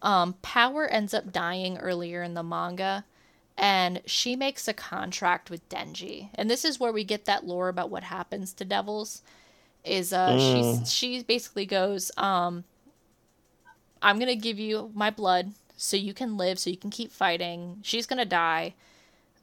[0.01, 3.05] Um, Power ends up dying earlier in the manga,
[3.57, 6.29] and she makes a contract with Denji.
[6.35, 9.21] And this is where we get that lore about what happens to devils.
[9.85, 12.63] Is uh, she's she basically goes, um,
[14.01, 17.79] I'm gonna give you my blood so you can live, so you can keep fighting.
[17.81, 18.73] She's gonna die,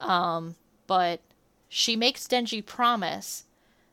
[0.00, 1.20] um, but
[1.68, 3.44] she makes Denji promise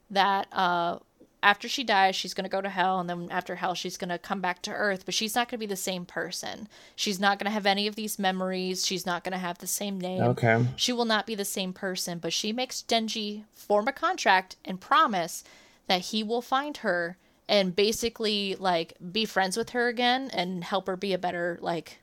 [0.10, 1.00] that uh,
[1.44, 4.10] after she dies, she's going to go to hell, and then after hell, she's going
[4.10, 6.68] to come back to Earth, but she's not going to be the same person.
[6.96, 8.86] She's not going to have any of these memories.
[8.86, 10.22] She's not going to have the same name.
[10.24, 10.66] Okay.
[10.76, 14.82] She will not be the same person, but she makes Denji form a contract and
[14.82, 15.44] promise
[15.88, 20.88] that he will find her and basically like be friends with her again and help
[20.88, 22.00] her be a better like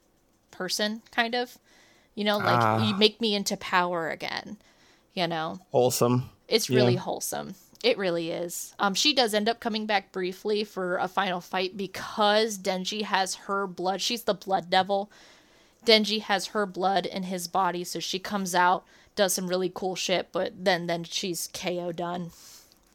[0.55, 1.59] person kind of.
[2.15, 2.87] You know, like Ah.
[2.89, 4.57] you make me into power again.
[5.15, 5.59] You know.
[5.73, 6.31] Wholesome.
[6.49, 7.01] It's really Yeah.
[7.01, 7.57] wholesome.
[7.83, 8.75] It really is.
[8.79, 13.35] Um, she does end up coming back briefly for a final fight because Denji has
[13.35, 14.01] her blood.
[14.01, 15.11] She's the blood devil.
[15.85, 18.85] Denji has her blood in his body, so she comes out,
[19.17, 22.31] does some really cool shit, but then then she's KO done.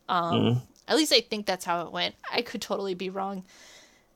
[0.08, 2.16] Um, At least I think that's how it went.
[2.32, 3.44] I could totally be wrong.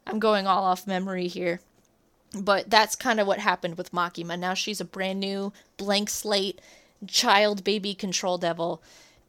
[0.08, 1.62] I'm going all off memory here.
[2.34, 4.38] But that's kind of what happened with Makima.
[4.40, 6.60] Now she's a brand new blank slate
[7.08, 8.82] child baby control devil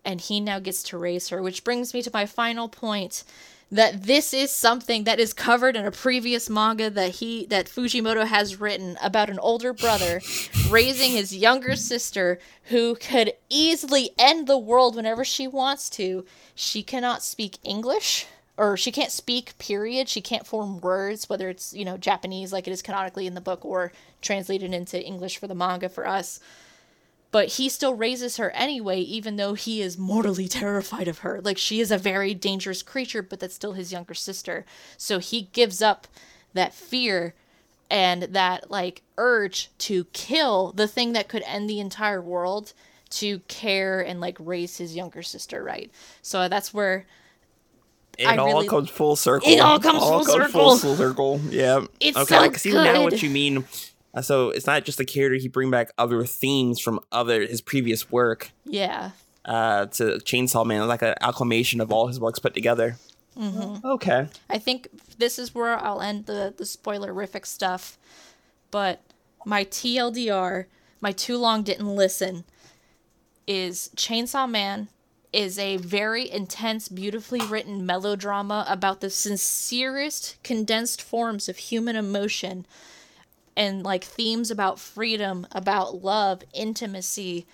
[0.05, 3.25] and he now gets to raise her, which brings me to my final point
[3.71, 8.27] that this is something that is covered in a previous manga that he that Fujimoto
[8.27, 10.21] has written about an older brother
[10.71, 16.25] raising his younger sister who could easily end the world whenever she wants to.
[16.55, 18.27] She cannot speak English
[18.57, 20.09] or she can't speak period.
[20.09, 23.41] She can't form words whether it's, you know, Japanese like it is canonically in the
[23.41, 26.41] book or translated into English for the manga for us
[27.35, 31.41] but he still raises her anyway, even though he is mortally terrified of her.
[31.41, 34.65] Like, she is a very dangerous creature, but that's still his younger sister.
[34.97, 36.07] So he gives up
[36.53, 37.35] that fear
[37.91, 42.73] and that, like, urge to kill the thing that could end the entire world
[43.11, 45.91] to care and, like, raise his younger sister right.
[46.23, 47.05] So that's where
[48.19, 49.49] It I all really- comes full circle.
[49.51, 50.77] It all comes full circle.
[50.77, 51.41] full circle.
[51.51, 51.87] Yeah.
[52.01, 53.65] It's okay, so I can see now what you mean.
[54.15, 57.61] Uh, So it's not just the character; he bring back other themes from other his
[57.61, 59.11] previous work Yeah.
[59.45, 62.97] uh, to Chainsaw Man, like an acclamation of all his works put together.
[63.37, 63.85] Mm-hmm.
[63.85, 64.29] Okay.
[64.49, 64.89] I think
[65.19, 67.99] this is where I'll end the the spoilerific stuff.
[68.71, 69.01] But
[69.45, 70.67] my TLDR,
[71.01, 72.45] my too long didn't listen,
[73.49, 74.89] is Chainsaw Man
[75.35, 82.65] is a very intense, beautifully written melodrama about the sincerest condensed forms of human emotion
[83.57, 87.47] and like themes about freedom, about love, intimacy,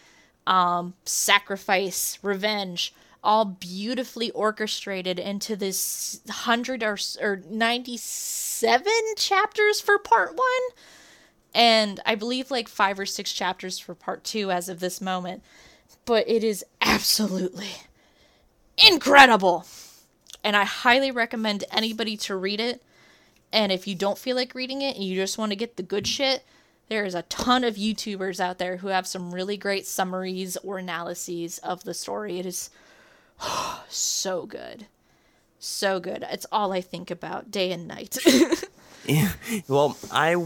[0.47, 10.35] um, sacrifice, revenge, all beautifully orchestrated into this 100 or, or 97 chapters for part
[10.35, 10.77] one.
[11.55, 15.43] And I believe like five or six chapters for part two as of this moment.
[16.05, 17.71] But it is absolutely
[18.77, 19.67] incredible.
[20.43, 22.83] And I highly recommend anybody to read it.
[23.53, 25.83] And if you don't feel like reading it and you just want to get the
[25.83, 26.45] good shit,
[26.89, 30.79] there is a ton of YouTubers out there who have some really great summaries or
[30.79, 32.39] analyses of the story.
[32.39, 32.71] It is
[33.89, 34.87] so good.
[35.59, 36.25] So good.
[36.31, 38.19] It's all I think about day and night.
[39.07, 39.33] Yeah.
[39.67, 40.37] Well, I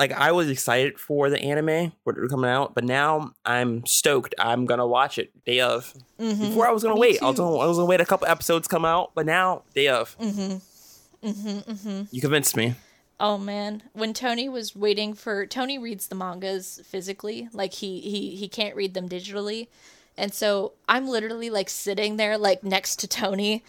[0.00, 3.84] like I was excited for the anime when it was coming out, but now I'm
[3.84, 4.34] stoked.
[4.38, 5.92] I'm gonna watch it day of.
[6.18, 7.22] Before I was gonna Me wait.
[7.22, 9.88] I was gonna, I was gonna wait a couple episodes come out, but now day
[9.88, 10.16] of.
[10.18, 11.28] Mm-hmm.
[11.28, 12.02] Mm-hmm.
[12.10, 12.76] You convinced me.
[13.20, 18.36] Oh man, when Tony was waiting for Tony reads the mangas physically, like he he
[18.36, 19.68] he can't read them digitally.
[20.16, 23.62] And so I'm literally like sitting there like next to Tony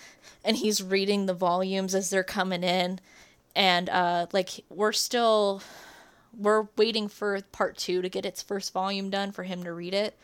[0.46, 3.00] and he's reading the volumes as they're coming in
[3.54, 5.62] and uh like we're still
[6.38, 9.94] we're waiting for part 2 to get its first volume done for him to read
[9.94, 10.18] it.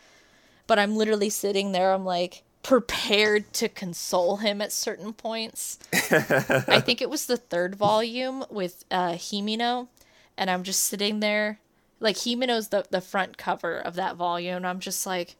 [0.66, 5.78] But I'm literally sitting there I'm like prepared to console him at certain points.
[5.92, 9.88] I think it was the third volume with uh, Himeno,
[10.36, 11.60] and I'm just sitting there,
[12.00, 14.56] like Himeno's the the front cover of that volume.
[14.56, 15.36] And I'm just like,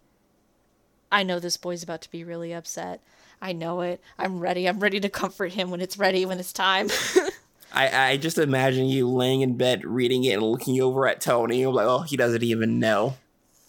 [1.13, 3.03] I know this boy's about to be really upset.
[3.41, 4.01] I know it.
[4.19, 4.69] I'm ready.
[4.69, 6.89] I'm ready to comfort him when it's ready, when it's time.
[7.73, 11.63] I, I just imagine you laying in bed reading it and looking over at Tony.
[11.63, 13.17] I'm like, oh, he doesn't even know.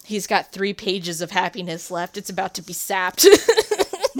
[0.04, 2.16] He's got three pages of happiness left.
[2.16, 3.26] It's about to be sapped.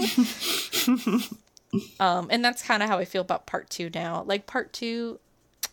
[1.99, 4.23] um, and that's kind of how I feel about part two now.
[4.23, 5.19] Like part two,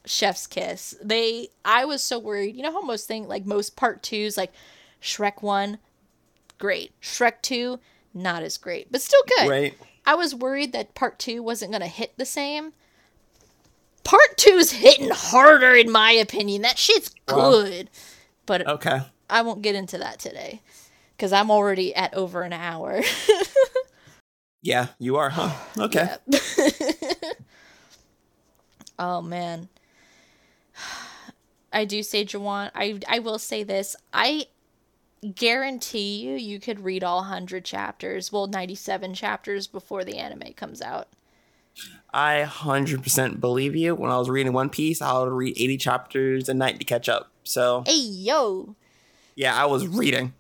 [0.05, 0.97] Chef's Kiss.
[1.03, 2.57] They, I was so worried.
[2.57, 4.53] You know how most thing, like most part twos, like
[5.03, 5.79] Shrek one,
[6.59, 6.93] great.
[7.01, 7.79] Shrek two,
[8.15, 9.49] not as great, but still good.
[9.49, 9.79] Right?
[10.07, 12.73] I was worried that part two wasn't gonna hit the same.
[14.09, 16.63] Part two's hitting harder, in my opinion.
[16.63, 17.51] That shit's Wow.
[17.51, 17.91] good,
[18.47, 19.03] but Okay.
[19.29, 20.63] I won't get into that today
[21.15, 23.03] because I'm already at over an hour.
[24.63, 25.53] Yeah, you are, huh?
[25.79, 26.09] Okay.
[28.99, 29.69] oh man.
[31.73, 32.71] I do say Jawan.
[32.75, 33.95] I I will say this.
[34.13, 34.47] I
[35.35, 40.81] guarantee you you could read all 100 chapters, well 97 chapters before the anime comes
[40.81, 41.09] out.
[42.13, 43.95] I 100% believe you.
[43.95, 47.09] When I was reading One Piece, I would read 80 chapters a night to catch
[47.09, 47.31] up.
[47.45, 48.75] So, Hey yo,
[49.35, 50.35] yeah, I was reading.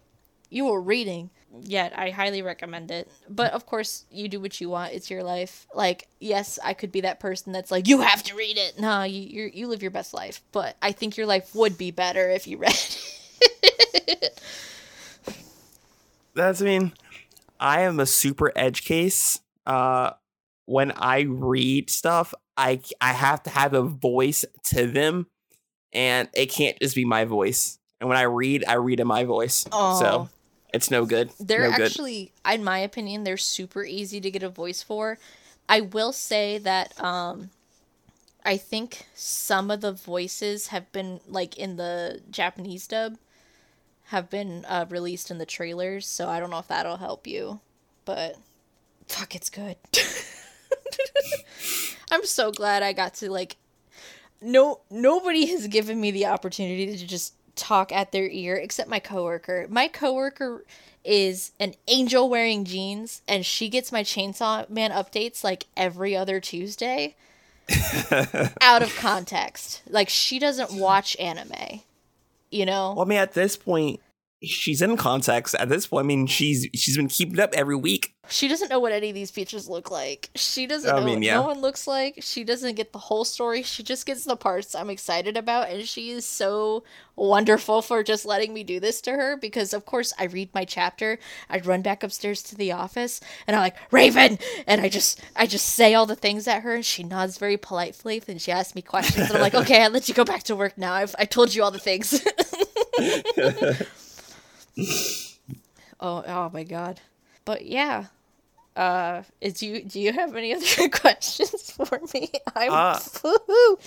[0.51, 1.31] you were reading.
[1.62, 3.10] Yet I highly recommend it.
[3.28, 4.93] But of course, you do what you want.
[4.93, 5.66] It's your life.
[5.74, 8.78] Like, yes, I could be that person that's like, you have to read it.
[8.78, 10.43] No, you you you live your best life.
[10.52, 12.77] But I think your life would be better if you read
[13.40, 14.40] it.
[16.35, 16.93] That's, I mean,
[17.59, 19.40] I am a super edge case.
[19.66, 20.10] Uh,
[20.69, 25.27] when I read stuff, I, I have to have a voice to them,
[25.95, 27.78] and it can't just be my voice.
[28.01, 29.66] And when I read, I read in my voice.
[29.73, 29.99] Oh.
[29.99, 30.28] So,
[30.74, 31.31] it's no good.
[31.40, 31.86] They're no good.
[31.86, 35.19] actually, in my opinion, they're super easy to get a voice for.
[35.70, 37.49] I will say that um,
[38.45, 43.16] I think some of the voices have been like in the Japanese dub
[44.09, 47.61] have been uh, released in the trailers, so I don't know if that'll help you,
[48.05, 48.36] but
[49.07, 49.77] fuck, it's good.
[52.11, 53.57] I'm so glad I got to like
[54.40, 59.01] no nobody has given me the opportunity to just talk at their ear except my
[59.01, 59.66] coworker.
[59.69, 60.65] My coworker
[61.05, 66.40] is an angel wearing jeans and she gets my chainsaw man updates like every other
[66.40, 67.16] Tuesday.
[68.61, 69.82] out of context.
[69.89, 71.82] Like she doesn't watch anime.
[72.51, 72.95] You know?
[72.95, 74.01] Well, I mean, at this point,
[74.43, 75.55] she's in context.
[75.55, 78.15] At this point, I mean, she's she's been keeping up every week.
[78.31, 80.31] She doesn't know what any of these features look like.
[80.35, 81.35] She doesn't I know mean, what yeah.
[81.36, 82.19] no one looks like.
[82.20, 83.62] She doesn't get the whole story.
[83.62, 86.85] She just gets the parts I'm excited about, and she is so
[87.16, 90.65] wonderful for just letting me do this to her because of course I read my
[90.65, 95.20] chapter, I run back upstairs to the office, and I'm like, Raven and I just
[95.35, 98.52] I just say all the things at her and she nods very politely and she
[98.52, 100.93] asks me questions and I'm like, Okay, I'll let you go back to work now.
[100.93, 102.23] I've I told you all the things.
[106.01, 107.01] oh oh my god.
[107.45, 108.07] But yeah,
[108.77, 112.31] uh, is you do you have any other questions for me?
[112.55, 113.79] I'm Uh, woo-hoo.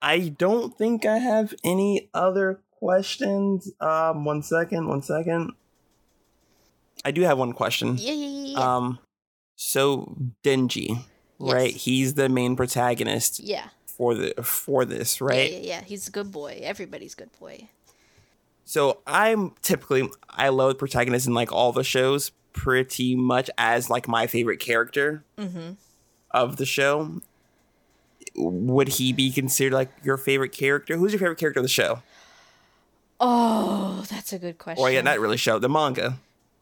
[0.00, 3.70] I don't think I have any other questions.
[3.80, 5.52] Um, one second, one second.
[7.04, 7.96] I do have one question.
[7.98, 8.76] yeah, yeah, yeah.
[8.76, 8.98] Um,
[9.56, 11.04] so Denji,
[11.38, 11.74] right?
[11.74, 13.68] He's the main protagonist yeah.
[13.86, 15.50] for the for this, right?
[15.50, 15.80] Yeah, yeah, yeah.
[15.82, 16.60] He's a good boy.
[16.62, 17.68] Everybody's good boy.
[18.72, 24.08] So I'm typically I load protagonists in like all the shows, pretty much as like
[24.08, 25.72] my favorite character Mm-hmm.
[26.30, 27.20] of the show.
[28.34, 30.96] Would he be considered like your favorite character?
[30.96, 32.00] Who's your favorite character of the show?
[33.20, 34.82] Oh, that's a good question.
[34.82, 36.18] Or yeah, not really show, the manga.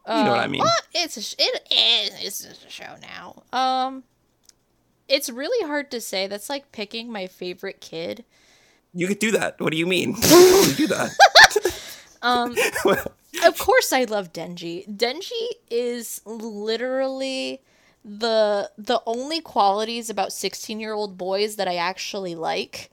[0.09, 0.63] You know what I Uh, mean?
[0.63, 3.45] well, it's a sh- it is it's just a show now.
[3.57, 4.03] Um,
[5.07, 6.27] it's really hard to say.
[6.27, 8.25] That's like picking my favorite kid.
[8.93, 9.61] You could do that.
[9.61, 10.17] What do you mean?
[10.23, 11.11] You do that.
[12.23, 12.57] Um,
[13.45, 14.89] of course I love Denji.
[14.89, 17.61] Denji is literally
[18.05, 22.91] the the only qualities about 16-year-old boys that I actually like.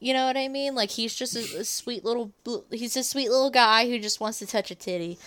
[0.00, 0.74] You know what I mean?
[0.74, 2.32] Like he's just a, a sweet little
[2.70, 5.18] he's a sweet little guy who just wants to touch a titty.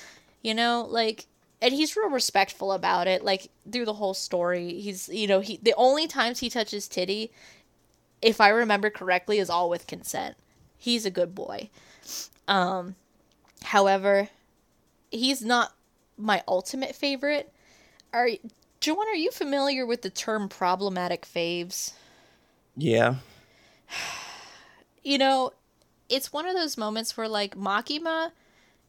[0.42, 1.28] You know, like
[1.62, 4.80] and he's real respectful about it like through the whole story.
[4.82, 7.32] He's you know, he the only times he touches titty
[8.22, 10.36] if I remember correctly is all with consent.
[10.78, 11.70] He's a good boy.
[12.48, 12.96] Um
[13.64, 14.30] However,
[15.12, 15.74] he's not
[16.18, 17.52] my ultimate favorite.
[18.14, 18.30] Are
[18.80, 21.94] Joanne, are you familiar with the term problematic faves?
[22.76, 23.16] yeah.
[25.04, 25.52] You know,
[26.10, 28.32] it's one of those moments where like Makima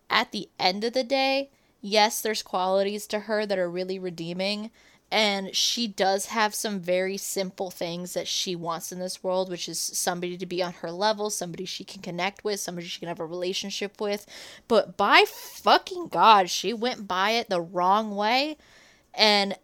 [0.09, 4.71] at the end of the day, yes, there's qualities to her that are really redeeming,
[5.15, 9.69] and she does have some very simple things that she wants in this world, which
[9.69, 13.07] is somebody to be on her level, somebody she can connect with, somebody she can
[13.07, 14.27] have a relationship with.
[14.67, 18.57] But by fucking God, she went by it the wrong way.
[19.17, 19.57] And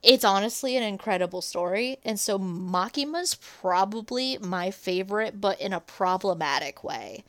[0.00, 1.98] it's honestly an incredible story.
[2.04, 7.24] And so Makima's probably my favorite, but in a problematic way.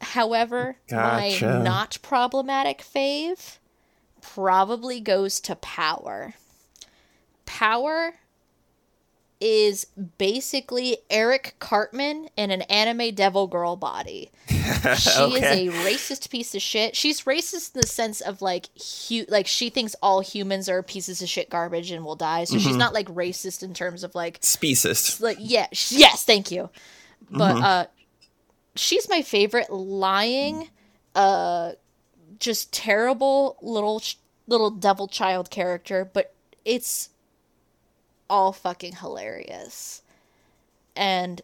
[0.00, 1.46] However, Gotcha.
[1.46, 3.58] my not problematic fave
[4.34, 6.34] probably goes to Power.
[7.44, 8.14] Power
[9.38, 9.86] is
[10.16, 14.30] basically Eric Cartman in an anime devil girl body.
[14.98, 15.66] She Okay.
[15.68, 16.96] is a racist piece of shit.
[16.96, 18.66] She's racist in the sense of like
[19.08, 22.44] hu- like she thinks all humans are pieces of shit garbage and will die.
[22.44, 25.20] So she's not like racist in terms of like Speciest.
[25.20, 26.68] like yeah, yes, thank you.
[27.30, 27.86] But uh
[28.74, 30.68] she's my favorite lying
[31.14, 31.72] uh
[32.38, 34.02] just terrible little
[34.46, 36.34] little devil child character, but
[36.64, 37.10] it's
[38.28, 40.02] all fucking hilarious.
[40.94, 41.42] And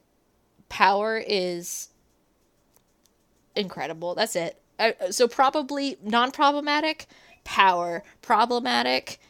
[0.68, 1.88] power is
[3.54, 4.14] incredible.
[4.14, 4.60] That's it.
[4.78, 7.06] Uh, so probably non-problematic,
[7.44, 9.20] power, problematic,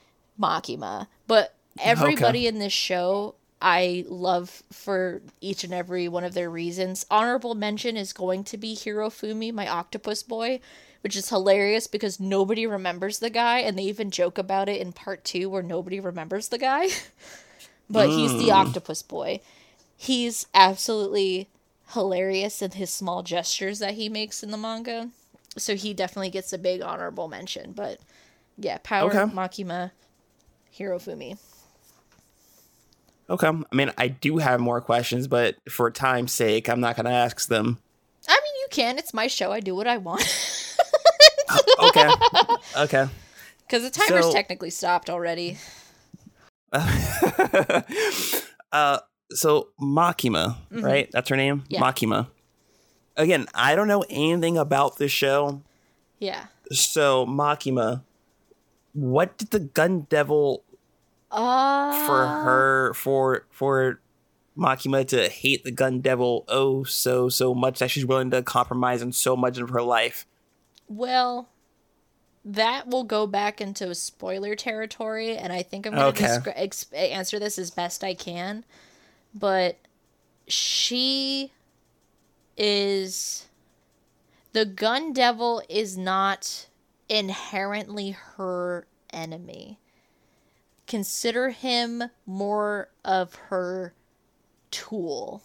[0.41, 1.09] Makima.
[1.27, 7.07] But everybody in this show I love for each and every one of their reasons.
[7.09, 10.61] Honorable mention is going to be Hirofumi, my octopus boy,
[11.03, 14.93] which is hilarious because nobody remembers the guy, and they even joke about it in
[14.93, 16.89] part two where nobody remembers the guy.
[17.91, 18.55] but he's the mm.
[18.55, 19.41] octopus boy.
[19.97, 21.49] He's absolutely
[21.93, 25.11] hilarious in his small gestures that he makes in the manga.
[25.59, 27.73] So he definitely gets a big honorable mention.
[27.73, 27.99] But
[28.57, 29.33] yeah, Power, Okay.
[29.33, 29.91] Makima,
[30.77, 31.39] Hirofumi.
[33.29, 33.47] Okay.
[33.47, 37.13] I mean, I do have more questions, but for time's sake, I'm not going to
[37.13, 37.79] ask them.
[38.29, 38.99] I mean, you can.
[38.99, 39.53] It's my show.
[39.53, 40.23] I do what I want.
[41.97, 42.11] Okay.
[42.79, 43.09] okay.
[43.67, 45.59] Because the timer's So- technically stopped already.
[48.73, 48.99] uh,
[49.31, 51.11] so Makima, right?
[51.13, 51.65] That's her name?
[51.69, 51.81] Yeah.
[51.81, 52.29] Makima.
[53.17, 55.63] Again, I don't know anything about this show.
[56.19, 56.47] Yeah.
[56.71, 58.03] So, Makima,
[58.95, 60.65] what did the Gun Devil
[61.31, 64.01] Uh, for her for for
[64.57, 69.03] Makima to hate the Gun Devil oh so so much that she's willing to compromise
[69.03, 70.27] on so much of her life?
[70.89, 71.49] Well,
[72.45, 76.27] that will go back into spoiler territory, and I think I'm going to Okay.
[76.39, 78.65] descri- ex- answer this as best I can.
[79.35, 79.79] But
[80.49, 81.53] she
[82.57, 83.47] is.
[84.53, 86.67] The gun devil is not
[87.09, 89.79] inherently her enemy.
[90.87, 93.95] Consider him more of her
[94.71, 95.43] tool.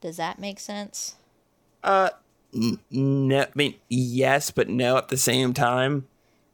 [0.00, 1.14] Does that make sense?
[1.84, 2.10] Uh,
[2.52, 6.06] no, I mean yes, but no at the same time.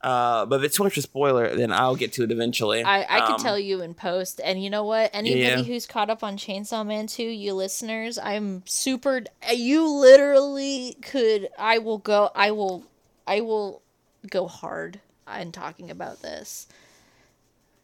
[0.02, 2.82] Uh, but if it's too much of a spoiler, then I'll get to it eventually.
[2.84, 4.38] I, I can Um, tell you in post.
[4.44, 5.10] And you know what?
[5.14, 5.62] Anybody Yeah.
[5.62, 9.22] who's caught up on Chainsaw Man 2, you listeners, I'm super.
[9.50, 11.48] You literally could.
[11.58, 12.30] I will go.
[12.34, 12.84] I will.
[13.26, 13.80] I will
[14.30, 15.00] go hard
[15.40, 16.66] in talking about this.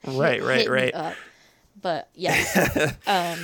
[0.07, 1.15] Right, right, Hit right.
[1.81, 3.39] But yeah, um,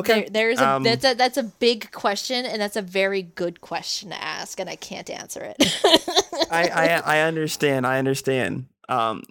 [0.00, 0.22] Okay.
[0.22, 3.60] there, there's a um, that's a that's a big question, and that's a very good
[3.60, 5.56] question to ask, and I can't answer it.
[6.50, 7.86] I, I I understand.
[7.86, 8.66] I understand.
[8.88, 9.22] Um,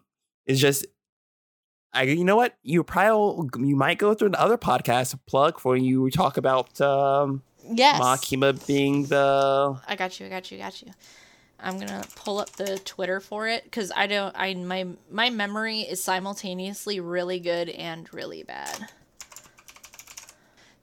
[0.46, 0.86] it's just,
[1.94, 5.76] I you know what you probably you might go through the other podcast plug for
[5.76, 10.26] you talk about um yes, Makima being the I got you.
[10.26, 10.58] I got you.
[10.58, 10.91] I got you.
[11.62, 14.34] I'm gonna pull up the Twitter for it because I don't.
[14.38, 18.88] I my my memory is simultaneously really good and really bad.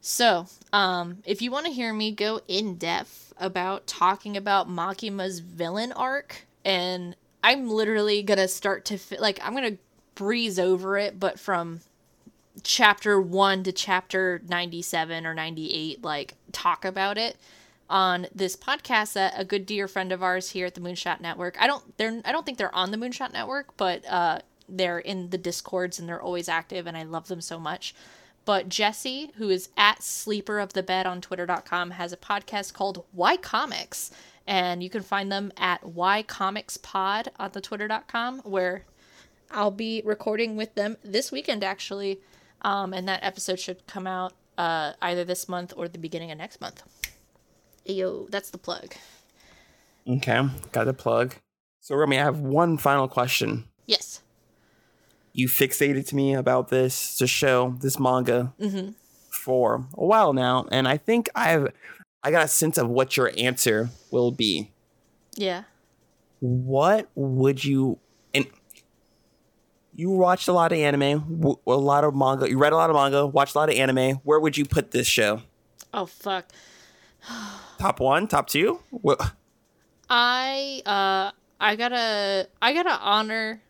[0.09, 5.41] So, um, if you want to hear me go in depth about talking about Makima's
[5.41, 9.79] villain arc, and I'm literally gonna start to fi- like I'm gonna
[10.15, 11.81] breeze over it, but from
[12.63, 17.37] chapter one to chapter 97 or 98, like talk about it
[17.91, 21.61] on this podcast that a good dear friend of ours here at the Moonshot Network.
[21.61, 24.39] I don't they're I don't think they're on the Moonshot Network, but uh
[24.69, 27.93] they're in the discords and they're always active and I love them so much.
[28.47, 33.05] But Jesse, who is at Sleeper of the Bed on Twitter.com, has a podcast called
[33.13, 34.13] Why Comics.
[34.47, 38.85] And you can find them at Why Comics Pod on the Twitter.com, where
[39.51, 42.21] I'll be recording with them this weekend actually.
[42.63, 46.39] Um, and that episode should come out uh, either this month or the beginning of
[46.39, 46.83] next month.
[47.85, 48.95] Yo, that's the plug.
[50.09, 51.35] Okay, got the plug.
[51.81, 53.65] So, Romy, I have one final question.
[53.87, 54.23] Yes.
[55.37, 58.55] You fixated to me about this, this show, this manga,
[59.31, 61.69] for a while now, and I think I've
[62.23, 64.73] I got a sense of what your answer will be.
[65.37, 65.65] Yeah.
[66.41, 67.99] What would you
[68.33, 68.47] and
[69.95, 72.49] you watched a lot of anime, w- a lot of manga.
[72.49, 74.17] You read a lot of manga, watched a lot of anime.
[74.25, 75.43] Where would you put this show?
[75.93, 76.47] Oh fuck.
[77.79, 78.81] Top one, top two?
[78.91, 79.21] What?
[80.09, 81.31] I uh
[81.61, 83.61] I gotta I gotta honor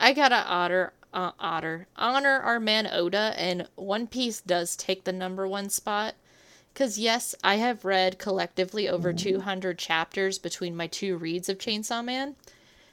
[0.00, 5.12] I gotta honor uh, otter honor our man Oda and One Piece does take the
[5.12, 6.14] number one spot.
[6.74, 11.56] Cause yes, I have read collectively over two hundred chapters between my two reads of
[11.58, 12.34] Chainsaw Man.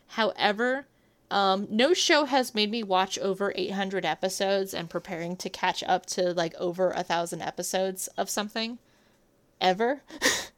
[0.10, 0.86] However,
[1.32, 6.06] um, no show has made me watch over 800 episodes and preparing to catch up
[6.08, 8.78] to like over a thousand episodes of something
[9.62, 10.02] ever.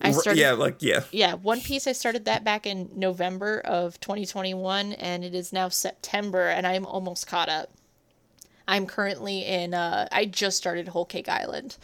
[0.00, 1.04] I started yeah, like yeah.
[1.12, 1.86] yeah, One Piece.
[1.86, 6.84] I started that back in November of 2021, and it is now September, and I'm
[6.84, 7.70] almost caught up.
[8.66, 9.72] I'm currently in.
[9.74, 11.76] Uh, I just started Whole Cake Island.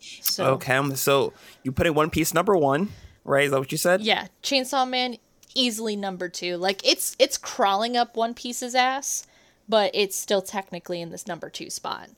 [0.00, 1.32] So Okay, um, so
[1.62, 2.88] you put in One Piece number one,
[3.24, 3.44] right?
[3.44, 4.00] Is that what you said?
[4.00, 5.18] yeah, Chainsaw Man
[5.54, 6.56] easily number two.
[6.56, 9.26] Like it's it's crawling up One Piece's ass,
[9.68, 12.08] but it's still technically in this number two spot.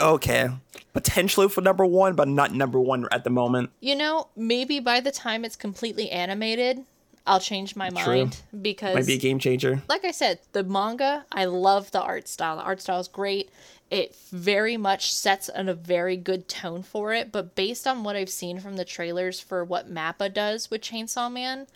[0.00, 0.48] Okay,
[0.92, 3.70] potentially for number one, but not number one at the moment.
[3.80, 6.80] You know, maybe by the time it's completely animated,
[7.26, 7.96] I'll change my True.
[8.06, 9.82] mind because Might be a game changer.
[9.88, 12.56] like I said, the manga, I love the art style.
[12.56, 13.50] The art style is great.
[13.90, 17.30] It very much sets an, a very good tone for it.
[17.30, 21.30] But based on what I've seen from the trailers for what Mappa does with Chainsaw
[21.32, 21.66] Man,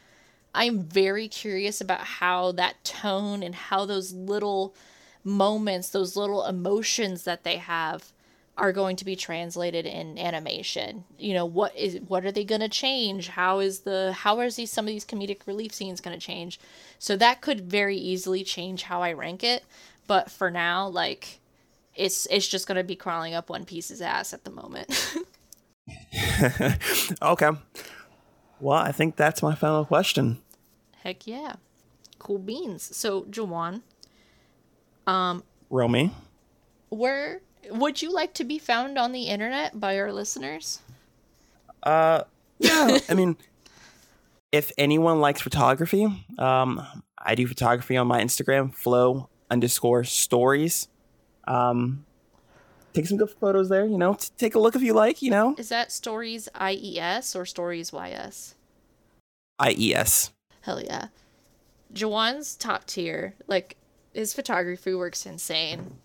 [0.55, 4.75] I'm very curious about how that tone and how those little
[5.25, 8.13] moments, those little emotions that they have
[8.59, 11.05] are going to be translated in animation.
[11.19, 13.29] You know, what is what are they going to change?
[13.29, 16.61] How is the how is these some of these comedic relief scenes going to change?
[16.99, 19.65] So that could very easily change how I rank it,
[20.07, 21.41] but for now like
[21.95, 25.17] it's it's just going to be crawling up One Piece's ass at the moment.
[27.23, 27.51] Okay.
[28.61, 30.41] Well, I think that's my final question.
[31.03, 31.55] Heck yeah.
[32.19, 32.97] Cool beans.
[32.97, 33.83] So, Jawan,
[35.07, 36.13] Romy.
[36.91, 40.81] where would you like to be found on the internet by our listeners?
[41.83, 42.23] Uh,
[42.59, 42.99] yeah.
[43.09, 43.37] I mean,
[44.51, 46.05] if anyone likes photography,
[46.39, 46.85] um,
[47.19, 50.89] I do photography on my Instagram, flow underscore stories.
[51.47, 52.05] Um,
[52.93, 53.85] take some good photos there.
[53.87, 55.23] You know, take a look if you like.
[55.23, 58.55] You know, Is that stories IES or stories YS?
[59.61, 60.33] IES.
[60.63, 61.07] Hell yeah.
[61.95, 63.35] Jawan's top tier.
[63.47, 63.77] Like
[64.13, 65.99] his photography works insane.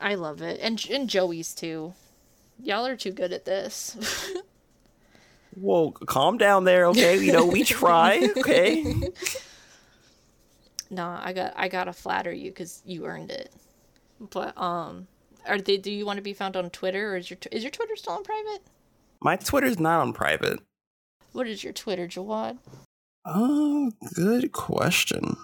[0.00, 0.60] I love it.
[0.60, 1.94] And and Joey's too.
[2.62, 3.96] Y'all are too good at this.
[5.60, 7.18] Whoa, calm down there, okay?
[7.18, 8.94] You know, we try, okay?
[10.90, 13.52] nah, I got I gotta flatter you because you earned it.
[14.20, 15.06] But um,
[15.46, 15.76] are they?
[15.76, 18.14] Do you want to be found on Twitter or is your is your Twitter still
[18.14, 18.60] on private?
[19.20, 20.60] My Twitter's not on private.
[21.32, 22.58] What is your Twitter, Jawad?
[23.24, 25.36] Oh, good question.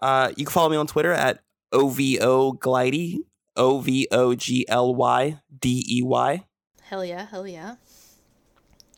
[0.00, 1.40] Uh, you can follow me on Twitter at
[1.72, 3.18] OVO Glydey,
[3.56, 6.44] O V O G L Y D E Y.
[6.82, 7.76] Hell yeah, hell yeah.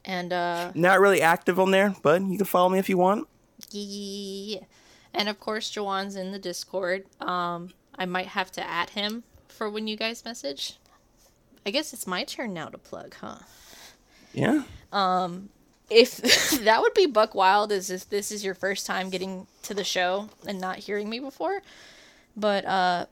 [0.05, 3.29] And uh, Not really active on there, but you can follow me if you want.
[3.71, 4.61] Yeah.
[5.15, 7.05] And of course, Jawan's in the Discord.
[7.21, 10.79] Um, I might have to add him for when you guys message.
[11.67, 13.39] I guess it's my turn now to plug, huh?
[14.33, 14.63] Yeah.
[15.91, 19.75] If that would be Buck Wild, is if this is your first time getting to
[19.75, 21.63] the show and not hearing me before.
[22.37, 23.07] But uh,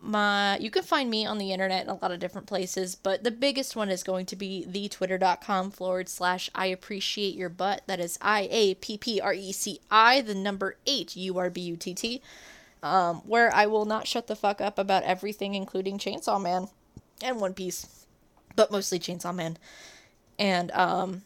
[0.00, 3.24] my you can find me on the internet in a lot of different places, but
[3.24, 7.82] the biggest one is going to be thetwitter.com forward slash I appreciate your butt.
[7.86, 11.50] That is I A P P R E C I, the number eight U R
[11.50, 12.22] B U T T.
[12.82, 16.68] Um, where I will not shut the fuck up about everything, including Chainsaw Man
[17.22, 18.06] and One Piece,
[18.54, 19.56] but mostly Chainsaw Man.
[20.38, 21.22] And um,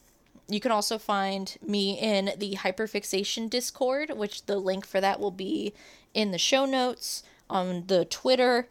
[0.51, 5.31] you can also find me in the Hyperfixation Discord, which the link for that will
[5.31, 5.72] be
[6.14, 8.68] in the show notes on the Twitter.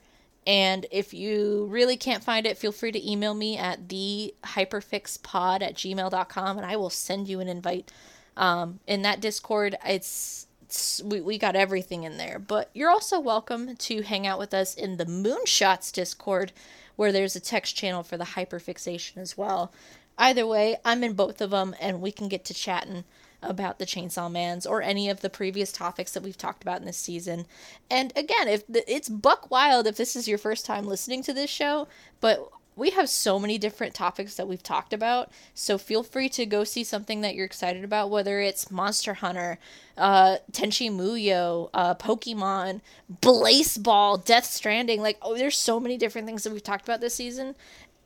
[0.47, 5.61] And if you really can't find it, feel free to email me at the hyperfixpod
[5.61, 7.91] at gmail.com and I will send you an invite.
[8.35, 12.39] Um, in that Discord, it's, it's we, we got everything in there.
[12.39, 16.53] But you're also welcome to hang out with us in the Moonshots Discord,
[16.95, 19.71] where there's a text channel for the hyperfixation as well.
[20.19, 23.05] Either way, I'm in both of them and we can get to chatting
[23.41, 26.85] about the Chainsaw Mans or any of the previous topics that we've talked about in
[26.85, 27.45] this season.
[27.89, 31.33] And again, if the, it's buck wild if this is your first time listening to
[31.33, 31.87] this show,
[32.19, 35.31] but we have so many different topics that we've talked about.
[35.53, 39.57] So feel free to go see something that you're excited about, whether it's Monster Hunter,
[39.97, 42.81] uh, Tenchi Muyo, uh, Pokemon,
[43.21, 45.01] Ball, Death Stranding.
[45.01, 47.55] Like, oh, there's so many different things that we've talked about this season.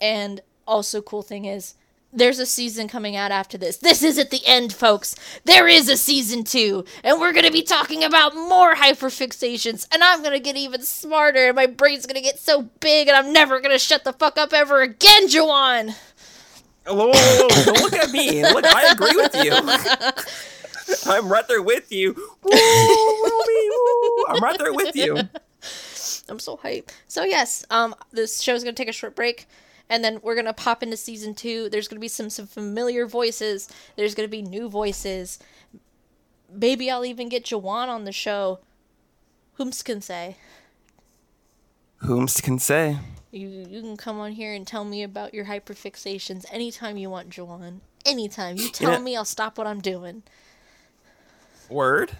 [0.01, 1.75] And also, cool thing is,
[2.13, 3.77] there's a season coming out after this.
[3.77, 5.15] This isn't the end, folks.
[5.45, 10.23] There is a season two, and we're gonna be talking about more hyperfixations, and I'm
[10.23, 13.79] gonna get even smarter, and my brain's gonna get so big, and I'm never gonna
[13.79, 15.95] shut the fuck up ever again, Juwan.
[16.85, 17.63] Whoa, whoa, whoa.
[17.65, 18.43] Don't look at me.
[18.43, 19.53] Look, I agree with you.
[21.13, 22.13] I'm right there with you.
[22.43, 24.25] Wilby, woo.
[24.27, 25.17] I'm right there with you.
[26.29, 26.89] I'm so hyped.
[27.07, 29.47] So yes, um, this show's gonna take a short break
[29.89, 31.69] and then we're gonna pop into season two.
[31.69, 33.69] There's gonna be some some familiar voices.
[33.95, 35.39] There's gonna be new voices.
[36.51, 38.59] Maybe I'll even get Jawan on the show.
[39.59, 40.37] Whomst can say.
[42.03, 42.97] Whomst can say.
[43.31, 47.29] You you can come on here and tell me about your hyperfixations anytime you want,
[47.29, 47.79] Jawan.
[48.05, 48.57] Anytime.
[48.57, 48.99] You tell Yeah.
[48.99, 50.23] me, I'll stop what I'm doing.
[51.69, 52.11] Word.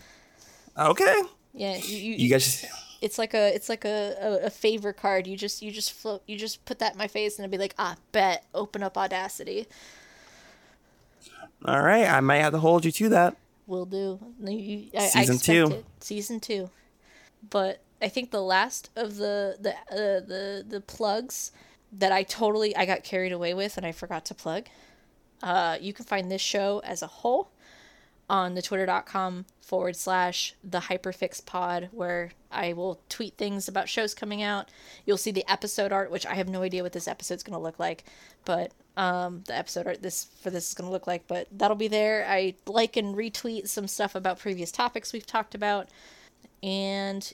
[0.78, 1.22] Okay.
[1.54, 2.62] Yeah, you, you, You guys.
[2.62, 2.66] Just,
[3.04, 5.28] it's like a it's like a, a, a favor card.
[5.28, 7.58] You just you just float you just put that in my face and I'd be
[7.58, 8.46] like, ah, bet.
[8.54, 9.68] Open up Audacity.
[11.66, 12.08] all right.
[12.08, 13.36] I might have to hold you to that.
[13.68, 14.20] Will do.
[14.46, 15.76] You- I, I Season expect two.
[15.76, 15.86] It.
[16.00, 16.70] Season two.
[17.50, 21.52] But I think the last of the the uh, the the plugs
[21.92, 24.68] that I totally I got carried away with and I forgot to plug.
[25.42, 27.50] Uh, you can find this show as a whole
[28.30, 34.14] on the twitter.com forward slash the hyperfix pod where i will tweet things about shows
[34.14, 34.70] coming out.
[35.06, 37.64] You'll see the episode art which i have no idea what this episode's going to
[37.64, 38.04] look like
[38.46, 41.76] but um the episode art this for this is going to look like but that'll
[41.76, 42.26] be there.
[42.28, 45.90] I like and retweet some stuff about previous topics we've talked about.
[46.62, 47.34] And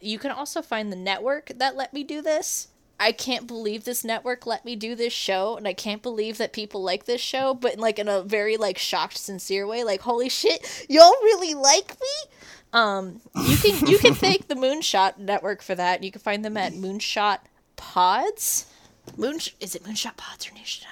[0.00, 2.68] you can also find the network that let me do this.
[3.00, 6.52] I can't believe this network let me do this show, and I can't believe that
[6.52, 9.84] people like this show, but in, like in a very like shocked, sincere way.
[9.84, 12.32] Like, holy shit, y'all really like me?
[12.72, 16.02] Um, you can you can thank the Moonshot Network for that.
[16.02, 17.38] You can find them at Moonshot
[17.76, 18.66] Pods.
[19.16, 20.86] Moon is it Moonshot Pods or Nation?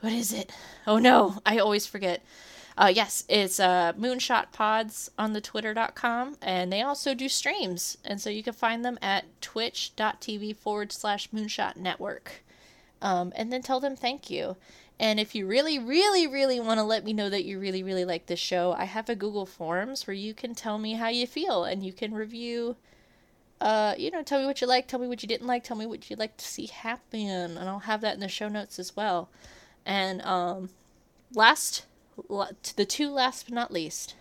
[0.00, 0.50] What is it?
[0.86, 2.22] Oh no, I always forget.
[2.80, 7.98] Uh, yes, it's uh, Moonshot Pods on the twitter.com, and they also do streams.
[8.06, 12.42] And so you can find them at twitch.tv forward slash Moonshot Network.
[13.02, 14.56] Um, and then tell them thank you.
[14.98, 18.06] And if you really, really, really want to let me know that you really, really
[18.06, 21.26] like this show, I have a Google Forms where you can tell me how you
[21.26, 22.76] feel and you can review
[23.60, 25.76] uh, you know, tell me what you like, tell me what you didn't like, tell
[25.76, 28.78] me what you'd like to see happen, and I'll have that in the show notes
[28.78, 29.28] as well.
[29.84, 30.70] And um,
[31.34, 31.89] last, la-
[32.62, 34.14] to the two last but not least,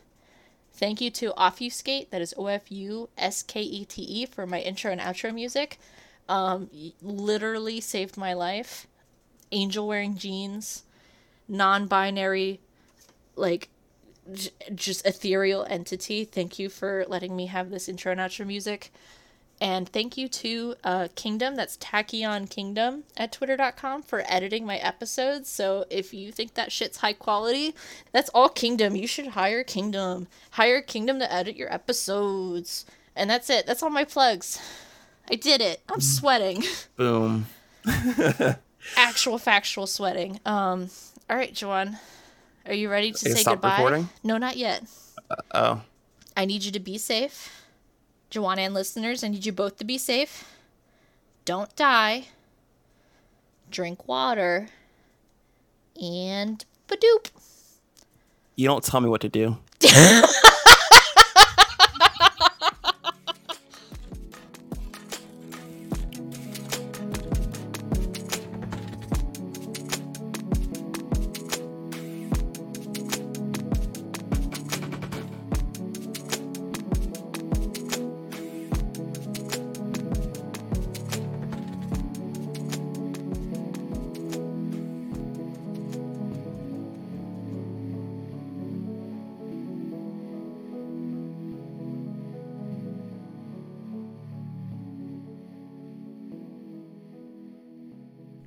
[0.74, 4.46] thank you to Ofuskete, that is O F U S K E T E, for
[4.46, 5.80] my intro and outro music.
[6.28, 6.70] Um,
[7.02, 8.88] literally saved my life.
[9.52, 10.84] Angel wearing jeans,
[11.48, 12.60] non binary,
[13.36, 13.70] like
[14.32, 16.24] j- just ethereal entity.
[16.24, 18.92] Thank you for letting me have this intro and outro music.
[19.62, 25.50] And thank you to uh, Kingdom, that's Tachyon Kingdom at twitter.com for editing my episodes.
[25.50, 27.76] So if you think that shit's high quality,
[28.14, 28.96] that's all Kingdom.
[28.96, 30.28] You should hire Kingdom.
[30.52, 32.86] Hire Kingdom to edit your episodes.
[33.16, 33.66] And that's it.
[33.66, 34.62] That's all my plugs.
[35.30, 35.82] I did it.
[35.90, 36.64] I'm sweating.
[36.96, 37.48] Boom.
[38.96, 40.40] Actual factual sweating.
[40.46, 40.90] Um,
[41.30, 42.00] all right, Joanne.
[42.66, 43.76] Are you ready to say goodbye?
[43.76, 44.10] recording?
[44.24, 44.84] No, not yet.
[45.54, 45.82] Oh.
[46.38, 47.59] I need you to be safe.
[48.30, 50.46] Joanna and listeners, I need you both to be safe.
[51.46, 52.28] Don't die.
[53.72, 54.70] Drink water.
[56.02, 57.32] And badoop.
[58.56, 59.58] You don't tell me what to do.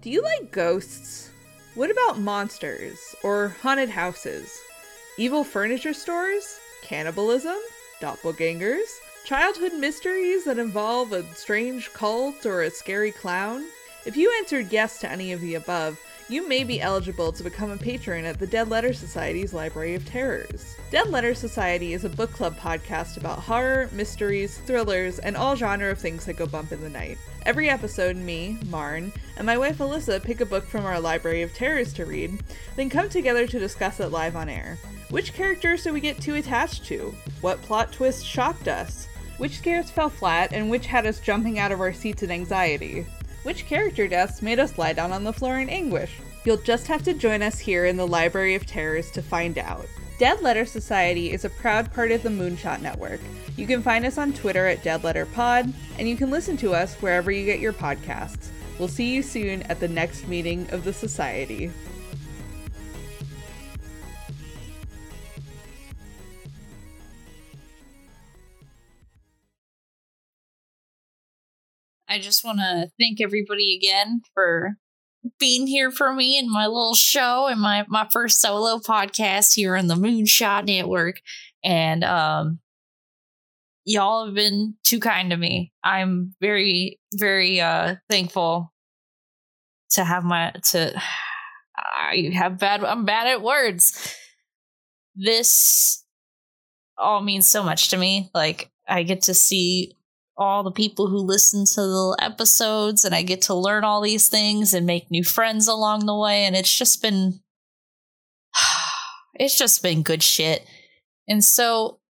[0.02, 1.30] Do you like ghosts?
[1.76, 4.58] What about monsters or haunted houses?
[5.16, 6.58] Evil furniture stores?
[6.82, 7.54] Cannibalism?
[8.00, 8.98] Doppelgangers?
[9.24, 13.64] Childhood mysteries that involve a strange cult or a scary clown?
[14.04, 17.70] If you answered yes to any of the above, you may be eligible to become
[17.70, 20.76] a patron at the Dead Letter Society's Library of Terrors.
[20.90, 25.90] Dead Letter Society is a book club podcast about horror, mysteries, thrillers, and all genre
[25.90, 27.18] of things that go bump in the night.
[27.44, 31.52] Every episode, me, Marn, and my wife Alyssa pick a book from our Library of
[31.54, 32.40] Terrors to read,
[32.76, 34.78] then come together to discuss it live on air.
[35.10, 37.14] Which characters did we get too attached to?
[37.40, 39.08] What plot twist shocked us?
[39.38, 43.06] Which scares fell flat and which had us jumping out of our seats in anxiety?
[43.42, 46.12] Which character deaths made us lie down on the floor in anguish?
[46.44, 49.86] You'll just have to join us here in the Library of Terrors to find out.
[50.18, 53.20] Dead Letter Society is a proud part of the Moonshot Network.
[53.56, 56.72] You can find us on Twitter at Dead Letter Pod, and you can listen to
[56.72, 58.50] us wherever you get your podcasts.
[58.78, 61.72] We'll see you soon at the next meeting of the Society.
[72.12, 74.76] I just want to thank everybody again for
[75.38, 79.76] being here for me and my little show and my my first solo podcast here
[79.76, 81.22] on the Moonshot Network.
[81.64, 82.58] And um
[83.86, 85.72] y'all have been too kind to me.
[85.82, 88.74] I'm very very uh thankful
[89.92, 90.92] to have my to
[91.78, 94.14] I have bad I'm bad at words.
[95.14, 96.04] This
[96.98, 98.28] all means so much to me.
[98.34, 99.96] Like I get to see
[100.36, 104.28] all the people who listen to the episodes and I get to learn all these
[104.28, 107.40] things and make new friends along the way and it's just been
[109.34, 110.66] it's just been good shit.
[111.28, 112.00] And so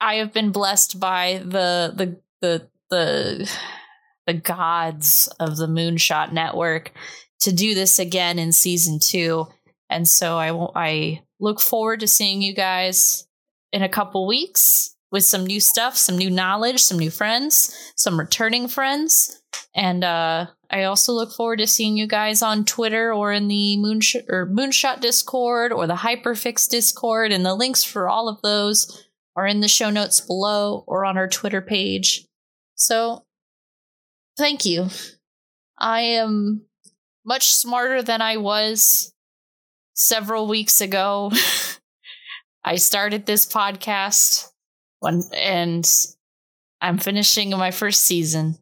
[0.00, 3.50] I have been blessed by the the the the
[4.26, 6.92] the gods of the Moonshot Network
[7.40, 9.46] to do this again in season 2.
[9.88, 13.26] And so I I look forward to seeing you guys
[13.72, 18.18] in a couple weeks with some new stuff, some new knowledge, some new friends, some
[18.18, 19.40] returning friends.
[19.74, 23.78] And uh, I also look forward to seeing you guys on Twitter or in the
[23.78, 27.32] Moonshot or Moonshot Discord or the Hyperfix Discord.
[27.32, 31.16] And the links for all of those are in the show notes below or on
[31.16, 32.26] our Twitter page.
[32.74, 33.24] So
[34.36, 34.88] thank you.
[35.78, 36.66] I am
[37.24, 39.14] much smarter than I was
[39.94, 41.32] several weeks ago.
[42.64, 44.50] I started this podcast
[45.00, 45.86] one and
[46.80, 48.58] I'm finishing my first season.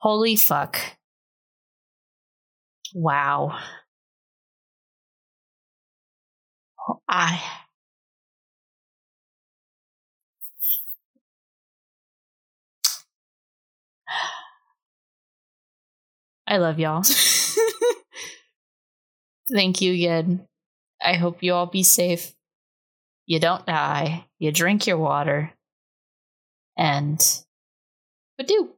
[0.00, 0.78] Holy fuck.
[2.94, 3.58] Wow.
[7.08, 7.40] I
[16.46, 17.02] I love y'all.
[19.52, 20.46] Thank you again.
[21.04, 22.32] I hope you all be safe.
[23.26, 24.26] You don't die.
[24.42, 25.52] You drink your water.
[26.76, 27.20] And
[28.44, 28.70] do.